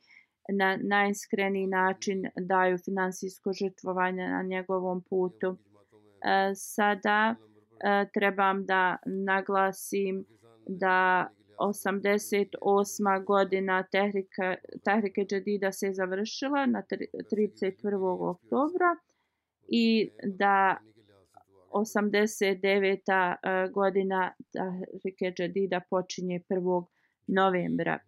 na 0.51 0.77
najiskreniji 0.81 1.67
način 1.67 2.23
daju 2.39 2.77
finansijsko 2.77 3.53
žrtvovanje 3.53 4.27
na 4.27 4.43
njegovom 4.43 5.01
putu. 5.09 5.57
E, 6.21 6.51
sada 6.55 7.35
e, 7.35 8.05
trebam 8.13 8.65
da 8.65 8.97
naglasim 9.05 10.25
da 10.67 11.29
88. 11.59 13.25
godina 13.25 13.83
Tehrike, 13.83 14.55
tehrike 14.85 15.25
Džadida 15.25 15.71
se 15.71 15.93
završila 15.93 16.65
na 16.65 16.83
31. 16.89 18.29
oktobra 18.29 18.95
i 19.67 20.09
da 20.23 20.77
89. 21.71 22.97
E, 23.07 23.71
godina 23.71 24.33
tehrike 24.53 25.33
Džadida 25.37 25.81
počinje 25.89 26.41
1. 26.49 26.85
novembra. 27.27 27.99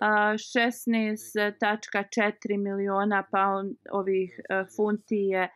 16.4 0.00 2.58
miliona 2.58 3.22
pound 3.30 3.76
ovih 3.90 4.38
e, 4.38 4.64
funti 4.76 5.16
je 5.16 5.42
e, 5.42 5.50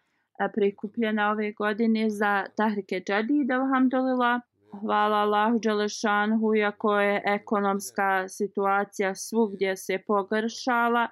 prikupljena 0.55 1.31
ove 1.31 1.53
godine 1.53 2.11
za 2.11 2.47
Tahrike 2.57 3.01
Džadid, 3.01 3.51
alhamdulillah. 3.51 4.41
Hvala 4.81 5.17
Allahu 5.17 5.59
Đelešanhu, 5.59 6.55
iako 6.55 7.01
je 7.01 7.23
ekonomska 7.27 8.29
situacija 8.29 9.15
svugdje 9.15 9.77
se 9.77 9.99
pogršala, 10.07 11.09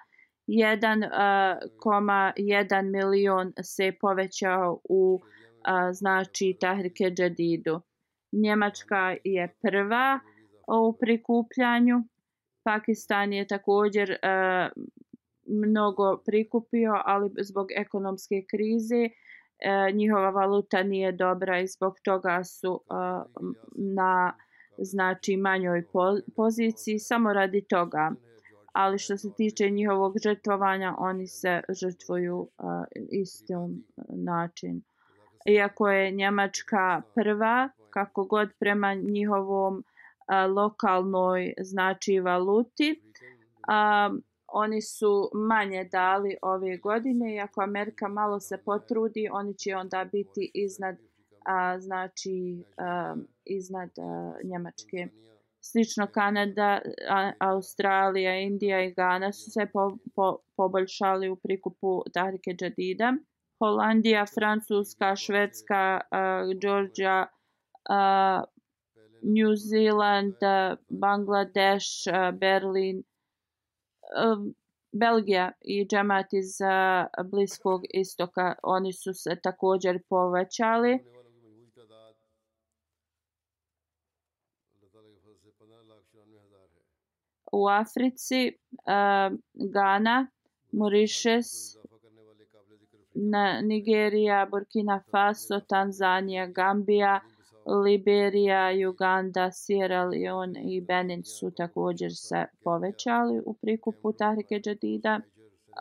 1,1 0.49 2.79
e, 2.79 2.83
milion 2.83 3.53
se 3.63 3.93
povećao 4.01 4.81
u 4.89 5.21
znači 5.93 6.57
Tahrike 6.61 7.11
Džadidu. 7.11 7.81
Njemačka 8.33 9.17
je 9.25 9.55
prva 9.63 10.21
u 10.67 10.97
prikupljanju. 11.01 12.05
Pakistan 12.67 13.33
je 13.33 13.47
također 13.47 14.11
e, 14.11 14.19
mnogo 15.47 16.17
prikupio, 16.27 16.93
ali 17.05 17.31
zbog 17.41 17.67
ekonomske 17.77 18.35
krize 18.51 19.03
e, 19.05 19.93
njihova 19.93 20.31
valuta 20.31 20.83
nije 20.83 21.13
dobra 21.13 21.61
i 21.61 21.67
zbog 21.67 21.95
toga 22.05 22.45
su 22.45 22.81
e, 22.81 22.95
na 23.75 24.37
znači 24.79 25.37
manjoj 25.37 25.87
po, 25.93 26.17
poziciji 26.37 26.99
samo 26.99 27.33
radi 27.33 27.65
toga. 27.69 28.13
Ali 28.73 28.99
što 28.99 29.17
se 29.17 29.29
tiče 29.37 29.71
njihovog 29.71 30.15
žrtvovanja 30.23 30.95
oni 30.99 31.27
se 31.27 31.61
žrtvuju 31.81 32.49
e, 32.59 32.63
istom 33.11 33.85
način. 34.09 34.83
Iako 35.49 35.89
je 35.89 36.11
Njemačka 36.11 37.03
prva 37.15 37.69
kako 37.91 38.25
god 38.25 38.49
prema 38.59 38.95
njihovom 38.95 39.85
a, 40.27 40.47
lokalnoj 40.47 41.55
znači 41.59 42.21
valuti 42.21 43.03
a, 43.69 44.11
oni 44.49 44.83
su 44.83 45.31
manje 45.35 45.85
dali 45.85 46.37
ove 46.43 46.77
godine 46.79 47.35
i 47.35 47.41
ako 47.41 47.63
Amerika 47.63 48.09
malo 48.09 48.41
se 48.41 48.59
potrudi, 48.65 49.29
oni 49.33 49.55
će 49.55 49.77
onda 49.77 50.05
biti 50.13 50.51
iznad 50.55 50.97
a, 51.47 51.81
znači 51.81 52.65
a, 52.77 53.15
iznad 53.45 53.91
a, 53.99 54.33
Njemačke. 54.45 55.09
Slično 55.61 56.07
Kanada, 56.07 56.81
a, 57.11 57.33
Australija, 57.39 58.41
Indija 58.41 58.85
i 58.85 58.93
Ghana 58.93 59.33
su 59.33 59.51
se 59.51 59.67
po, 59.73 59.97
po, 60.15 60.39
poboljšali 60.57 61.29
u 61.29 61.37
prikupu 61.37 62.03
Tahrike 62.15 62.51
Džadida. 62.55 63.13
Holandija, 63.59 64.27
Francuska, 64.35 65.17
Švedska, 65.17 66.01
a, 66.11 66.43
Georgia, 66.61 67.27
a, 67.89 68.43
New 69.35 69.55
Zealand, 69.57 70.43
a, 70.43 70.77
Bangladeš, 70.89 72.07
a, 72.07 72.31
Berlin, 72.33 73.05
Um, 74.15 74.55
Belgija 74.93 75.53
i 75.61 75.87
džemat 75.87 76.33
iz 76.33 76.59
Bliskog 77.31 77.81
istoka, 77.95 78.55
oni 78.63 78.93
su 78.93 79.13
se 79.15 79.37
također 79.43 79.99
povećali. 80.09 80.99
U 87.53 87.69
Africi, 87.69 88.59
Ghana, 89.73 90.27
Mauritius, 90.73 91.77
Nigerija, 93.63 94.47
Burkina 94.51 95.03
Faso, 95.11 95.61
Tanzanija, 95.61 96.47
Gambija, 96.47 97.21
Liberija, 97.67 98.71
Uganda, 98.89 99.53
Sierra 99.53 100.05
Leone 100.05 100.63
i 100.65 100.81
Benin 100.81 101.25
su 101.25 101.51
također 101.51 102.11
se 102.15 102.45
povećali 102.65 103.41
u 103.47 103.55
prikupu 103.55 104.13
Tahrike 104.13 104.61
Džadida. 104.61 105.21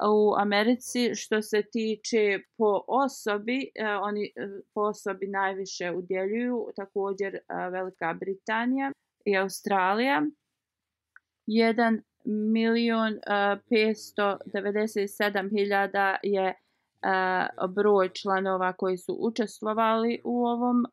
U 0.09 0.33
Americi 0.38 1.15
što 1.15 1.41
se 1.41 1.63
tiče 1.71 2.39
po 2.57 2.81
osobi, 2.88 3.71
eh, 3.75 3.86
oni 4.01 4.25
e, 4.25 4.47
po 4.73 4.81
osobi 4.81 5.27
najviše 5.27 5.91
udjeljuju, 5.91 6.67
također 6.75 7.36
eh, 7.36 7.69
Velika 7.71 8.13
Britanija 8.19 8.91
i 9.25 9.38
Australija. 9.38 10.21
1 11.47 12.01
milion 12.25 13.13
e, 13.13 13.19
597 13.71 15.49
hiljada 15.49 16.17
je 16.23 16.53
broj 17.69 18.09
članova 18.13 18.73
koji 18.73 18.97
su 18.97 19.17
učestvovali 19.19 20.21
u 20.23 20.45
ovom 20.45 20.85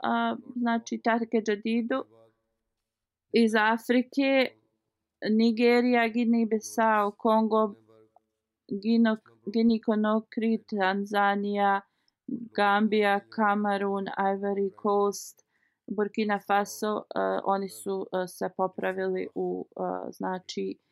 znači 0.57 1.01
Tarke 1.05 1.43
Džadidu 1.47 2.05
iz 3.33 3.55
Afrike 3.55 4.49
Nigerija, 5.31 6.09
Gini-Bissau, 6.09 7.13
Kongo, 7.17 7.75
Gini-Konakri, 9.47 10.63
Tanzanija, 10.67 11.81
Gambija, 12.27 13.21
Kamerun, 13.29 14.07
Ivory 14.19 14.71
Coast, 14.83 15.43
Burkina 15.87 16.41
Faso, 16.47 16.97
uh, 16.97 17.03
oni 17.45 17.69
su 17.69 17.95
uh, 17.95 18.07
se 18.29 18.49
popravili 18.57 19.29
u 19.35 19.67
uh, 19.77 19.87
znači 20.11 20.79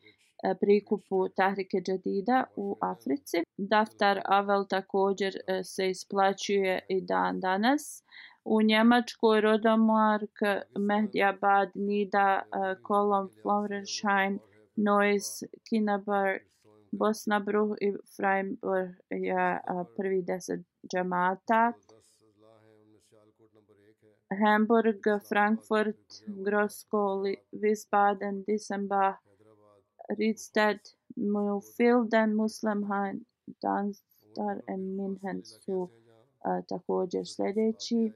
prikupu 0.59 1.29
Tahrike 1.29 1.77
Džadida 1.81 2.43
u 2.55 2.77
Africi. 2.81 3.37
Daftar 3.57 4.21
Avel 4.25 4.65
također 4.69 5.33
e, 5.35 5.63
se 5.63 5.89
isplaćuje 5.89 6.85
i 6.89 7.01
dan 7.01 7.39
danas. 7.39 8.03
U 8.45 8.61
Njemačkoj 8.61 9.41
Rodomark, 9.41 10.37
Mehdiabad, 10.79 11.69
Nida, 11.75 12.41
e, 12.41 12.75
Kolom, 12.81 13.29
Florenshain, 13.41 14.39
Nois, 14.75 15.43
Kinabar, 15.69 16.39
Bosna 16.91 17.39
Bruh 17.39 17.75
i 17.81 17.93
Freiburg 18.15 18.91
je 19.09 19.51
e, 19.53 19.59
prvi 19.97 20.21
deset 20.21 20.59
džemata. 20.91 21.73
Hamburg, 24.39 25.01
Frankfurt, 25.29 26.05
Groskoli, 26.27 27.35
Wiesbaden, 27.51 28.43
Dissenbach, 28.47 29.19
reads 30.17 30.51
that 30.51 30.79
Mufilden 31.17 32.35
Muslim 32.35 32.83
Han 32.83 33.25
Danstar 33.61 34.61
and 34.67 34.97
Minhen 34.97 35.43
su 35.45 35.81
uh, 35.81 36.65
također 36.69 37.21
sljedeći 37.25 38.11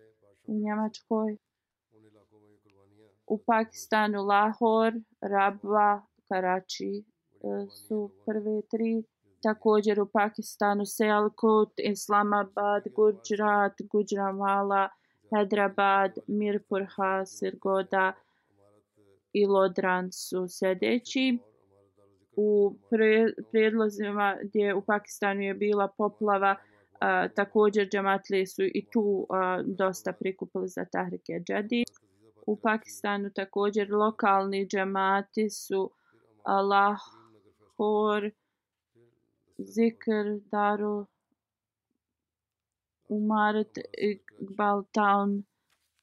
u 0.47 0.53
Njemačkoj. 0.53 1.37
U 3.27 3.37
Pakistanu 3.37 4.23
Lahor, 4.23 4.93
Rabwa, 5.21 6.01
Karachi 6.29 7.03
uh, 7.41 7.69
su 7.69 8.11
prve 8.25 8.61
tri. 8.61 9.03
Također 9.43 10.01
u 10.01 10.05
Pakistanu 10.05 10.85
Selkut, 10.85 11.73
Islamabad, 11.77 12.83
Gujarat, 12.95 13.73
Gujramala, 13.91 14.89
Hedrabad, 15.29 16.17
Mirpurha, 16.27 17.25
Sirgoda 17.25 18.13
i 19.33 19.45
Lodran 19.45 20.11
su 20.11 20.47
sljedeći. 20.47 21.39
U 22.36 22.75
pre, 22.89 23.25
prijedlozima 23.51 24.38
gdje 24.43 24.73
u 24.73 24.81
Pakistanu 24.81 25.41
je 25.41 25.53
bila 25.53 25.88
poplava, 25.88 26.55
a, 26.99 27.27
također 27.27 27.88
džamatlije 27.88 28.47
su 28.47 28.63
i 28.63 28.86
tu 28.91 29.27
a, 29.29 29.61
dosta 29.65 30.13
prikupili 30.13 30.67
za 30.67 30.86
Tahrike 30.86 31.33
Džadi. 31.47 31.83
U 32.45 32.55
Pakistanu 32.55 33.29
također 33.29 33.91
lokalni 33.91 34.67
džamati 34.67 35.49
su 35.49 35.91
Lahor, 36.45 38.31
Zikr, 39.57 40.39
Darul, 40.51 41.05
Umarat, 43.07 43.77
Iqbal 43.97 44.83
Town, 44.91 45.43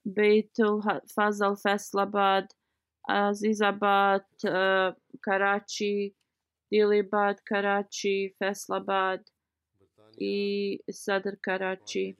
Beitul 0.04 0.82
Fazal 1.14 1.56
Faisalabad, 1.56 2.54
Azizabad, 3.08 4.24
uh, 4.44 4.94
Karachi, 5.20 6.14
Dilibad, 6.72 7.36
Karachi, 7.44 8.34
Faisalabad 8.38 9.20
i 10.16 10.78
Sadr 10.90 11.36
Karachi. 11.44 12.16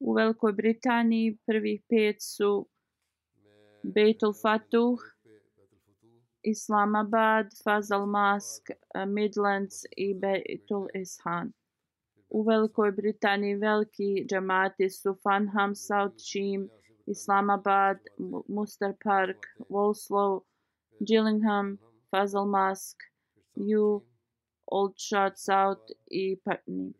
U 0.00 0.14
Velikoj 0.14 0.52
Britaniji 0.52 1.38
prvih 1.46 1.80
pet 1.88 2.22
su 2.22 2.66
Beitul 3.82 4.34
Fatuh, 4.42 4.98
Islamabad, 6.42 7.46
Fazal 7.64 8.06
Mask, 8.06 8.70
Midlands 9.06 9.82
i 9.96 10.14
Beitul 10.14 10.86
Ishan. 10.94 11.52
U 12.30 12.42
Velikoj 12.42 12.92
Britaniji 12.92 13.56
veliki 13.56 14.26
džamati 14.30 14.90
su 14.90 15.16
Fanham, 15.22 15.74
South 15.74 16.20
Sheen, 16.20 16.68
Islamabad, 17.06 17.98
Muster 18.48 18.94
Park, 19.04 19.46
Walsall, 19.68 20.40
Gillingham, 21.00 21.78
Fazal 22.10 22.46
Mask, 22.46 22.96
You, 23.56 24.02
Old 24.66 24.98
Shot 24.98 25.38
South 25.38 25.92
i 26.10 26.36
pa, 26.44 26.56
Putney. 26.56 26.92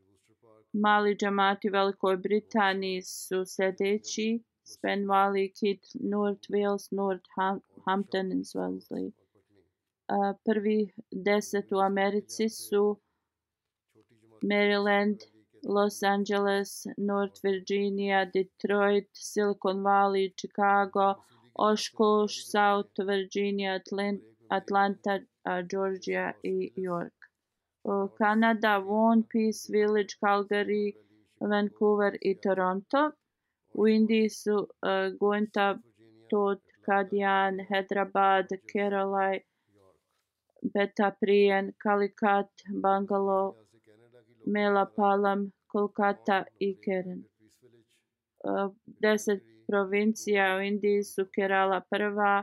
Mali 0.72 1.14
džamati 1.16 1.68
u 1.68 1.72
Velikoj 1.72 2.16
Britaniji 2.16 3.02
su 3.02 3.44
sljedeći 3.46 4.42
Spen 4.64 5.07
Valley, 5.07 5.52
Kit, 5.61 5.86
North 5.94 6.50
Wales, 6.50 6.88
North 6.90 7.26
Ham 7.36 7.61
Hampton 7.86 8.32
i 8.32 8.44
Swansea. 8.44 9.11
Uh, 10.09 10.36
prvi 10.44 10.92
deset 11.11 11.72
u 11.72 11.78
Americi 11.78 12.48
su 12.48 12.96
Maryland, 14.42 15.18
Los 15.62 16.02
Angeles, 16.02 16.86
North 16.96 17.42
Virginia, 17.42 18.24
Detroit, 18.24 19.09
Silicon 19.12 19.82
Valley, 19.82 20.34
Chicago, 20.36 21.14
Oshkosh, 21.55 22.44
South 22.44 22.98
Virginia, 22.98 23.74
Atlanta, 23.74 24.34
Atlanta, 24.57 25.20
Georgia 25.70 26.32
i 26.42 26.72
York. 26.76 27.12
Kanada, 28.18 28.80
Vaughan, 28.80 29.22
Peace 29.24 29.66
Village, 29.68 30.16
Calgary, 30.20 30.96
Vancouver 31.40 32.16
i 32.22 32.34
Toronto. 32.34 33.12
U 33.74 33.86
Indiji 33.86 34.28
su 34.28 34.68
e, 34.82 34.88
uh, 34.88 35.18
Gointa, 35.18 35.78
Todd, 36.30 36.61
Kadian, 36.86 37.59
Hyderabad, 37.68 38.46
Kerala, 38.72 39.40
Betapriyan, 40.62 41.72
Calicut, 41.82 42.50
Bangalore, 42.82 43.57
Melapalam, 44.46 45.50
Kolkata 45.66 46.44
i 46.61 46.76
Keren. 46.80 47.24
Uh, 48.44 48.70
deset 48.84 49.42
provincija 49.66 50.57
u 50.57 50.61
Indiji 50.61 51.02
su 51.02 51.26
Kerala 51.34 51.80
prva, 51.90 52.42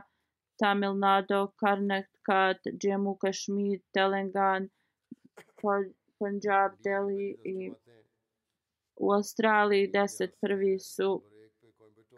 Tamil 0.62 0.94
Nadu, 0.94 1.48
Karnataka, 1.60 2.54
Jammu 2.82 3.18
Kashmir, 3.18 3.80
Telangana, 3.96 4.68
Punjab, 6.18 6.70
Delhi 6.84 7.36
i 7.44 7.72
u 8.96 9.12
Australiji 9.12 9.86
deset 9.86 10.30
prvi 10.40 10.78
su 10.78 11.22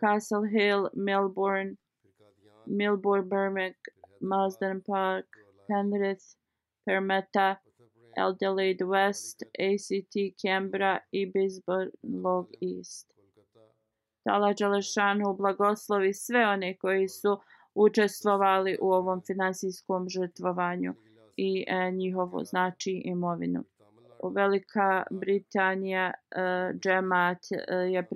Castle 0.00 0.48
Hill, 0.48 0.88
Melbourne, 0.94 1.76
Melbourne, 2.66 3.28
Birmingham, 3.28 3.74
Marsden 4.20 4.82
Park, 4.82 5.26
Penrith, 5.68 6.36
Permetta, 6.84 7.56
Adelaide 8.18 8.84
West, 8.84 9.42
ACT, 9.58 10.14
Canberra 10.42 10.98
i 11.12 11.26
Brisbane 11.26 11.90
Log 12.24 12.48
East. 12.60 13.12
Tala 14.24 14.52
Đalešanu 14.52 15.36
blagoslovi 15.36 16.12
sve 16.12 16.46
one 16.46 16.76
koji 16.76 17.08
su 17.08 17.40
učestvovali 17.74 18.78
u 18.80 18.92
ovom 18.92 19.22
finansijskom 19.26 20.08
žrtvovanju 20.08 20.94
i 21.36 21.64
e, 21.68 21.90
njihovu 21.90 22.44
znači 22.44 23.02
imovinu. 23.04 23.64
Velika 24.34 25.02
Britanija 25.10 26.10
e, 26.10 26.40
džemat 26.78 27.38
e, 27.50 27.74
je 27.74 28.08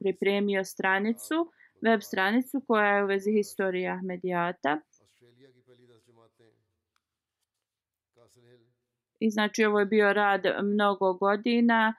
pripremio 0.00 0.64
stranicu, 0.64 1.34
web 1.80 2.00
stranicu 2.00 2.62
koja 2.66 2.96
je 2.96 3.04
u 3.04 3.06
vezi 3.06 3.32
historije 3.32 3.90
Ahmedijata. 3.90 4.80
I 9.20 9.30
znači 9.30 9.64
ovo 9.64 9.80
je 9.80 9.86
bio 9.86 10.12
rad 10.12 10.42
mnogo 10.62 11.12
godina. 11.12 11.94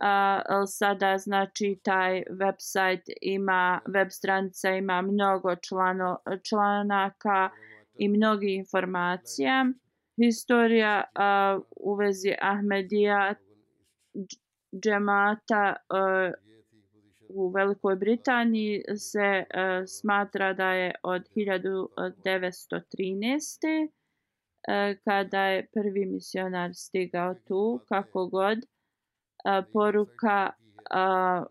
A, 0.00 0.42
sada 0.66 1.18
znači 1.18 1.80
taj 1.82 2.22
website 2.30 3.12
ima, 3.22 3.80
web 3.86 4.08
stranica 4.10 4.70
ima 4.70 5.02
mnogo 5.02 5.56
člano, 5.56 6.18
članaka 6.48 7.50
i 7.94 8.08
mnogi 8.08 8.54
informacija 8.54 9.66
historija 10.24 11.04
a, 11.14 11.58
u 11.76 11.94
vezi 11.94 12.34
Ahmedija 12.40 13.34
džemata 14.82 15.76
a, 15.88 16.32
u 17.28 17.48
Velikoj 17.48 17.96
Britaniji 17.96 18.82
se 18.96 19.44
a, 19.54 19.86
smatra 19.86 20.52
da 20.52 20.72
je 20.72 20.94
od 21.02 21.22
1913. 21.36 23.88
E, 24.68 24.96
kada 25.04 25.42
je 25.42 25.66
prvi 25.74 26.06
misionar 26.06 26.70
stigao 26.74 27.34
tu, 27.34 27.80
kako 27.88 28.26
god, 28.26 28.58
poruka 29.72 30.50
a, 30.90 31.44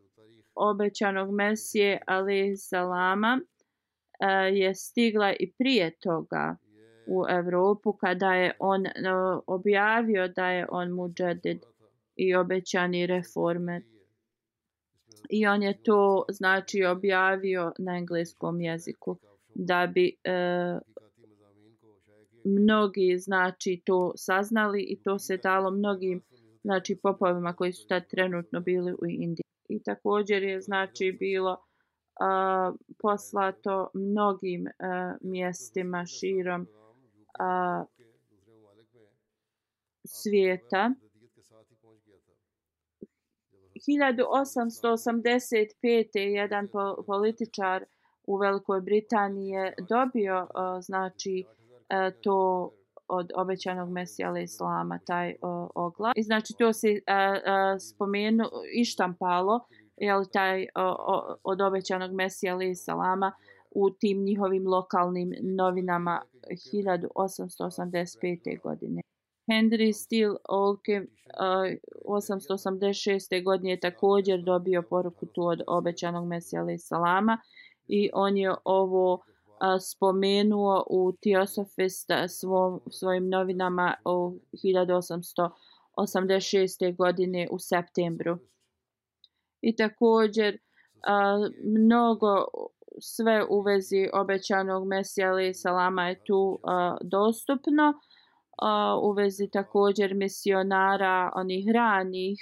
obećanog 0.56 1.32
Mesije 1.32 2.02
Ali 2.08 2.58
Salama 2.58 3.42
a, 4.20 4.32
je 4.32 4.76
stigla 4.76 5.34
i 5.40 5.52
prije 5.58 5.92
toga 6.00 6.56
u 7.08 7.26
Evropu 7.30 7.94
kada 7.94 8.34
je 8.34 8.56
on 8.60 8.86
a, 8.88 9.40
objavio 9.48 10.28
da 10.28 10.50
je 10.50 10.68
on 10.70 10.92
muđadid 10.92 11.60
i 12.16 12.36
obećani 12.36 13.08
reformer. 13.08 13.84
I 15.30 15.48
on 15.48 15.64
je 15.64 15.84
to 15.84 16.26
znači 16.30 16.84
objavio 16.84 17.72
na 17.78 17.98
engleskom 17.98 18.62
jeziku 18.62 19.18
da 19.56 19.88
bi 19.94 20.16
e, 20.24 20.32
mnogi 22.44 23.18
znači 23.18 23.82
to 23.86 24.14
saznali 24.16 24.82
i 24.82 25.00
to 25.04 25.20
se 25.20 25.38
dalo 25.38 25.72
mnogim 25.72 26.22
znači 26.66 27.00
popovima 27.04 27.54
koji 27.54 27.74
su 27.74 27.88
tad 27.88 28.08
trenutno 28.08 28.60
bili 28.60 28.94
u 28.94 29.06
Indiji. 29.06 29.46
I 29.70 29.84
također 29.84 30.44
je 30.44 30.62
znači 30.62 31.18
bilo 31.20 31.52
uh, 31.52 31.58
poslato 33.02 33.90
mnogim 33.94 34.66
uh, 34.66 34.72
mjestima 35.22 36.06
širom 36.06 36.68
a, 37.40 37.84
svijeta. 40.06 40.92
1885. 43.88 46.20
jedan 46.20 46.68
političar 47.06 47.86
u 48.24 48.38
Velikoj 48.38 48.82
Britaniji 48.82 49.50
je 49.50 49.74
dobio 49.90 50.36
e, 50.36 50.48
znači 50.82 51.46
e, 51.90 52.12
to 52.22 52.72
od 53.08 53.32
obećanog 53.36 53.90
Mesija 53.90 54.30
ali 54.30 54.44
Islama 54.44 55.00
taj 55.06 55.36
o, 55.42 55.70
oglas. 55.76 56.14
I 56.16 56.24
znači 56.24 56.54
to 56.58 56.74
se 56.74 57.00
a, 57.08 57.40
a, 57.46 57.80
spomenu 57.80 58.44
i 58.74 58.86
štampalo 58.86 59.60
jel, 59.98 60.24
taj 60.34 60.64
o, 60.76 60.96
o, 61.00 61.36
od 61.44 61.62
obećanog 61.62 62.12
Mesija 62.14 62.54
ali 62.54 62.70
Islama 62.70 63.32
u 63.72 63.90
tim 63.90 64.24
njihovim 64.24 64.68
lokalnim 64.68 65.34
novinama 65.42 66.22
1885. 66.74 68.62
godine. 68.62 69.02
Henry 69.52 69.94
Steele 69.94 70.36
Olke 70.50 71.02
uh, 71.02 71.08
886. 72.06 73.44
godine 73.44 73.72
je 73.72 73.80
također 73.80 74.44
dobio 74.44 74.82
poruku 74.82 75.26
tu 75.26 75.42
od 75.42 75.62
obećanog 75.68 76.28
Mesija 76.28 76.62
alaih 76.62 76.82
salama 76.84 77.38
i 77.88 78.10
on 78.14 78.38
je 78.38 78.54
ovo 78.64 79.14
uh, 79.14 79.20
spomenuo 79.80 80.86
u 80.90 81.12
Theosophist 81.12 82.10
svom, 82.30 82.82
svojim 82.92 83.30
novinama 83.30 83.94
u 84.06 84.40
1886. 84.54 86.96
godine 86.96 87.48
u 87.52 87.60
septembru. 87.60 88.38
I 89.62 89.76
također 89.76 90.58
a, 91.08 91.50
mnogo 91.64 92.46
sve 93.00 93.46
u 93.50 93.62
vezi 93.62 94.10
obećanog 94.14 94.88
Mesija 94.88 95.32
ali 95.32 95.54
salama 95.54 96.08
je 96.08 96.24
tu 96.24 96.60
a, 96.64 96.98
dostupno. 97.02 97.94
A, 98.58 99.00
u 99.02 99.12
vezi 99.12 99.50
također 99.50 100.14
misionara, 100.14 101.32
onih 101.36 101.66
ranih 101.74 102.40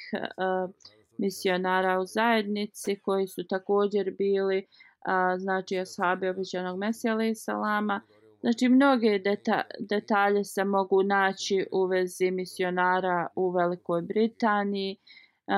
misionara 1.18 2.00
u 2.00 2.06
zajednici 2.06 2.96
koji 2.96 3.28
su 3.28 3.48
također 3.48 4.16
bili 4.18 4.68
a, 5.06 5.38
znači 5.38 5.80
ashabi 5.80 6.30
obećanog 6.30 6.78
Mesija 6.78 7.14
alaih 7.14 7.38
salama. 7.38 8.02
Znači 8.42 8.70
mnoge 8.70 9.20
deta 9.20 9.62
detalje 9.80 10.44
se 10.44 10.64
mogu 10.64 11.04
naći 11.04 11.68
u 11.72 11.86
vezi 11.86 12.32
misionara 12.32 13.28
u 13.36 13.50
Velikoj 13.50 14.02
Britaniji, 14.02 14.98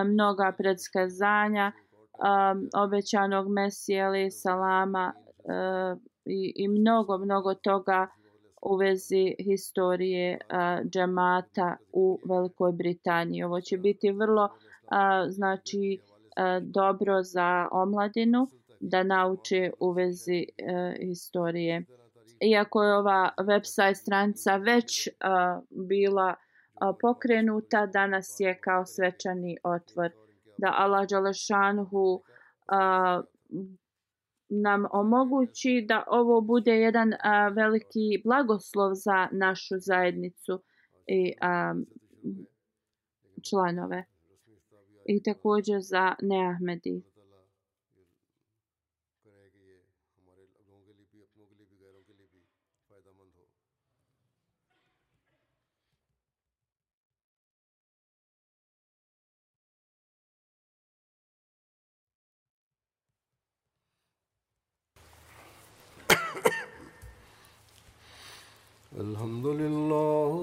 mnoga 0.06 0.54
predskazanja 0.58 1.72
obećanog 2.76 3.50
Mesija 3.50 4.08
alaih 4.08 4.34
salama 4.34 5.14
i, 6.26 6.54
i 6.56 6.68
mnogo, 6.68 7.18
mnogo 7.18 7.54
toga 7.54 8.08
u 8.62 8.76
vezi 8.76 9.36
historije 9.40 10.40
a, 10.50 10.80
džemata 10.84 11.78
u 11.92 12.20
Velikoj 12.30 12.72
Britaniji. 12.72 13.44
Ovo 13.44 13.62
će 13.62 13.78
biti 13.78 14.12
vrlo 14.12 14.50
a, 14.88 15.26
znači 15.30 16.00
a, 16.36 16.60
dobro 16.60 17.24
za 17.24 17.68
omladinu 17.72 18.48
da 18.80 19.04
nauče 19.04 19.72
u 19.80 19.92
vezi 19.92 20.46
e, 20.58 20.96
historije. 21.02 21.86
Iako 22.40 22.84
je 22.84 22.98
ova 22.98 23.34
website 23.38 23.94
stranica 23.94 24.56
već 24.56 25.10
a, 25.20 25.62
bila 25.70 26.36
a, 26.80 26.94
pokrenuta, 27.02 27.86
danas 27.86 28.36
je 28.40 28.60
kao 28.62 28.86
svečani 28.86 29.58
otvor. 29.64 30.12
Da 30.58 30.74
Allah 30.78 31.08
Đalešanhu 31.10 32.22
a, 32.68 33.22
e, 33.22 33.56
nam 34.50 34.86
omogući 34.92 35.86
da 35.88 36.04
ovo 36.08 36.42
bude 36.42 36.72
jedan 36.72 37.14
a, 37.24 37.48
veliki 37.48 38.22
blagoslov 38.24 38.92
za 38.94 39.28
našu 39.32 39.76
zajednicu 39.78 40.62
i 41.08 41.34
a, 41.42 41.74
članove 43.50 44.06
i 45.06 45.24
također 45.24 45.80
za 45.82 46.16
neahmedi. 46.22 47.15
के 50.86 50.94
लिए 50.94 51.08
भी 51.12 51.22
अपनों 51.22 51.46
के 51.50 51.56
लिए 51.56 51.68
भी 51.70 51.78
गैरों 51.84 52.02
के 52.08 52.14
लिए 52.14 52.28
भी 52.34 52.42
फायदेमंद 52.90 53.38
الحمد 68.92 69.48
لله 69.48 70.34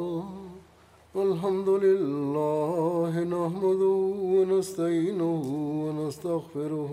الحمد 1.14 1.68
لله 1.68 3.12
نحمده 3.34 3.96
ونستعينه 4.34 5.32
ونستغفره 5.84 6.92